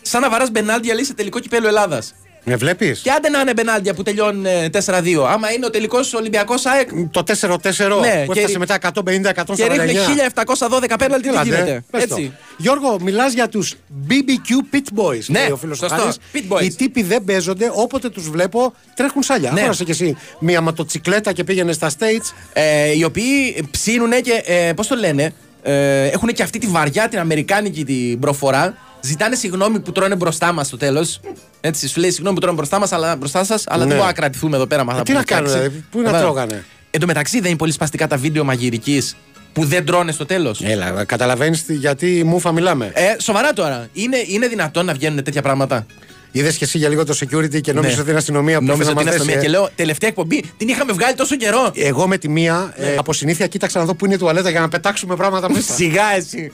Σαν 0.02 0.20
να 0.20 0.30
βαράς 0.30 0.50
μπενάλντια 0.50 0.94
λέει 0.94 1.04
σε 1.04 1.14
τελικό 1.14 1.38
κυπέλο 1.38 1.68
Ελλάδας. 1.68 2.14
Με 2.44 2.56
βλέπεις; 2.56 3.00
Και 3.00 3.10
άντε 3.10 3.28
να 3.28 3.40
είναι 3.40 3.52
μπενάλντια 3.52 3.94
που 3.94 4.02
τελειώνουν 4.02 4.46
ε, 4.46 4.68
4-2. 4.86 5.24
Άμα 5.28 5.52
είναι 5.52 5.66
ο 5.66 5.70
τελικός 5.70 6.14
Ολυμπιακός 6.14 6.66
ΑΕΚ 6.66 6.88
Το 7.10 7.22
4-4 7.40 8.00
Ναι, 8.00 8.24
που 8.26 8.32
και- 8.32 8.38
έφτασε 8.40 8.58
μετά 8.58 8.74
150-149. 8.74 9.54
και 9.56 9.66
ρίχνει 9.66 10.14
1712 10.14 10.94
πέναλτι, 10.98 11.22
τι 11.22 11.28
Έλατε, 11.28 11.44
γίνεται. 11.44 11.84
πες 11.90 12.06
το. 12.06 12.14
Έτσι. 12.14 12.32
Γιώργο, 12.56 12.96
μιλάς 13.00 13.32
για 13.32 13.48
τους 13.48 13.74
BBQ 14.08 14.74
Pit 14.74 15.00
Boys. 15.00 15.24
Ναι, 15.26 15.38
λέει 15.40 15.50
ο 15.50 15.56
φίλος 15.56 15.82
ο 15.82 15.88
σωστό. 15.88 16.00
Χάρης. 16.02 16.16
Pit 16.34 16.52
Boys. 16.56 16.62
Οι 16.62 16.74
τύποι 16.74 17.02
δεν 17.02 17.24
παίζονται, 17.24 17.70
όποτε 17.74 18.08
τους 18.10 18.30
βλέπω 18.30 18.74
τρέχουν 18.94 19.22
σάλια. 19.22 19.50
Ναι. 19.50 19.58
Αγόρασε 19.58 19.84
κι 19.84 19.90
εσύ 19.90 20.16
μία 20.38 20.60
ματοτσικλέτα 20.60 21.32
και 21.32 21.44
πήγαινε 21.44 21.72
στα 21.72 21.90
States. 21.98 22.32
Ε, 22.52 22.96
οι 22.96 23.04
οποίοι 23.04 23.66
ψήνουνε 23.70 24.20
και. 24.20 24.42
Ε, 24.46 24.72
Πώς 24.72 24.86
το 24.86 24.94
λένε. 24.96 25.32
Ε, 25.62 26.06
έχουν 26.06 26.28
και 26.28 26.42
αυτή 26.42 26.58
τη 26.58 26.66
βαριά 26.66 27.08
την 27.08 27.18
αμερικάνικη 27.18 27.84
την 27.84 28.18
προφορά. 28.18 28.76
Ζητάνε 29.00 29.34
συγγνώμη 29.36 29.80
που 29.80 29.92
τρώνε 29.92 30.16
μπροστά 30.16 30.52
μας 30.52 30.66
στο 30.66 30.76
τέλος. 30.76 31.20
Έτσι, 31.64 31.88
σου 31.88 32.00
λέει 32.00 32.10
συγγνώμη 32.10 32.34
που 32.34 32.40
τρώνε 32.40 32.56
μπροστά, 32.56 32.78
μας, 32.78 32.92
αλλά, 32.92 33.16
μπροστά 33.16 33.44
σας, 33.44 33.64
αλλά 33.66 33.76
Ναι. 33.76 33.78
δεν 33.78 33.88
μπορούμε 33.88 34.06
να 34.06 34.12
κρατηθούμε 34.12 34.56
εδώ 34.56 34.66
πέρα. 34.66 34.84
με 34.84 34.90
αυτά 34.90 35.00
Ε, 35.00 35.04
τι 35.04 35.12
που 35.12 35.16
να 35.16 35.22
έχουμε 35.22 35.40
κάνουν, 35.40 35.50
φτιάξει. 35.50 35.68
δηλαδή, 35.68 35.86
πού 35.90 35.98
να 36.00 36.04
Βέβαια. 36.04 36.20
τρώγανε; 36.20 36.64
Εν 36.90 37.00
τω 37.00 37.06
μεταξύ 37.06 37.40
δεν 37.40 37.48
είναι 37.48 37.58
πολύ 37.58 37.72
σπαστικά 37.72 38.06
τα 38.06 38.16
βίντεο 38.16 38.44
μαγειρικής 38.44 39.16
που 39.52 39.64
δεν 39.64 39.84
τρώνε 39.84 40.12
στο 40.12 40.26
τέλος. 40.26 40.60
Έλα, 40.62 41.04
καταλαβαίνεις 41.04 41.64
γιατί 41.68 42.22
μούφα 42.26 42.52
μιλάμε. 42.52 42.90
Ε, 42.94 43.02
σοβαρά 43.20 43.52
τώρα. 43.52 43.88
Είναι, 43.92 44.16
είναι 44.26 44.46
δυνατόν 44.48 44.84
να 44.84 44.92
βγαίνουν 44.92 45.24
τέτοια 45.24 45.42
πράγματα; 45.42 45.86
Είδες 46.34 46.56
και 46.56 46.64
εσύ 46.64 46.78
για 46.78 46.88
λίγο 46.88 47.04
το 47.04 47.16
security 47.20 47.60
και 47.60 47.72
νόμιζες 47.72 47.94
Ναι. 47.96 48.00
ότι 48.00 48.08
είναι 48.10 48.18
αστυνομία 48.18 48.58
που 48.58 48.64
Νόμιζα 48.64 48.90
ήρθε 48.90 48.92
ότι 48.92 48.94
να 48.94 49.00
είναι 49.00 49.10
μας 49.10 49.20
αστυνομία 49.20 49.34
δέσει, 49.34 49.50
και 49.50 49.56
ε. 49.56 49.58
λέω 49.60 49.70
τελευταία 49.76 50.08
εκπομπή 50.08 50.44
την 50.56 50.68
είχαμε 50.68 50.92
βγάλει 50.92 51.14
τόσο 51.14 51.36
καιρό. 51.36 51.70
Εγώ 51.74 52.06
με 52.08 52.18
τη 52.18 52.28
μία, 52.28 52.72
ε, 52.76 52.96
από 52.96 53.12
συνήθεια 53.12 53.46
κοίταξα 53.46 53.78
να 53.78 53.84
δω 53.84 53.94
που 53.94 54.04
είναι 54.04 54.14
η 54.14 54.18
τουαλέτα 54.18 54.50
για 54.50 54.60
να 54.60 54.68
πετάξουμε 54.68 55.16
πράγματα 55.16 55.50
μέσα. 55.52 55.72
Σιγά 55.72 56.14
εσύ. 56.16 56.52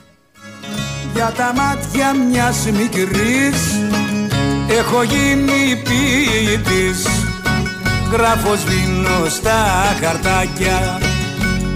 Για 1.14 1.32
τα 1.36 1.52
μάτια 1.56 2.14
μιας 2.14 2.66
μικρής 2.78 3.56
Έχω 4.78 5.02
γίνει 5.02 5.82
ποιητής. 5.82 7.06
Γράφω 8.12 8.56
σβήνω 8.56 9.28
στα 9.28 9.96
χαρτάκια. 10.00 11.00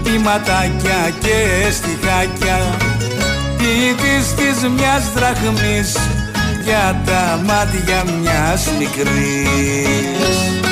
Ποιηματάκια 0.03 1.11
και 1.19 1.71
στιχάκια 1.71 2.57
Ποιητής 3.57 4.33
της 4.35 4.69
μιας 4.69 5.11
δραχμής. 5.15 5.97
Για 6.63 7.01
τα 7.05 7.41
μάτια 7.45 8.03
μιας 8.19 8.69
μικρής 8.79 10.62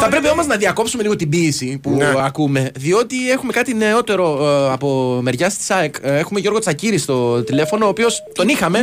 Θα 0.00 0.08
πρέπει 0.10 0.28
όμως 0.28 0.46
να 0.46 0.56
διακόψουμε 0.56 1.02
λίγο 1.02 1.16
την 1.16 1.28
ποίηση 1.28 1.78
που 1.82 1.90
Ναι. 1.90 2.12
ακούμε. 2.16 2.70
Διότι 2.74 3.30
έχουμε 3.30 3.52
κάτι 3.52 3.74
νεότερο 3.74 4.48
ε, 4.48 4.72
από 4.72 5.18
μεριά 5.22 5.48
της 5.48 5.70
ΑΕΚ. 5.70 5.94
Ε, 6.02 6.18
έχουμε 6.18 6.40
Γιώργο 6.40 6.58
Τσακύρη 6.58 6.98
στο 6.98 7.42
τηλέφωνο, 7.42 7.86
ο 7.86 7.88
οποίος 7.88 8.22
τον 8.34 8.48
είχαμε. 8.48 8.78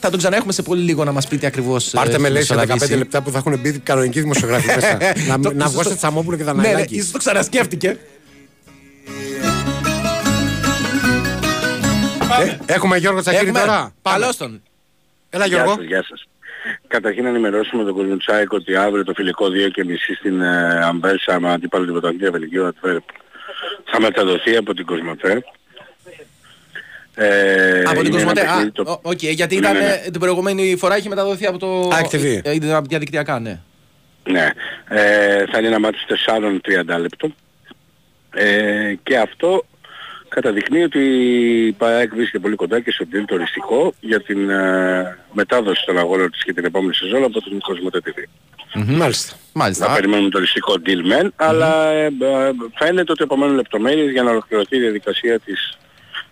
Θα 0.00 0.10
τον 0.10 0.18
ξαναέχουμε 0.18 0.52
σε 0.52 0.62
πολύ 0.62 0.82
λίγο 0.82 1.04
να 1.04 1.12
μας 1.12 1.26
πει 1.28 1.38
τι 1.38 1.46
ακριβώ. 1.46 1.76
Πάρτε 1.92 2.18
με 2.18 2.28
λέει 2.28 2.42
σε 2.42 2.54
15 2.54 2.96
λεπτά 2.96 3.22
που 3.22 3.30
θα 3.30 3.38
έχουν 3.38 3.58
μπει 3.60 3.78
κανονικοί 3.78 4.20
δημοσιογράφοι 4.20 4.66
μέσα. 4.66 4.98
να 5.28 5.40
Το- 5.40 5.52
να 5.52 5.56
ίσως 5.58 5.72
βγω 5.72 5.82
το- 5.82 5.88
σε 5.88 5.96
Τσαμόπουλο 5.96 6.36
και 6.36 6.42
Ναι, 6.44 6.52
ναι, 6.52 6.56
Δαναηλάκη. 6.62 6.94
ίσως 6.96 7.10
το 7.10 7.18
ξανασκέφτηκε. 7.18 7.98
Ε, 12.42 12.56
Έχουμε 12.66 12.96
Γιώργο 12.96 13.20
Τσακύρη 13.20 13.44
Έχουμε. 13.44 13.60
τώρα. 13.60 13.92
Πάμε. 14.02 14.18
Καλώς 14.18 14.36
τον. 14.36 14.62
Έλα 15.30 15.46
Γεια 15.46 15.56
Γιώργο. 15.56 15.74
σας, 15.74 15.84
γεια 15.84 16.04
σας. 16.08 16.24
Καταρχήν 16.88 17.22
να 17.22 17.28
ενημερώσουμε 17.28 17.84
τον 17.84 17.94
κόσμο 17.94 18.16
Τσάικ 18.16 18.52
ότι 18.52 18.76
αύριο 18.76 19.04
το 19.04 19.12
φιλικό 19.16 19.46
2 19.46 19.70
και 19.72 19.84
μισή 19.84 20.14
στην 20.14 20.40
ε, 20.40 20.80
Αμβέρσα 20.84 21.40
με 21.40 21.52
αντίπαλο 21.52 21.84
την 21.84 21.92
πρωταθλήτρια 21.92 22.30
Βελγίου 22.30 22.66
Αντβέρπ 22.66 23.02
θα 23.84 24.00
μεταδοθεί 24.00 24.56
από 24.56 24.74
την 24.74 24.86
Κοσμοτέ. 24.86 25.42
Ε, 27.14 27.82
από 27.82 27.94
την 28.00 28.04
είναι 28.06 28.14
Κοσμοτέ. 28.14 28.40
ένα 28.40 28.50
Α, 28.50 28.54
παιχνίδι 28.54 28.70
το- 28.72 28.90
ο- 28.90 29.00
οκ, 29.02 29.22
γιατί 29.22 29.54
Ναι, 29.54 29.60
ήταν 29.60 29.72
ναι, 29.76 29.86
ναι. 29.86 30.02
ε, 30.06 30.10
την 30.10 30.20
προηγούμενη 30.20 30.76
φορά 30.76 30.96
είχε 30.96 31.08
μεταδοθεί 31.08 31.46
από 31.46 31.58
το. 31.58 31.88
ΑΕΚ 31.92 32.06
TV. 32.12 32.40
ε, 32.44 32.50
ε, 32.50 32.58
διαδικτυακά, 32.88 33.38
ναι. 33.40 33.58
Ναι. 34.30 34.48
Ε, 34.88 35.44
θα 35.46 35.58
είναι 35.58 35.66
ένα 35.66 35.78
μάτι 35.80 35.98
4-30 36.06 36.98
λεπτό. 37.00 37.34
Ε, 38.34 38.94
και 39.02 39.18
αυτό 39.18 39.64
καταδεικνύει 40.30 40.82
ότι 40.82 40.98
η 41.66 41.72
ΑΕΚ 41.72 42.14
βρίσκεται 42.14 42.38
πολύ 42.38 42.56
κοντά 42.56 42.80
και 42.80 42.90
στο 42.90 43.04
το 43.26 43.34
οριστικό 43.34 43.92
για 44.00 44.20
την 44.20 44.50
ε, 44.50 45.18
μετάδοση 45.32 45.84
των 45.86 45.98
αγώνων 45.98 46.30
της 46.30 46.44
και 46.44 46.52
την 46.52 46.64
επόμενη 46.64 46.94
σεζόν 46.94 47.24
από 47.24 47.40
την 47.42 47.60
Κοσμοτέ 47.60 48.00
TV. 48.04 48.18
Μάλιστα. 48.74 49.36
μάλιστα. 49.52 49.88
Να 49.88 49.94
περιμένουμε 49.94 50.30
το 50.30 50.38
οριστικό 50.38 50.74
deal 50.86 51.12
men, 51.12 51.24
mm-hmm. 51.24 51.30
αλλά 51.36 51.90
ε, 51.90 52.04
ε, 52.06 52.10
φαίνεται 52.74 53.12
ότι 53.12 53.22
απομένουν 53.22 53.54
λεπτομέρειες 53.54 54.10
για 54.10 54.22
να 54.22 54.30
ολοκληρωθεί 54.30 54.76
η 54.76 54.80
διαδικασία 54.80 55.38
της 55.38 55.78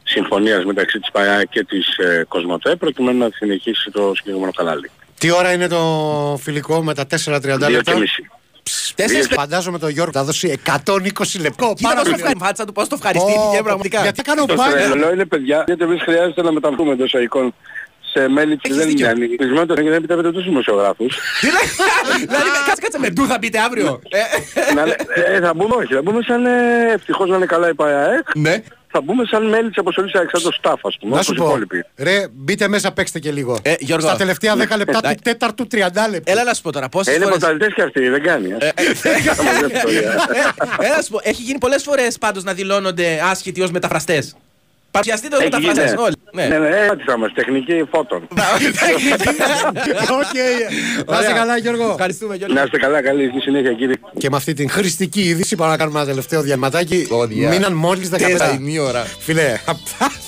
συμφωνίας 0.02 0.64
μεταξύ 0.64 0.98
της 0.98 1.10
ΠΑΕΚ 1.10 1.48
και 1.48 1.64
της 1.64 1.96
ε, 1.98 2.24
Κοσμοτέ 2.28 2.76
προκειμένου 2.76 3.18
να 3.18 3.28
συνεχίσει 3.32 3.90
το 3.90 4.12
συγκεκριμένο 4.14 4.52
κανάλι. 4.52 4.90
Τι 5.18 5.30
ώρα 5.30 5.52
είναι 5.52 5.68
το 5.68 6.38
φιλικό 6.42 6.82
με 6.82 6.94
τα 6.94 7.06
4.30 7.24 7.42
λεπτά; 7.68 7.94
2.30. 7.94 8.02
Τέσσερις. 8.94 9.28
Φαντάζομαι 9.30 9.78
τον 9.78 9.90
Γιώργο 9.90 10.12
θα 10.12 10.24
δώσει 10.24 10.60
120 10.66 11.40
λεπτό. 11.40 11.74
Πάρα 11.82 12.02
πολύ 12.02 12.14
ωραία. 12.22 12.32
Φάτσα 12.38 12.64
του, 12.64 12.72
πώ 12.72 12.86
το 12.86 12.94
ευχαριστήθηκε 12.94 13.62
πραγματικά. 13.62 14.02
Γιατί 14.02 14.22
κάνω 14.22 14.44
πάλι. 14.44 14.98
Λέω 14.98 15.12
είναι 15.12 15.24
παιδιά, 15.24 15.64
γιατί 15.66 15.84
εμείς 15.84 16.02
χρειάζεται 16.02 16.42
να 16.42 16.52
μεταβούμε 16.52 16.96
τόσο 16.96 17.18
εικόν 17.18 17.54
σε 18.12 18.28
μέλη 18.28 18.56
της 18.56 18.76
δεν 18.76 18.88
είναι 18.88 19.06
ανοιχτισμένο 19.06 19.66
το 19.66 19.74
δεν 19.74 19.92
επιτρέπεται 19.92 20.32
τους 20.32 20.44
δημοσιογράφους. 20.44 21.18
Δηλαδή 21.40 22.48
κάτσε 22.66 22.82
κάτσε 22.82 22.98
με 22.98 23.10
ντου 23.10 23.26
θα 23.26 23.38
μπείτε 23.40 23.58
αύριο. 23.58 24.00
Ναι. 24.74 24.82
Ε, 25.34 25.40
θα 25.40 25.54
μπούμε 25.54 25.74
όχι, 25.74 25.94
θα 25.94 26.02
μπούμε 26.02 26.22
σαν 26.22 26.46
ε, 26.46 26.92
ευτυχώς 26.94 27.28
να 27.28 27.36
είναι 27.36 27.46
καλά 27.46 27.68
η 27.68 27.74
ΠΑΕΑΕΚ. 27.74 28.36
Ναι. 28.36 28.62
Ναι. 29.00 29.04
Θα 29.06 29.12
μπούμε 29.12 29.24
σαν 29.30 29.48
μέλη 29.48 29.68
της 29.68 29.78
αποστολής 29.78 30.14
Αλεξάνδρου 30.14 30.52
Στάφ, 30.52 30.86
ας 30.86 30.96
πούμε, 31.00 31.10
Να 31.14 31.16
όπως 31.20 31.26
σου 31.26 31.32
οι 31.34 31.36
πω, 31.36 31.44
υπόλοιποι. 31.46 31.84
ρε, 31.96 32.26
μπείτε 32.32 32.68
μέσα, 32.68 32.92
παίξτε 32.92 33.18
και 33.18 33.30
λίγο. 33.32 33.58
Ε, 33.62 33.74
Γιώργο. 33.78 34.06
Στα 34.08 34.16
τελευταία 34.16 34.54
10 34.56 34.76
λεπτά 34.76 35.00
Ε, 35.02 35.14
του 35.14 35.20
τέταρτου 35.22 35.66
30 35.70 35.76
λεπτά. 36.10 36.32
Έλα 36.32 36.44
να 36.44 36.54
σου 36.54 36.62
πω 36.62 36.72
τώρα, 36.72 36.84
Ε, 36.84 36.88
πόσες 36.88 37.14
είναι 37.14 37.24
φορές... 37.24 37.38
πρωταθλητές 37.38 37.74
και 37.74 37.82
αυτοί, 37.82 38.08
δεν 38.08 38.22
κάνει. 38.22 38.48
ε. 38.58 38.70
Έλα 40.80 40.96
να 40.96 41.02
σου 41.02 41.10
πω, 41.10 41.18
έχει 41.22 41.42
γίνει 41.42 41.58
πολλές 41.58 41.82
φορές 41.82 42.18
πάντως 42.18 42.44
να 42.44 42.52
δηλώνονται 42.52 43.20
άσχετοι 43.30 43.60
ως 43.60 43.70
μεταφραστές. 43.70 44.34
Παρουσιαστείτε 44.98 45.36
ως 45.36 45.42
Έχει 45.42 45.50
μεταφραστές 45.50 45.84
γίνει, 45.84 45.96
ναι. 45.96 46.02
όλοι. 46.06 46.14
Ναι. 46.32 46.46
Ναι, 46.46 46.58
ναι, 46.58 46.76
ε, 46.76 46.96
τι 46.96 47.02
θα 47.02 47.14
είμαστε, 47.16 47.42
τεχνική 47.42 47.84
φώτων. 47.92 48.20
Οκ. 50.20 50.36
Να 51.10 51.20
είστε 51.20 51.32
καλά, 51.32 51.56
Γιώργο. 51.56 51.90
Ευχαριστούμε, 51.90 52.36
Γιώργο. 52.36 52.54
Να 52.54 52.62
είστε 52.62 52.78
καλά, 52.78 53.02
καλή 53.02 53.32
συνέχεια 53.40 53.72
κύριε. 53.72 53.94
Και 54.18 54.30
με 54.30 54.36
αυτή 54.36 54.52
την 54.52 54.70
χρηστική 54.70 55.20
είδηση 55.20 55.56
πάμε 55.56 55.70
να 55.70 55.76
κάνουμε 55.76 55.98
ένα 55.98 56.08
τελευταίο 56.08 56.42
διαλυματάκι. 56.42 57.06
Όδια. 57.10 57.48
Μείναν 57.48 57.72
μόλις 57.72 58.08
15. 58.08 58.18
Τέσσερα 58.18 58.52
η 58.52 58.58
μία 58.58 58.82
ώρα. 58.82 59.06
Φιλέ, 59.18 59.58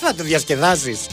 θα 0.01 0.15
το 0.17 0.23
διασκεδάσεις. 0.23 1.07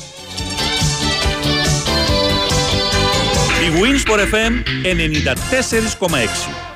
Η 3.66 3.70
Winsport 3.82 4.20
FM 4.20 4.54
94,6. 6.00 6.67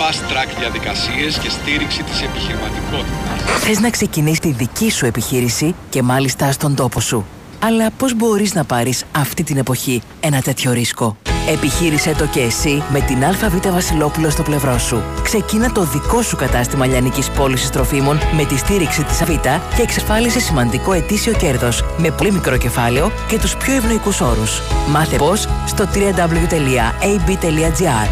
Fast 0.00 0.32
track 0.32 0.58
διαδικασίες 0.58 1.38
και 1.38 1.50
στήριξη 1.50 2.02
της 2.02 2.22
επιχειρηματικότητας. 2.22 3.60
Θες 3.60 3.80
να 3.80 3.90
ξεκινήσεις 3.90 4.38
τη 4.38 4.52
δική 4.52 4.90
σου 4.90 5.06
επιχείρηση 5.06 5.74
και 5.90 6.02
μάλιστα 6.02 6.52
στον 6.52 6.74
τόπο 6.74 7.00
σου. 7.00 7.26
Αλλά 7.58 7.90
πώς 7.90 8.14
μπορείς 8.14 8.54
να 8.54 8.64
πάρεις 8.64 9.04
αυτή 9.12 9.42
την 9.42 9.56
εποχή 9.56 10.02
ένα 10.20 10.40
τέτοιο 10.40 10.72
ρίσκο; 10.72 11.16
Επιχείρησέ 11.48 12.14
το 12.18 12.26
και 12.26 12.40
εσύ 12.40 12.82
με 12.92 13.00
την 13.00 13.24
ΑΒ 13.24 13.72
Βασιλόπουλο 13.72 14.30
στο 14.30 14.42
πλευρό 14.42 14.78
σου. 14.78 15.02
Ξεκίνα 15.22 15.72
το 15.72 15.84
δικό 15.84 16.22
σου 16.22 16.36
κατάστημα 16.36 16.86
λιανικής 16.86 17.30
πώλησης 17.30 17.70
τροφίμων 17.70 18.18
με 18.36 18.44
τη 18.44 18.58
στήριξη 18.58 19.04
της 19.04 19.20
ΑΒ 19.20 19.28
και 19.76 19.82
εξασφάλισε 19.82 20.40
σημαντικό 20.40 20.92
ετήσιο 20.92 21.32
κέρδος 21.32 21.84
με 21.96 22.10
πολύ 22.10 22.32
μικρό 22.32 22.56
κεφάλαιο 22.56 23.12
και 23.28 23.38
τους 23.38 23.56
πιο 23.56 23.74
ευνοϊκούς 23.74 24.20
όρους. 24.20 24.60
Μάθε 24.88 25.16
πώς 25.16 25.48
στο 25.66 25.88
www.ab.gr 25.94 26.88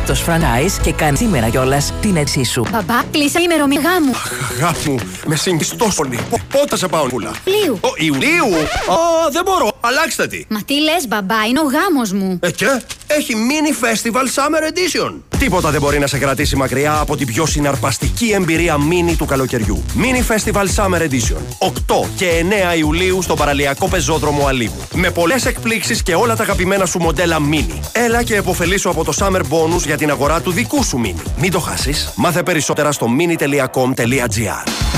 το 0.06 0.16
franchise 0.26 0.80
και 0.82 0.92
κάνε 0.92 1.16
σήμερα 1.16 1.48
κιόλας 1.48 1.92
την 2.00 2.16
αίτησή 2.16 2.44
σου. 2.44 2.66
Μπαμπά, 2.70 3.02
κλείσα 3.10 3.40
ημερομηνία 3.40 3.90
γάμου. 3.90 4.12
Αγάπη 4.50 4.90
μου, 4.90 4.98
με 5.26 5.36
συγχύσεις 5.36 5.76
τόσο 5.76 5.94
πολύ. 5.94 6.18
Π- 6.48 6.56
Πότε 6.58 6.76
σε 6.76 6.88
πάω, 6.88 7.06
Νούλα. 7.12 7.30
Λίου. 7.44 7.78
Ο, 7.82 7.88
Ιουλίου! 7.96 8.54
Α, 8.88 8.96
δεν 9.32 9.42
μπορώ. 9.44 9.70
Αλλάξτε 9.80 10.26
τη. 10.26 10.44
Μα 10.48 10.60
τι 10.66 10.80
λες 10.80 11.08
μπαμπά, 11.08 11.44
είναι 11.48 11.60
ο 11.60 11.62
γάμος 11.62 12.12
μου. 12.12 12.38
Ε, 12.42 12.50
και; 12.50 12.82
Έχει 13.06 13.34
mini 13.34 13.84
festival 13.84 14.22
summer 14.24 14.62
edition. 14.68 15.14
Τίποτα 15.38 15.70
δεν 15.70 15.80
μπορεί 15.80 15.98
να 15.98 16.06
σε 16.06 16.18
κρατήσει 16.18 16.56
μακριά 16.56 16.98
από 16.98 17.16
την 17.16 17.26
πιο 17.26 17.46
συναρπαστική 17.46 18.30
εμπειρία 18.34 18.76
mini 18.76 19.14
του 19.18 19.24
καλοκαιριού. 19.24 19.82
Mini 19.96 20.32
festival 20.34 20.64
summer 20.76 21.00
edition. 21.00 21.40
8 21.58 22.06
και 22.16 22.44
9 22.74 22.76
Ιουλίου 22.78 23.22
στο 23.22 23.34
παραλιακό 23.34 23.88
πεζόδρομο 23.88 24.46
Αλίβου. 24.46 24.80
Με 24.94 25.10
πολλές 25.10 25.46
εκπλήξεις 25.46 26.02
και 26.02 26.14
όλα 26.14 26.36
τα 26.36 26.42
αγαπημένα 26.42 26.86
σου 26.86 26.98
μοντέλα 26.98 27.36
mini. 27.52 27.78
Έλα 27.92 28.22
και 28.22 28.34
εποφελήσου 28.36 28.88
από 28.90 29.04
το 29.04 29.12
summer 29.20 29.40
bonus 29.40 29.80
για 29.86 29.96
την 29.96 30.10
αγορά 30.10 30.40
του 30.40 30.50
δικού 30.50 30.84
σου 30.84 31.00
mini. 31.04 31.22
Μην 31.38 31.50
το 31.50 31.58
χάσεις. 31.60 32.12
Μάθε 32.16 32.42
περισσότερα 32.42 32.92
στο 32.92 33.06
mini.com.gr. 33.18 34.97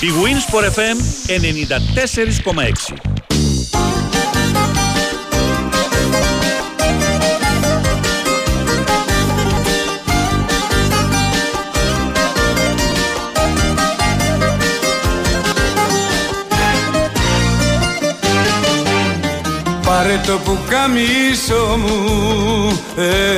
Η 0.00 0.06
Winsport 0.22 0.64
FM 0.64 0.96
94,6. 1.26 2.96
Πάρε 19.82 20.20
το 20.26 20.38
πουκαμίσο 20.44 21.76
μου 21.78 22.80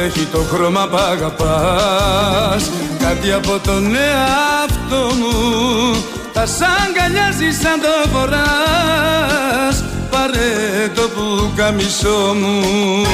Έχει 0.04 0.24
το 0.32 0.38
χρώμα 0.38 0.88
που 0.88 0.96
αγαπάς 0.96 2.70
Κάτι 2.98 3.32
από 3.32 3.58
τον 3.58 3.94
εαυτό 3.94 5.14
μου 5.14 6.20
Τα 6.41 6.47
σ' 6.47 6.61
αγκαλιάζει 6.62 7.51
σαν 7.62 7.80
το 7.80 8.09
φοράς. 8.12 9.84
Πάρε 10.11 10.88
το 10.95 11.03
πουκαμίσο 11.09 12.34
μου. 12.34 13.07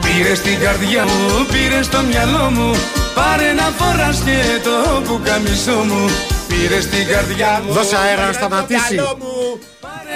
Πήρε 0.00 0.34
στην 0.34 0.60
καρδιά 0.60 1.04
μου, 1.04 1.46
πήρε 1.52 1.82
στο 1.82 2.00
μυαλό 2.02 2.50
μου. 2.50 2.74
Πάρε 3.14 3.52
να 3.52 3.72
φοράς 3.78 4.22
και 4.24 4.60
το 4.62 5.00
πουκαμίσο 5.00 5.72
μου. 5.72 6.10
Πήρε 6.48 6.80
στην 6.80 7.06
καρδιά 7.06 7.62
μου 7.66 7.72
Δώσε 7.72 7.96
αέρα 7.96 8.20
να 8.20 8.26
πήρε 8.26 8.32
στο 8.32 8.46
σταματήσει. 8.46 9.00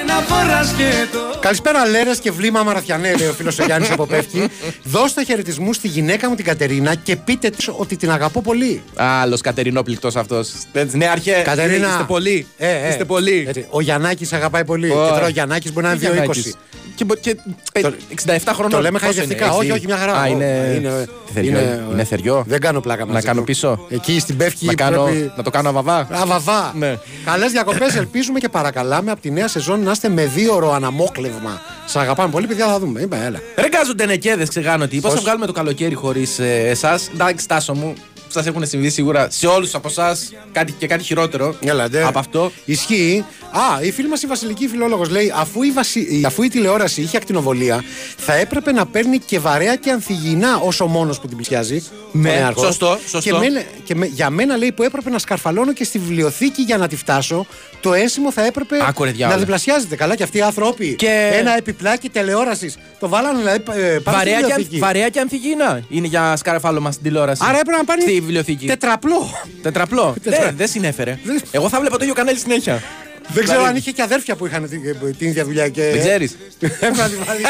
Μυαλό 0.09 0.21
μου, 0.21 0.27
Πάρε 0.29 0.51
να 0.51 0.53
φοράς 0.53 0.73
και 0.73 1.07
το 1.13 1.39
Καλησπέρα, 1.41 1.87
Λέρες 1.87 2.19
και 2.19 2.31
βλήμα 2.31 2.63
Μαραθιανέ, 2.63 3.15
λέει 3.15 3.29
ο 3.29 3.33
φίλος 3.33 3.59
ο 3.59 3.65
Γιάννης 3.65 3.91
από 3.91 4.07
Πεύκη. 4.07 4.49
Δώστε 4.85 5.25
χαιρετισμού 5.25 5.73
στη 5.73 5.89
γυναίκα 5.89 6.29
μου 6.29 6.35
την 6.35 6.45
Κατερίνα 6.45 6.95
και 6.95 7.17
πείτε 7.17 7.51
της 7.51 7.69
ότι 7.77 7.97
την 7.97 8.11
αγαπώ 8.11 8.43
πολύ. 8.43 8.83
Άλλος 8.97 9.41
Κατερινόπληκτος 9.41 10.17
αυτός. 10.17 10.53
Ναι, 10.93 11.07
αρχέ. 11.07 11.43
Κατερίνα. 11.45 11.89
Είστε 11.89 12.05
πολλοί. 12.07 12.47
Ε, 12.57 12.87
ε. 12.87 12.89
Είστε 12.89 13.05
πολλοί. 13.05 13.45
Έτσι, 13.49 13.67
Ο 13.71 13.81
Γιαννάκης 13.81 14.33
αγαπάει 14.33 14.65
πολύ. 14.65 14.91
Ω. 14.91 15.05
Και 15.05 15.11
τώρα 15.11 15.27
ο 15.27 15.29
Γιαννάκης 15.29 15.73
μπορεί 15.73 15.87
να 15.87 15.97
Τι 15.97 16.07
είναι 16.07 16.25
2,20. 16.27 16.53
Γιαννάκης. 16.99 16.99
Και, 16.99 17.05
μπο- 17.05 17.15
και 17.15 17.37
πε- 17.73 17.85
67 18.09 18.53
χρονών. 18.55 18.71
Το 18.71 18.81
λέμε 18.81 18.99
Πόσο 18.99 19.05
χαϊδευτικά. 19.13 19.45
είναι, 19.45 19.55
Όχι, 19.55 19.67
έτσι; 19.67 19.73
όχι, 19.79 19.87
μια 19.87 19.97
χαρά. 19.97 20.13
Α, 20.13 20.23
Ω, 20.23 20.27
είναι. 20.27 20.73
είναι- 20.77 21.09
τι 21.27 21.33
θεριό, 21.33 21.51
είναι- 21.51 21.83
είναι 21.93 22.05
θεριό. 22.05 22.45
Δεν 22.47 22.61
κάνω 22.61 22.81
πλάκα 22.81 23.03
μαζί 23.07 23.15
Να 23.19 23.23
κάνω 23.23 23.39
του. 23.39 23.45
πίσω. 23.45 23.87
Εκεί 23.89 24.21
στην 24.21 24.37
Πεύκη 24.37 24.67
Να, 24.67 24.75
κάνω, 24.75 25.03
πρέπει- 25.03 25.33
να 25.37 25.43
το 25.43 25.51
κάνω 25.51 25.69
αβαβά. 25.69 26.09
Αβαβά. 26.11 26.73
Ναι. 26.79 26.99
Καλές 27.25 27.51
διακοπές. 27.53 27.95
Ελπίζουμε 27.97 28.39
και 28.39 28.49
παρακαλάμε 28.49 29.11
από 29.11 29.21
τη 29.21 29.31
νέα 29.31 29.49
σεζόν 29.49 29.83
να 29.83 29.91
είστε 29.91 30.09
με 30.09 30.25
δύο 30.27 30.55
ώρο 30.55 30.73
αναμόκλευμα. 30.73 31.61
Σα 31.87 32.01
αγαπάμε 32.01 32.31
πολύ, 32.31 32.47
παιδιά, 32.47 32.67
θα 32.67 32.79
δούμε. 32.79 33.01
Είπα, 33.01 33.17
έλα. 33.25 33.41
Ρε 33.57 33.69
γκάζονται 33.69 34.07
νεκέδες, 34.07 34.49
ξεγάνω 34.49 34.87
τι. 34.87 34.95
Πώς 35.01 35.03
Πώς; 35.11 35.13
θα 35.15 35.21
βγάλουμε 35.21 35.47
το 35.47 35.53
καλοκαίρι 35.53 35.95
χωρίς 35.95 36.39
ε, 36.39 36.69
εσάς; 36.69 37.09
Εντάξει, 37.15 37.49
τάσο 37.49 37.75
μου. 37.75 37.95
Σα 38.29 38.41
έχουν 38.41 38.67
συμβεί 38.67 38.89
σίγουρα 38.91 39.29
σε 39.31 39.47
όλους 39.47 39.75
από 39.75 39.89
εσάς 39.89 40.33
κάτι, 40.53 40.73
και 40.73 40.87
κάτι 40.87 41.03
χειρότερο 41.05 41.57
Έλατε. 41.61 42.05
από 42.05 42.19
αυτό. 42.19 42.53
Ισχύει. 42.65 43.25
Α, 43.51 43.83
η 43.83 43.91
φίλη 43.93 44.09
μας 44.09 44.23
η 44.23 44.27
Βασιλική 44.27 44.67
Φιλόλογος 44.69 45.09
λέει: 45.09 45.33
αφού 45.37 45.63
η, 45.63 45.71
βασι... 45.71 46.23
αφού 46.27 46.43
η 46.43 46.49
τηλεόραση 46.49 47.01
είχε 47.01 47.17
ακτινοβολία, 47.17 47.85
θα 48.17 48.35
έπρεπε 48.35 48.73
να 48.73 48.87
παίρνει 48.87 49.19
και 49.19 49.39
βαρέα 49.39 49.77
και 49.77 49.91
ανθυγιεινά 49.91 50.57
όσο 50.57 50.87
μόνος 50.87 51.21
που 51.21 51.27
την 51.27 51.37
πλησιάζει. 51.37 51.83
Ναι, 52.13 52.31
ο 52.31 52.33
νέαρχος. 52.33 52.65
σωστό, 52.65 52.99
σωστό. 53.09 53.31
Και, 53.41 53.51
με... 53.51 53.67
και 53.85 53.95
με... 53.95 54.07
για 54.07 54.31
μένα 54.31 54.57
λέει 54.57 54.73
που 54.73 54.83
έπρεπε 54.83 55.11
να 55.11 55.19
σκαρφαλώνω 55.19 55.73
και 55.73 55.85
στη 55.85 55.99
βιβλιοθήκη 55.99 56.63
για 56.63 56.77
να 56.77 56.89
τη 56.89 56.97
φτάσω, 56.97 57.47
το 57.81 57.93
αίσθημο 57.93 58.33
θα 58.33 58.45
έπρεπε 58.47 58.77
Άκου, 58.89 59.05
ρε, 59.05 59.11
να 59.11 59.17
διάολε. 59.17 59.37
διπλασιάζεται. 59.39 59.97
Καλά, 59.97 60.15
και 60.17 60.23
αυτοί 60.23 60.39
οι 60.39 60.43
άνθρωποι. 60.43 60.95
Και- 60.95 61.31
Ένα 61.33 61.57
επιπλάκι 61.57 62.09
τηλεόρασης. 62.09 62.77
Το 63.01 63.09
βάλανε 63.09 63.39
δηλαδή. 63.39 63.63
ε, 63.71 63.99
πάνω 63.99 63.99
στη 63.99 64.03
Βαρέα 64.03 64.25
και, 64.25 64.31
αν- 64.37 64.43
βιβλιοθήκη. 64.47 64.79
βαρέα 64.79 65.09
και 65.09 65.21
ανθυγίνα 65.21 65.83
είναι 65.89 66.07
για 66.07 66.37
σκαρφάλωμα 66.37 66.91
στην 66.91 67.05
τηλεόραση. 67.05 67.43
Άρα 67.49 67.59
έπρεπε 67.59 67.79
να 67.79 67.85
πάρει 67.85 68.01
Στη 68.01 68.18
βιβλιοθήκη. 68.21 68.67
Τετραπλό. 68.67 69.31
Τετραπλό. 69.63 70.15
Τετρα- 70.23 70.45
Ναι, 70.45 70.53
δεν 70.57 70.69
συνέφερε. 70.69 71.19
Εγώ 71.51 71.69
θα 71.69 71.81
βλέπα 71.81 71.97
το 71.97 72.03
ίδιο 72.03 72.15
κανάλι 72.15 72.39
συνέχεια. 72.39 72.83
Δεν 73.29 73.45
ξέρω 73.45 73.59
Δηλαδή- 73.59 73.67
αν 73.69 73.77
είχε 73.77 73.91
και 73.91 74.03
αδέρφια 74.03 74.37
που 74.37 74.47
είχαν 74.47 74.69
την, 74.69 74.81
την 75.19 75.29
ίδια 75.29 75.45
δουλειά. 75.45 75.69
Και... 75.69 75.83
Δεν 75.91 75.99
ξέρεις. 76.01 76.37
Έπρεπε 76.61 76.97
να 76.97 77.09
τη 77.09 77.15
βάλεις 77.27 77.47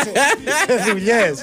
σε 0.77 0.91
δουλειές. 0.91 1.39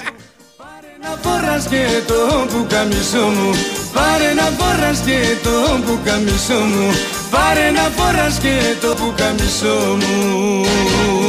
να 1.02 1.18
φοράς 1.22 1.66
και 1.66 1.84
το 2.06 2.46
πουκαμισό 2.52 3.26
μου 3.36 3.50
Πάρε 3.92 4.32
να 4.34 4.42
φοράς 4.58 4.98
και 5.06 5.20
το 5.42 5.80
πουκαμισό 5.86 6.54
μου 6.54 6.90
Πάρε 7.30 7.70
να 7.70 7.82
φοράς 7.96 8.38
και 8.38 8.56
το 8.80 8.94
πουκαμισό 8.94 9.96
μου 10.00 11.25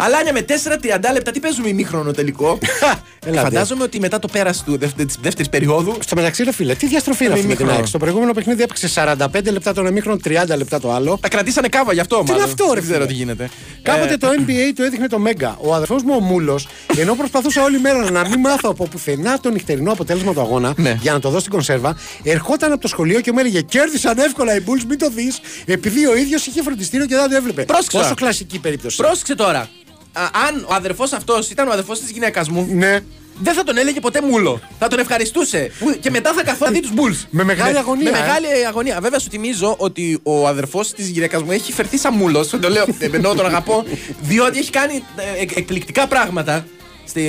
Αλάνια 0.00 0.32
με 0.32 0.44
4-30 0.48 1.12
λεπτά, 1.12 1.30
τι 1.30 1.40
παίζουμε 1.40 1.68
ημίχρονο 1.68 2.10
τελικό; 2.12 2.58
Έλα, 3.26 3.42
Φαντάζομαι 3.42 3.82
ότι 3.82 4.00
μετά 4.00 4.18
το 4.18 4.28
πέρας 4.28 4.62
του 4.64 4.78
δεύτερης 5.20 5.48
περίοδου. 5.50 5.96
Στο 6.00 6.16
μεταξύ, 6.16 6.42
ρε 6.44 6.52
φίλε, 6.52 6.74
τι 6.74 6.86
διαστροφή 6.86 7.24
είναι 7.24 7.32
αυτή 7.32 7.46
με 7.46 7.52
την 7.54 7.60
Ημίχρονο. 7.60 7.78
ΑΕΚ. 7.80 7.88
Στο 7.88 7.98
προηγούμενο 7.98 8.32
παιχνίδι 8.32 8.62
έπαιξε 8.62 8.88
45 8.94 9.26
λεπτά 9.52 9.72
τον 9.72 9.86
εμίχρονο, 9.86 10.18
30 10.24 10.56
λεπτά 10.56 10.80
το 10.80 10.92
άλλο. 10.92 11.18
Τα 11.22 11.28
κρατήσανε 11.28 11.68
κάβα 11.68 11.92
γι' 11.92 12.00
αυτό, 12.00 12.16
Τι 12.16 12.20
είναι 12.22 12.30
μάλλον. 12.32 12.44
αυτό, 12.50 12.64
ρε 12.64 12.80
Δεν 12.80 12.82
ξέρω 12.82 12.96
φίλε; 12.98 13.06
τι 13.06 13.12
γίνεται. 13.14 13.50
Κάποτε 13.82 14.12
Ε, 14.12 14.16
το 14.16 14.28
NBA 14.28 14.72
το 14.76 14.82
έδειχνε 14.82 15.06
το 15.08 15.18
Μέγκα. 15.18 15.56
Ο 15.60 15.74
αδερφός 15.74 16.02
μου 16.02 16.14
ο 16.16 16.20
Μούλος, 16.20 16.68
ενώ 17.00 17.14
προσπαθούσε 17.14 17.60
όλη 17.60 17.78
μέρα 17.80 18.10
να 18.10 18.28
μην 18.28 18.40
μάθω 18.40 18.68
από 18.68 18.86
πουθενά 18.88 19.40
το 19.40 19.50
νυχτερινό 19.50 19.92
αποτέλεσμα 19.92 20.32
του 20.32 20.40
αγώνα 20.40 20.72
Ναι. 20.76 20.98
για 21.00 21.12
να 21.12 21.18
το 21.20 21.28
δω 21.30 21.38
στην 21.38 21.50
κονσέρβα, 21.52 21.96
ερχόταν 22.22 22.72
από 22.72 22.80
το 22.80 22.88
σχολείο 22.88 23.20
και 23.20 23.32
μου 23.32 23.38
έλεγε 23.38 23.60
Κέρδισαν 23.60 24.18
εύκολα 24.18 24.56
οι 24.56 24.60
Bulls, 24.66 24.84
μην 24.88 24.98
το 24.98 25.08
δεις, 25.10 25.40
επειδή 25.66 26.06
ο 26.06 26.16
ίδιος 26.16 26.46
είχε 26.46 26.62
φροντιστήριο 26.62 27.06
και 27.06 27.14
δεν 27.14 27.28
το 27.28 27.36
έβλεπε. 27.36 27.62
Πρόσεξε. 27.62 27.98
Πόσο 27.98 28.14
κλασική 28.14 28.58
περίπτωση. 28.58 28.96
Πρόσεξε 28.96 29.34
τώρα. 29.34 29.68
Α, 30.18 30.30
αν 30.48 30.64
ο 30.68 30.74
αδερφός 30.74 31.12
αυτός 31.12 31.50
ήταν 31.50 31.68
ο 31.68 31.72
αδερφός 31.72 32.00
της 32.00 32.10
γυναίκας 32.10 32.48
μου. 32.48 32.68
Ναι. 32.70 32.98
δεν 33.40 33.54
θα 33.54 33.64
τον 33.64 33.76
έλεγε 33.78 34.00
ποτέ 34.00 34.20
μούλο. 34.22 34.60
Θα 34.78 34.88
τον 34.88 34.98
ευχαριστούσε. 34.98 35.70
Που- 35.78 35.96
Και 36.00 36.10
μετά 36.10 36.32
θα 36.32 36.42
καθόταν 36.42 36.72
να 36.72 36.78
δει 36.78 36.80
τους 36.86 36.92
μπουλ. 36.94 37.12
Με 37.30 37.44
μεγάλη 37.44 37.78
αγωνία, 37.78 38.10
Με 38.10 38.18
ε. 38.18 38.20
μεγάλη 38.20 38.46
αγωνία. 38.66 39.00
Βέβαια, 39.00 39.18
σου 39.18 39.28
θυμίζω 39.30 39.74
ότι 39.78 40.18
ο 40.22 40.48
αδερφός 40.48 40.92
της 40.92 41.08
γυναίκας 41.08 41.42
μου 41.42 41.50
έχει 41.52 41.72
φερθεί 41.72 41.98
σαν 41.98 42.14
μούλος. 42.14 42.46
Σου 42.48 42.58
το 42.58 42.68
λέω, 42.70 42.84
εννοώ 43.12 43.34
τον 43.34 43.46
αγαπώ. 43.46 43.84
Διότι 44.22 44.58
έχει 44.58 44.70
κάνει 44.70 45.02
ε, 45.16 45.40
εκ- 45.42 45.56
εκπληκτικά 45.56 46.06
πράγματα. 46.06 46.66
Στη, 47.08 47.22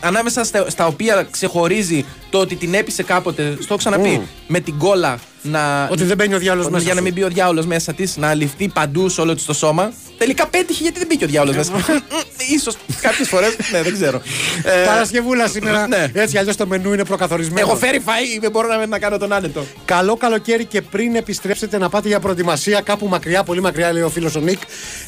ανάμεσα 0.00 0.44
στα, 0.44 0.70
στα 0.70 0.86
οποία 0.86 1.26
ξεχωρίζει 1.30 2.04
το 2.30 2.38
ότι 2.38 2.54
την 2.56 2.74
έπεισε 2.74 3.02
κάποτε, 3.02 3.50
στο 3.52 3.64
έχω 3.68 3.76
ξαναπεί, 3.76 4.08
Μμ. 4.08 4.22
με 4.46 4.60
την 4.60 4.78
κόλλα 4.78 5.18
να. 5.42 5.88
Ότι 5.90 6.04
δεν 6.04 6.16
μπαίνει 6.16 6.34
ο 6.34 6.38
διάολος 6.38 6.68
μέσα 6.68 6.84
Για 6.84 6.92
να 6.92 6.98
σου. 6.98 7.04
μην 7.04 7.12
μπει 7.12 7.22
ο 7.22 7.28
διάολος 7.28 7.66
μέσα 7.66 7.92
της, 7.92 8.16
να 8.16 8.34
ληφθεί 8.34 8.68
παντού 8.68 9.08
σε 9.08 9.20
όλο 9.20 9.34
της 9.34 9.44
το 9.44 9.52
σώμα. 9.52 9.92
Τελικά 10.18 10.46
πέτυχε 10.46 10.82
γιατί 10.82 10.98
δεν 10.98 11.06
μπήκε 11.06 11.24
ο 11.24 11.26
διάολος 11.26 11.56
μέσα. 11.56 11.72
σω 12.62 12.72
κάποιες 13.00 13.28
φορές. 13.28 13.56
Ναι, 13.72 13.82
δεν 13.82 13.92
ξέρω. 13.92 14.22
Ε, 14.62 14.84
Παρασκευούλα 14.86 15.48
σήμερα. 15.48 15.86
Ναι. 15.86 16.06
Έτσι 16.12 16.38
αλλιώς 16.38 16.56
το 16.56 16.66
μενού 16.66 16.92
είναι 16.92 17.04
προκαθορισμένο. 17.04 17.66
Έχω 17.66 17.76
φέρει 17.76 18.02
φαΐ, 18.06 18.38
δεν 18.40 18.50
μπορώ 18.50 18.68
να, 18.68 18.86
να 18.86 18.98
κάνω 18.98 19.18
τον 19.18 19.32
άνετο. 19.32 19.66
Καλό 19.84 20.16
καλοκαίρι 20.16 20.64
και 20.64 20.82
πριν 20.82 21.14
επιστρέψετε 21.16 21.78
να 21.78 21.88
πάτε 21.88 22.08
για 22.08 22.20
προετοιμασία 22.20 22.80
κάπου 22.80 23.06
μακριά, 23.06 23.42
πολύ 23.42 23.60
μακριά, 23.60 23.92
λέει 23.92 24.02
ο 24.02 24.08
φίλος 24.10 24.34
ο 24.34 24.40
Νίκ. 24.40 24.58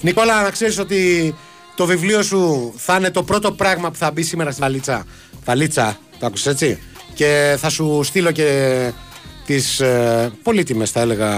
Νικόλα, 0.00 0.42
να 0.42 0.50
ξέρεις 0.50 0.78
ότι 0.78 1.34
το 1.78 1.86
βιβλίο 1.86 2.22
σου 2.22 2.72
θα 2.76 2.96
είναι 2.96 3.10
το 3.10 3.22
πρώτο 3.22 3.52
πράγμα 3.52 3.90
που 3.90 3.96
θα 3.96 4.10
μπει 4.10 4.22
σήμερα 4.22 4.50
στη 4.50 4.60
βαλίτσα. 4.60 5.04
Βαλίτσα, 5.44 5.98
το 6.18 6.26
άκουσες 6.26 6.52
έτσι; 6.52 6.78
Και 7.14 7.56
θα 7.58 7.68
σου 7.70 8.00
στείλω 8.04 8.30
και 8.30 8.90
τις 9.46 9.80
ε, 9.80 10.30
πολύτιμες, 10.42 10.90
θα 10.90 11.00
έλεγα, 11.00 11.32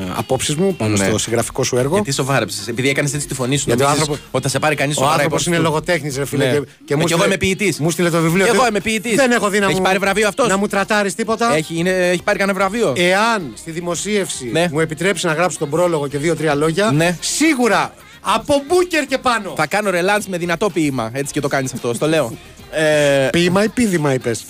ε, 0.00 0.12
απόψεις 0.16 0.54
μου 0.54 0.76
πάνω 0.76 0.96
Ναι. 0.96 1.06
στο 1.08 1.18
συγγραφικό 1.18 1.62
σου 1.64 1.76
έργο. 1.76 1.94
Γιατί 1.94 2.12
σοβάρεψες, 2.12 2.68
επειδή 2.68 2.88
έκανες 2.88 3.14
έτσι 3.14 3.26
τη 3.26 3.34
φωνή 3.34 3.56
σου. 3.56 3.64
Γιατί 3.66 3.82
ο 3.82 3.84
νομίζεις 3.84 4.08
άνθρωπο- 4.08 4.28
Ότι 4.34 4.44
θα 4.44 4.50
σε 4.50 4.58
πάρει 4.58 4.74
κανείς 4.74 4.96
Ο 4.96 4.98
σοβαρά. 4.98 5.14
άνθρωπος 5.16 5.40
υπόψη 5.42 5.60
είναι 5.60 5.68
του; 5.68 5.72
λογοτέχνης, 5.74 6.16
ρε 6.16 6.24
φίλε. 6.24 6.44
Ναι. 6.44 6.50
Και, 6.50 6.56
Ε, 6.56 6.60
και 6.84 6.96
μου 6.96 7.04
κι 7.04 7.12
εγώ 7.12 7.22
στείλε- 7.22 7.26
είμαι 7.26 7.36
ποιητής. 7.36 7.78
Μου 7.80 7.90
στείλε 7.90 8.10
το 8.10 8.20
βιβλίο. 8.20 8.44
Και 8.44 8.50
εγώ 8.50 8.60
Δεν- 8.60 8.68
είμαι 8.70 8.80
ποιητής. 8.80 9.14
Δεν 9.14 9.30
έχω 9.30 9.48
δει 9.48 9.58
να 9.58 9.64
Έχεις 9.64 9.76
μου, 9.78 9.84
πάρει 9.84 9.98
βραβείο 9.98 10.28
αυτός; 10.28 10.48
να 10.48 10.56
μου 10.56 10.66
τρατάρεις 10.66 11.14
τίποτα. 11.14 11.54
Έχει, 11.54 11.74
είναι, 11.78 11.90
έχει 11.90 12.22
πάρει 12.22 12.38
κανένα 12.38 12.58
βραβείο; 12.58 12.92
Εάν 12.96 13.52
στη 13.56 13.70
δημοσίευση 13.70 14.48
Ναι. 14.52 14.68
μου 14.72 14.80
επιτρέψει 14.80 15.26
να 15.26 15.32
γράψω 15.32 15.58
τον 15.58 15.70
πρόλογο 15.70 16.06
και 16.08 16.18
δύο-τρία 16.18 16.54
λόγια, 16.54 16.90
Ναι. 16.90 17.16
σίγουρα 17.20 17.94
από 18.20 18.62
μπούκερ 18.66 19.06
και 19.06 19.18
πάνω. 19.18 19.52
Θα 19.56 19.66
κάνω 19.66 19.90
ρελάντ 19.90 20.22
με 20.28 20.38
δυνατό 20.38 20.70
ποίημα. 20.70 21.10
Έτσι 21.12 21.32
και 21.32 21.40
το 21.40 21.48
κάνεις 21.48 21.72
αυτό. 21.72 21.94
Στο 21.94 22.08
λέω. 22.08 22.32
Ε, 22.70 23.28
Ποίημα 23.32 23.64
ή 23.64 23.68
πίδημα 23.68 24.14
είπες; 24.14 24.44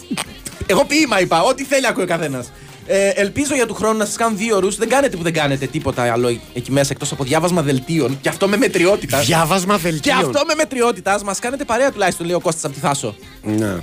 εγώ 0.67 0.85
ποίημα 0.85 1.21
είπα. 1.21 1.43
Ό,τι 1.43 1.65
θέλει 1.65 1.87
ακούει 1.87 2.03
ο 2.03 2.07
καθένας. 2.07 2.53
Ε, 2.91 3.09
ελπίζω 3.09 3.55
για 3.55 3.67
του 3.67 3.75
χρόνου 3.75 3.99
να 3.99 4.05
σας 4.05 4.17
κάνω 4.17 4.37
δύο 4.37 4.57
ώρου. 4.57 4.71
Δεν 4.75 4.89
κάνετε 4.89 5.17
που 5.17 5.23
δεν 5.23 5.33
κάνετε 5.33 5.67
τίποτα 5.67 6.13
άλλο 6.13 6.29
εκεί 6.55 6.73
μέσα 6.73 6.89
εκτός 6.93 7.13
από 7.13 7.25
διάβασμα 7.25 7.63
δελτίων. 7.63 8.19
Και 8.21 8.29
αυτό 8.29 8.49
με 8.49 8.57
μετριότητας. 8.57 9.27
Διάβασμα 9.27 9.75
Και 9.75 9.81
δελτίων. 9.83 10.17
αυτό 10.17 10.41
με 10.47 10.55
μετριότητας. 10.55 11.21
Α 11.23 11.25
μας 11.25 11.39
κάνετε 11.39 11.65
παρέα 11.65 11.93
τουλάχιστον, 11.93 12.27
λέει 12.27 12.35
ο 12.35 12.41
Κώστας 12.41 12.65
από 12.65 12.75
τη 12.75 12.81
Θάσο. 12.81 13.15
Ναι. 13.43 13.75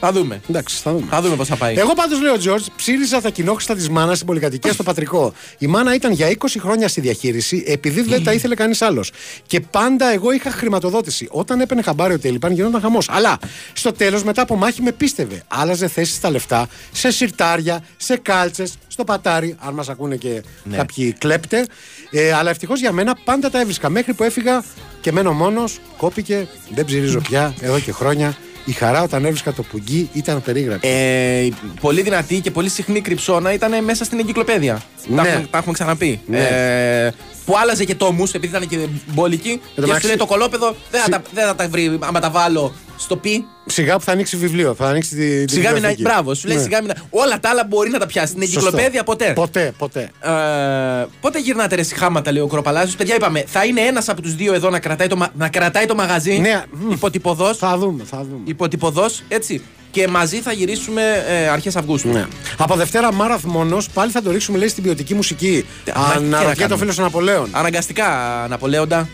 Θα 0.00 0.12
δούμε. 0.12 0.40
Εντάξει, 0.50 0.76
θα 0.82 0.92
δούμε. 0.92 1.06
Θα 1.10 1.20
δούμε 1.22 1.36
πώς 1.36 1.48
θα 1.48 1.56
πάει. 1.56 1.74
Εγώ 1.78 1.92
πάντως 1.94 2.20
λέω, 2.20 2.38
Τζορτζ, 2.38 2.66
ψήριζα 2.76 3.20
τα 3.20 3.30
κοινόχρηστα 3.30 3.74
της 3.74 3.88
μάνας 3.88 4.14
στην 4.14 4.26
πολυκατοικία 4.26 4.72
στο 4.72 4.82
πατρικό. 4.82 5.32
Η 5.58 5.66
μάνα 5.66 5.94
ήταν 5.94 6.12
για 6.12 6.28
20 6.28 6.34
χρόνια 6.60 6.88
στη 6.88 7.00
διαχείριση, 7.00 7.64
επειδή 7.66 8.02
δεν 8.02 8.24
τα 8.24 8.32
ήθελε 8.32 8.54
κανείς 8.54 8.82
άλλος. 8.82 9.10
Και 9.46 9.60
πάντα 9.60 10.12
εγώ 10.12 10.32
είχα 10.32 10.50
χρηματοδότηση. 10.50 11.28
Όταν 11.30 11.60
έπαιρνε 11.60 11.82
χαμπάρι 11.82 12.14
ο 12.14 12.18
Τελειπάν 12.18 12.52
γινόταν 12.52 12.80
χαμός. 12.80 13.08
Αλλά 13.10 13.38
στο 13.72 13.92
τέλος, 13.92 14.22
μετά 14.24 14.42
από 14.42 14.56
μάχη, 14.56 14.82
με 14.82 14.92
πίστευε. 14.92 15.42
Άλλαζε 15.48 15.88
θέσεις 15.88 16.14
στα 16.16 16.30
λεφτά, 16.30 16.66
σε 16.92 17.10
σιρτάρια, 17.10 17.84
σε 17.96 18.16
κάλτσες, 18.16 18.74
στο 18.88 19.04
πατάρι, 19.04 19.56
αν 19.58 19.74
μας 19.74 19.88
ακούνε 19.88 20.16
και 20.16 20.42
Ναι. 20.64 20.76
κάποιοι 20.76 21.12
κλέπτε. 21.12 21.66
Ε, 22.10 22.32
αλλά 22.32 22.50
ευτυχώς 22.50 22.80
για 22.80 22.92
μένα 22.92 23.16
πάντα 23.24 23.50
τα 23.50 23.60
έβρισκα. 23.60 23.88
Μέχρι 23.88 24.14
που 24.14 24.22
έφυγα 24.22 24.64
και 25.00 25.12
μένω 25.12 25.32
μόνος, 25.32 25.78
κόπηκε, 25.96 26.48
δεν 26.74 26.84
ψυρίζω 26.84 27.20
πια 27.20 27.54
εδώ 27.60 27.78
και 27.80 27.92
χρόνια. 27.92 28.36
Η 28.68 28.72
χαρά 28.72 29.02
όταν 29.02 29.24
έβρισκα 29.24 29.52
το 29.52 29.62
πουγγί 29.62 30.08
ήταν 30.12 30.42
περίγραπτη. 30.42 30.88
Ε, 30.88 31.38
η 31.40 31.54
πολύ 31.80 32.02
δυνατή 32.02 32.40
και 32.40 32.50
πολύ 32.50 32.68
συχνή 32.68 33.00
κρυψώνα 33.00 33.52
ήταν 33.52 33.84
μέσα 33.84 34.04
στην 34.04 34.18
εγκυκλοπαίδεια. 34.18 34.82
Τα, 35.16 35.22
Ναι. 35.22 35.28
έχουμε, 35.28 35.46
τα 35.50 35.58
έχουμε 35.58 35.72
ξαναπεί. 35.72 36.20
Ναι. 36.26 36.38
Ε, 36.38 37.12
που 37.44 37.58
άλλαζε 37.58 37.84
και 37.84 37.94
τόμους, 37.94 38.32
επειδή 38.34 38.56
ήταν 38.56 38.68
και 38.68 38.78
μπόλικη. 39.06 39.60
Και 39.74 39.80
μεταξύ- 39.80 40.00
σου 40.02 40.06
λέει 40.06 40.16
το 40.16 40.26
κολόπεδο 40.26 40.76
δεν 40.90 41.00
θα, 41.02 41.08
τα, 41.10 41.22
δεν 41.34 41.46
θα 41.46 41.54
τα 41.54 41.68
βρει 41.68 41.98
άμα 42.00 42.20
τα 42.20 42.30
βάλω 42.30 42.72
στο 42.98 43.16
πι. 43.16 43.44
Σιγά 43.66 43.96
που 43.96 44.02
θα 44.04 44.12
ανοίξει 44.12 44.36
βιβλίο, 44.36 44.74
θα 44.74 44.86
ανοίξει 44.88 45.14
τη. 45.16 45.44
τη 45.44 45.52
Σιγά 45.52 45.62
μην. 45.64 45.72
βιβλιοθήκη. 45.74 46.02
Μπράβο, 46.02 46.34
σου 46.34 46.46
λέει 46.48 46.56
Ναι. 46.56 46.62
σιγά 46.62 46.82
μην. 46.82 46.92
Όλα 47.10 47.40
τα 47.40 47.48
άλλα 47.48 47.64
μπορεί 47.68 47.90
να 47.90 47.98
τα 47.98 48.06
πιάσει. 48.06 48.26
Στην 48.32 48.42
Σωστό. 48.42 48.60
εγκυκλοπαίδεια 48.60 49.04
ποτέ. 49.04 49.32
Ποτέ, 49.34 49.72
ποτέ. 49.78 50.10
Ε, 50.20 51.06
πότε 51.20 51.38
γυρνάτε 51.40 51.74
ρε 51.74 51.82
χάματα, 51.94 52.32
λέει 52.32 52.42
ο 52.42 52.46
Κροπαλάζος. 52.46 52.94
Παιδιά, 52.96 53.14
είπαμε, 53.14 53.44
θα 53.46 53.64
είναι 53.64 53.80
ένας 53.80 54.08
από 54.08 54.22
τους 54.22 54.34
δύο 54.34 54.54
εδώ 54.54 54.70
να 54.70 54.78
κρατάει 54.78 55.06
το, 55.06 55.16
μα- 55.16 55.28
να 55.36 55.48
κρατάει 55.48 55.86
το 55.86 55.94
μαγαζί. 55.94 56.38
Ναι, 56.38 56.62
Υποτυπωδός. 56.90 57.56
Θα 57.56 57.78
δούμε, 57.78 58.02
θα 58.10 58.16
δούμε. 58.18 58.40
Υποτυπωδός, 58.44 59.22
έτσι. 59.28 59.62
Και 59.90 60.08
μαζί 60.08 60.36
θα 60.40 60.52
γυρίσουμε 60.52 61.02
ε, 61.28 61.48
αρχές 61.48 61.76
Αυγούστου. 61.76 62.08
Ναι. 62.08 62.26
Από 62.58 62.74
Δευτέρα 62.74 63.12
Μάραθ 63.12 63.44
μόνος, 63.44 63.88
πάλι 63.88 64.10
θα 64.10 64.22
το 64.22 64.30
ρίξουμε 64.30 64.58
λέει 64.58 64.68
στην 64.68 64.82
ποιοτική 64.82 65.14
μουσική. 65.14 65.64
τι 65.84 65.90
να 65.94 66.00
Αναρωτιέται 66.00 66.52
ο 66.52 66.54
κάνουμε. 66.56 66.78
φίλος 66.78 66.98
Αναπολέον. 66.98 67.48
Αναγκαστικά, 67.52 68.06
Ναπολέοντα. 68.48 69.08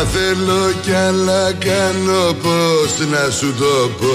Αλλά 0.00 0.08
θέλω 0.08 0.72
κι 0.82 0.92
άλλα 0.92 1.52
κάνω 1.52 2.32
πως 2.32 3.08
να 3.08 3.30
σου 3.30 3.54
το 3.54 3.90
πω 4.00 4.06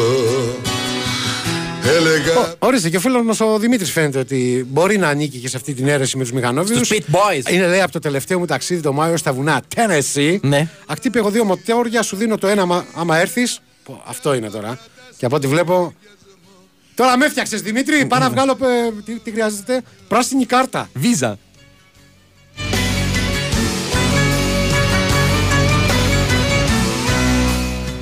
Έλεγα 1.89 2.55
Ορίστε 2.59 2.89
και 2.89 2.97
ο 2.97 2.99
φίλος 2.99 3.25
μας 3.25 3.39
ο 3.39 3.59
Δημήτρης 3.59 3.91
φαίνεται 3.91 4.19
ότι 4.19 4.67
μπορεί 4.69 4.97
να 4.97 5.07
ανήκει 5.07 5.37
και 5.37 5.47
σε 5.47 5.57
αυτή 5.57 5.73
την 5.73 5.87
αίρεση 5.87 6.17
με 6.17 6.23
τους 6.23 6.31
μηχανόβιους. 6.31 6.77
Στους 6.87 6.97
Pit 6.97 7.15
Boys. 7.15 7.51
Είναι 7.51 7.67
λέει 7.67 7.81
από 7.81 7.91
το 7.91 7.99
τελευταίο 7.99 8.39
μου 8.39 8.45
ταξίδι 8.45 8.81
το 8.81 8.93
Μάιο 8.93 9.17
στα 9.17 9.33
βουνά 9.33 9.61
Tennessee. 9.75 10.37
Ναι. 10.41 10.67
Ακτύπη 10.87 11.17
εγώ 11.17 11.29
δύο 11.29 11.43
μοτόρια, 11.43 12.01
σου 12.03 12.15
δίνω 12.15 12.37
το 12.37 12.47
ένα 12.47 12.61
άμα, 12.61 12.85
άμα 12.95 13.17
έρθεις. 13.17 13.59
Αυτό 14.05 14.33
είναι 14.33 14.49
τώρα. 14.49 14.79
Και 15.17 15.25
από 15.25 15.35
ό,τι 15.35 15.47
βλέπω. 15.47 15.93
Τώρα 16.95 17.17
με 17.17 17.25
έφτιαξες 17.25 17.61
Δημήτρη, 17.61 18.05
πάω 18.05 18.19
να 18.19 18.29
βγάλω. 18.29 18.51
ε, 18.51 19.01
τι, 19.05 19.19
τι 19.19 19.31
χρειάζεται, 19.31 19.81
πράσινη 20.07 20.45
κάρτα. 20.45 20.89
Βίζα. 20.93 21.37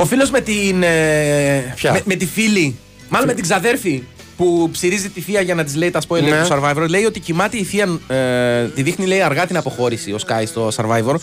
Ο 0.04 0.06
φίλος 0.06 0.30
με 0.30 0.42
την. 0.42 0.84
ε, 0.84 1.74
Ποια; 1.76 1.92
με, 1.92 2.02
με 2.06 2.16
τη 2.16 2.26
φίλη, 2.26 2.76
μάλλον 3.10 3.28
με 3.28 3.34
την 3.34 3.44
ξαδέρφη 3.44 4.04
που 4.38 4.70
ψυρίζει 4.72 5.10
τη 5.10 5.22
θεία 5.22 5.42
για 5.42 5.56
να 5.56 5.64
της 5.64 5.76
λέει 5.76 5.90
τα 5.92 6.02
spoiler 6.08 6.22
Ναι. 6.22 6.42
του 6.42 6.48
Survivor, 6.54 6.86
λέει 6.90 7.04
ότι 7.06 7.20
κοιμάται 7.20 7.58
η 7.58 7.64
θεία. 7.64 8.00
Ε, 8.08 8.68
τη 8.68 8.82
δείχνει 8.82 9.06
λέει 9.06 9.22
αργά 9.22 9.46
την 9.48 9.58
αποχώρηση 9.58 10.12
ο 10.12 10.20
Sky 10.28 10.44
στο 10.46 10.68
Survivor 10.76 11.16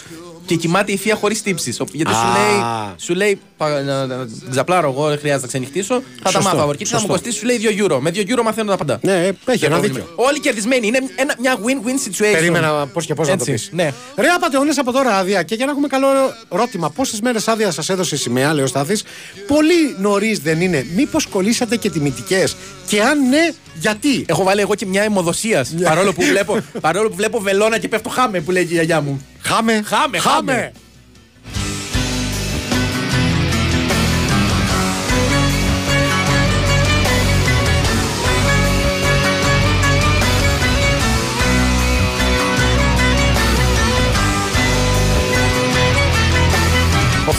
και 0.46 0.54
κοιμάται 0.54 0.92
η 0.92 0.96
θεία 0.96 1.14
χωρίς 1.14 1.42
τύψεις. 1.42 1.80
Γιατί 1.92 2.12
σου 2.12 2.18
Α. 2.18 2.32
λέει, 2.32 2.94
σου 2.96 3.14
λέει 3.14 3.40
πα- 3.56 3.80
να, 3.82 4.06
να 4.06 4.26
την 4.26 4.50
ξαπλάρω 4.50 4.90
εγώ, 4.90 5.08
δεν 5.08 5.18
χρειάζεται 5.18 5.42
να 5.42 5.48
ξενυχτήσω. 5.48 5.94
Θα 5.94 6.02
τα 6.22 6.30
Σωστό, 6.30 6.56
μάθω. 6.56 6.70
Και 6.74 6.84
τι 6.84 6.90
θα 6.90 6.94
μου 6.94 7.00
σωστό. 7.00 7.06
κοστίσει, 7.12 7.38
σου 7.38 7.46
λέει 7.46 7.58
2 7.62 7.84
euro. 7.84 7.98
Με 8.00 8.10
2 8.14 8.18
euro 8.18 8.42
μαθαίνω 8.44 8.70
τα 8.70 8.76
πάντα. 8.76 8.98
Ναι, 9.02 9.12
έχει 9.12 9.34
Δεν 9.44 9.58
ένα 9.60 9.68
πρόβλημα. 9.70 9.94
δίκιο. 9.98 10.12
Όλοι 10.14 10.40
κερδισμένοι. 10.40 10.86
Είναι 10.86 10.98
ένα, 11.16 11.34
μια 11.38 11.56
win-win 11.58 12.08
situation. 12.08 12.32
Περίμενα 12.32 12.86
πώς 12.86 13.06
και 13.06 13.14
πώς 13.14 13.28
να 13.28 13.36
το 13.36 13.44
Έτσι, 13.50 13.52
πεις. 13.52 13.68
Ναι. 13.72 13.92
Ρε 14.16 14.28
απαταιώνε 14.28 14.72
από 14.76 14.92
τώρα 14.92 15.16
άδεια 15.16 15.42
και 15.42 15.54
για 15.54 15.64
να 15.64 15.70
έχουμε 15.70 15.86
καλό 15.86 16.06
ρώτημα. 16.48 16.90
Πόσες 16.90 17.20
μέρες 17.20 17.48
άδεια 17.48 17.70
σας 17.70 17.88
έδωσε 17.88 18.14
η 18.14 18.18
σημαία, 18.18 18.52
λέει 18.54 18.64
ο 18.64 18.66
Στάθης; 18.66 19.02
Πολύ 19.46 19.96
νωρίς 19.98 20.38
δεν 20.38 20.60
είναι. 20.60 20.86
Μήπως 20.96 21.26
κολλήσατε 21.26 21.76
και 21.76 21.90
τιμητικές; 21.90 22.56
Και 22.86 23.02
αν 23.02 23.28
ναι, 23.28 23.50
γιατί; 23.80 24.24
Έχω 24.28 24.42
βάλει 24.42 24.60
εγώ 24.60 24.74
και 24.74 24.86
μια 24.86 25.02
αιμοδοσίας. 25.02 25.74
παρόλο, 25.82 26.12
που 26.12 26.22
βλέπω, 26.22 26.58
παρόλο 26.80 27.08
που 27.08 27.16
βλέπω 27.16 27.40
βελόνα 27.40 27.78
και 27.78 27.88
πέφτω 27.88 28.08
χάμε 28.08 28.40
που 28.40 28.50
λέει 28.50 28.64
και 28.64 28.70
η 28.72 28.74
γιαγιά 28.74 29.00
μου. 29.00 29.26
Χάμε, 29.50 29.82
Χάμε, 29.82 30.18
χάμε. 30.18 30.72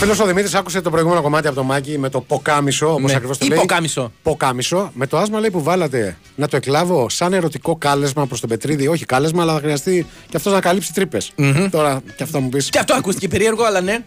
Φίλος 0.02 0.20
ο 0.20 0.26
Δημήτρης 0.26 0.54
άκουσε 0.54 0.80
το 0.80 0.90
προηγούμενο 0.90 1.22
κομμάτι 1.22 1.46
από 1.46 1.56
το 1.56 1.62
Μάκη 1.62 1.98
με 1.98 2.08
το 2.08 2.20
ποκάμισο, 2.20 2.92
όπως 2.94 3.10
Ναι. 3.10 3.16
ακριβώς 3.16 3.38
το 3.38 3.44
Ή 3.46 3.48
λέει. 3.48 3.58
ποκάμισο. 3.58 4.12
Ποκάμισο. 4.22 4.90
Με 4.94 5.06
το 5.06 5.18
άσμα 5.18 5.40
λέει 5.40 5.50
που 5.50 5.62
βάλατε 5.62 6.16
να 6.34 6.48
το 6.48 6.56
εκλάβω 6.56 7.08
σαν 7.08 7.32
ερωτικό 7.32 7.76
κάλεσμα 7.76 8.26
προς 8.26 8.40
τον 8.40 8.48
Πετρίδη. 8.48 8.86
Όχι 8.88 9.04
κάλεσμα, 9.04 9.42
αλλά 9.42 9.52
θα 9.52 9.58
χρειαστεί 9.60 10.06
και 10.28 10.36
αυτός 10.36 10.52
να 10.52 10.60
καλύψει 10.60 10.92
τρύπες. 10.92 11.32
Τώρα 11.70 12.00
και 12.16 12.22
αυτό 12.22 12.40
μου 12.40 12.48
πεις. 12.48 12.68
Και 12.68 12.78
αυτό 12.78 12.94
ακούστηκε 12.94 13.28
περίεργο, 13.28 13.64
αλλά 13.64 13.80
ναι. 13.80 14.04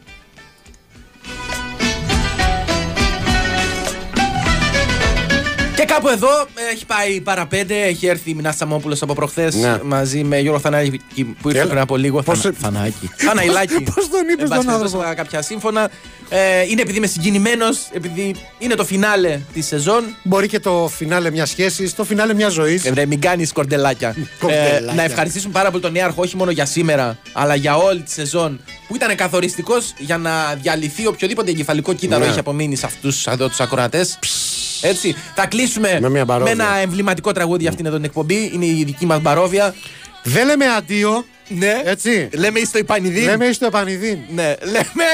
Και 5.85 5.93
κάπου 5.93 6.09
εδώ 6.09 6.41
ε, 6.41 6.73
έχει 6.73 6.85
πάει 6.85 7.21
παραπέντε. 7.21 7.81
Έχει 7.81 8.07
έρθει 8.07 8.29
η 8.29 8.33
Μινά 8.33 8.51
Σαμόπουλο 8.51 8.97
από 9.01 9.13
προχθές 9.13 9.55
Ναι. 9.55 9.77
μαζί 9.83 10.23
με 10.23 10.39
Γιώργο 10.39 10.59
Θανάκη 10.59 11.01
που 11.41 11.47
ήρθε 11.47 11.59
Έλα. 11.59 11.69
πριν 11.69 11.81
από 11.81 11.95
λίγο. 11.97 12.21
Πώς- 12.21 12.39
Θανα- 12.41 12.55
Θανάκη. 12.59 13.09
Θαναϊλάκη. 13.25 13.73
Πώς 13.73 14.09
τον 14.09 14.21
είπες 14.31 14.43
Εν 14.43 14.47
πάση 14.47 14.47
τον 14.47 14.55
άνθρωπο; 14.55 14.77
περιπτώσει, 14.77 14.97
είχα 15.05 15.13
κάποια 15.13 15.41
σύμφωνα. 15.41 15.89
Ε, 16.29 16.61
είναι 16.69 16.81
επειδή 16.81 16.97
είμαι 16.97 17.07
συγκινημένος, 17.07 17.77
επειδή 17.93 18.35
είναι 18.59 18.75
το 18.75 18.85
φινάλε 18.85 19.39
της 19.53 19.65
σεζόν. 19.65 20.03
Μπορεί 20.23 20.47
και 20.47 20.59
το 20.59 20.89
φινάλε 20.95 21.31
μιας 21.31 21.49
σχέσης, 21.49 21.95
το 21.95 22.03
φινάλε 22.03 22.33
μιας 22.33 22.53
ζωής. 22.53 22.85
Ε, 22.85 22.91
βρε, 22.91 23.05
μην 23.05 23.21
κάνεις 23.21 23.51
κορντελάκια. 23.51 24.15
Κορντελάκια. 24.39 24.93
να 24.93 25.03
ευχαριστήσουμε 25.03 25.53
πάρα 25.53 25.69
πολύ 25.71 25.81
τον 25.83 25.91
Νέαρχο, 25.91 26.21
όχι 26.21 26.35
μόνο 26.35 26.51
για 26.51 26.65
σήμερα, 26.65 27.17
αλλά 27.33 27.55
για 27.55 27.75
όλη 27.77 28.01
τη 28.01 28.11
σεζόν 28.11 28.59
που 28.87 28.95
ήταν 28.95 29.15
καθοριστικός 29.15 29.93
για 29.97 30.17
να 30.17 30.55
διαλυθεί 30.61 31.07
οποιοδήποτε 31.07 31.51
εγκεφαλικό 31.51 31.93
κύτταρο 31.93 32.23
Ναι. 32.23 32.29
έχει 32.29 32.39
απομείνει 32.39 32.75
σε 32.75 32.85
αυτούς 32.85 33.27
εδώ 33.27 33.47
τους 33.47 33.59
ακροατές. 33.59 34.19
Έτσι. 34.81 35.15
Θα 35.35 35.45
κλείσουμε 35.47 35.97
Με 36.01 36.09
μια 36.09 36.25
μπαρόβια. 36.25 36.51
ένα 36.51 36.75
εμβληματικό 36.75 37.31
τραγούδι 37.31 37.61
για 37.61 37.69
αυτήν 37.69 37.85
εδώ 37.85 37.95
την 37.95 38.05
εκπομπή. 38.05 38.51
Είναι 38.53 38.65
η 38.65 38.83
δική 38.85 39.05
μα 39.05 39.19
μπαρόβια. 39.19 39.75
Δεν 40.23 40.45
λέμε 40.45 40.65
αντίο. 40.67 41.25
Ναι. 41.47 41.81
Έτσι. 41.83 42.29
Λέμε 42.33 42.59
στο 42.59 42.77
Ιπανιδίν. 42.77 43.23
Λέμε 43.23 43.51
στο 43.51 43.65
επανειδήν. 43.65 44.17
Ναι, 44.33 44.55
λέμε. 44.61 45.05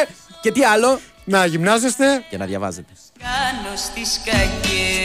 Και 0.41 0.51
τι 0.51 0.63
άλλο. 0.63 0.99
Να 1.23 1.45
γυμνάζεστε. 1.45 2.23
Και 2.29 2.37
να 2.37 2.45
διαβάζετε. 2.45 2.91
Κάνω 3.19 3.75
στις 3.77 4.19
κακές 4.25 5.00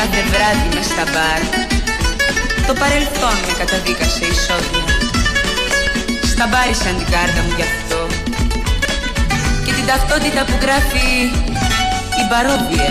κάθε 0.00 0.22
βράδυ 0.32 0.68
μες 0.74 0.86
στα 0.92 1.04
μπαρ. 1.12 1.40
Το 2.66 2.72
παρελθόν 2.80 3.36
με 3.46 3.52
καταδίκασε 3.60 4.24
ισόβια. 4.34 4.84
Σταμπάρισαν 6.32 6.94
την 7.00 7.08
κάρτα 7.14 7.40
μου 7.44 7.52
γι' 7.58 7.66
αυτό. 7.72 8.00
Και 9.64 9.72
την 9.76 9.86
ταυτότητα 9.90 10.40
που 10.48 10.56
γράφει 10.64 11.08
η 12.22 12.24
παρόδια. 12.32 12.90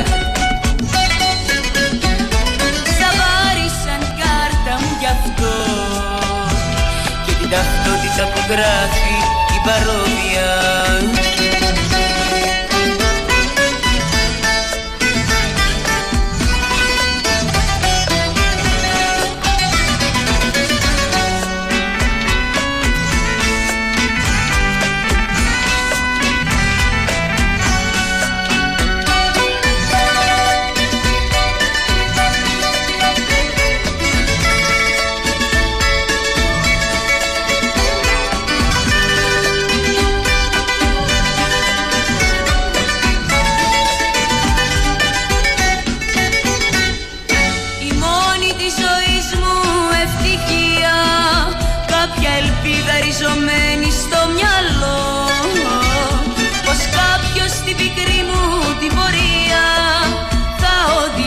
Σταμπάρισαν 2.96 4.00
την 4.06 4.16
κάρτα 4.24 4.74
μου 4.82 4.92
γι' 5.02 5.12
αυτό. 5.18 5.54
Και 7.26 7.34
την 7.40 7.50
ταυτότητα 7.54 8.24
που 8.32 8.42
γράφει 8.52 9.16
η 9.58 9.60
παρόδια 9.68 10.48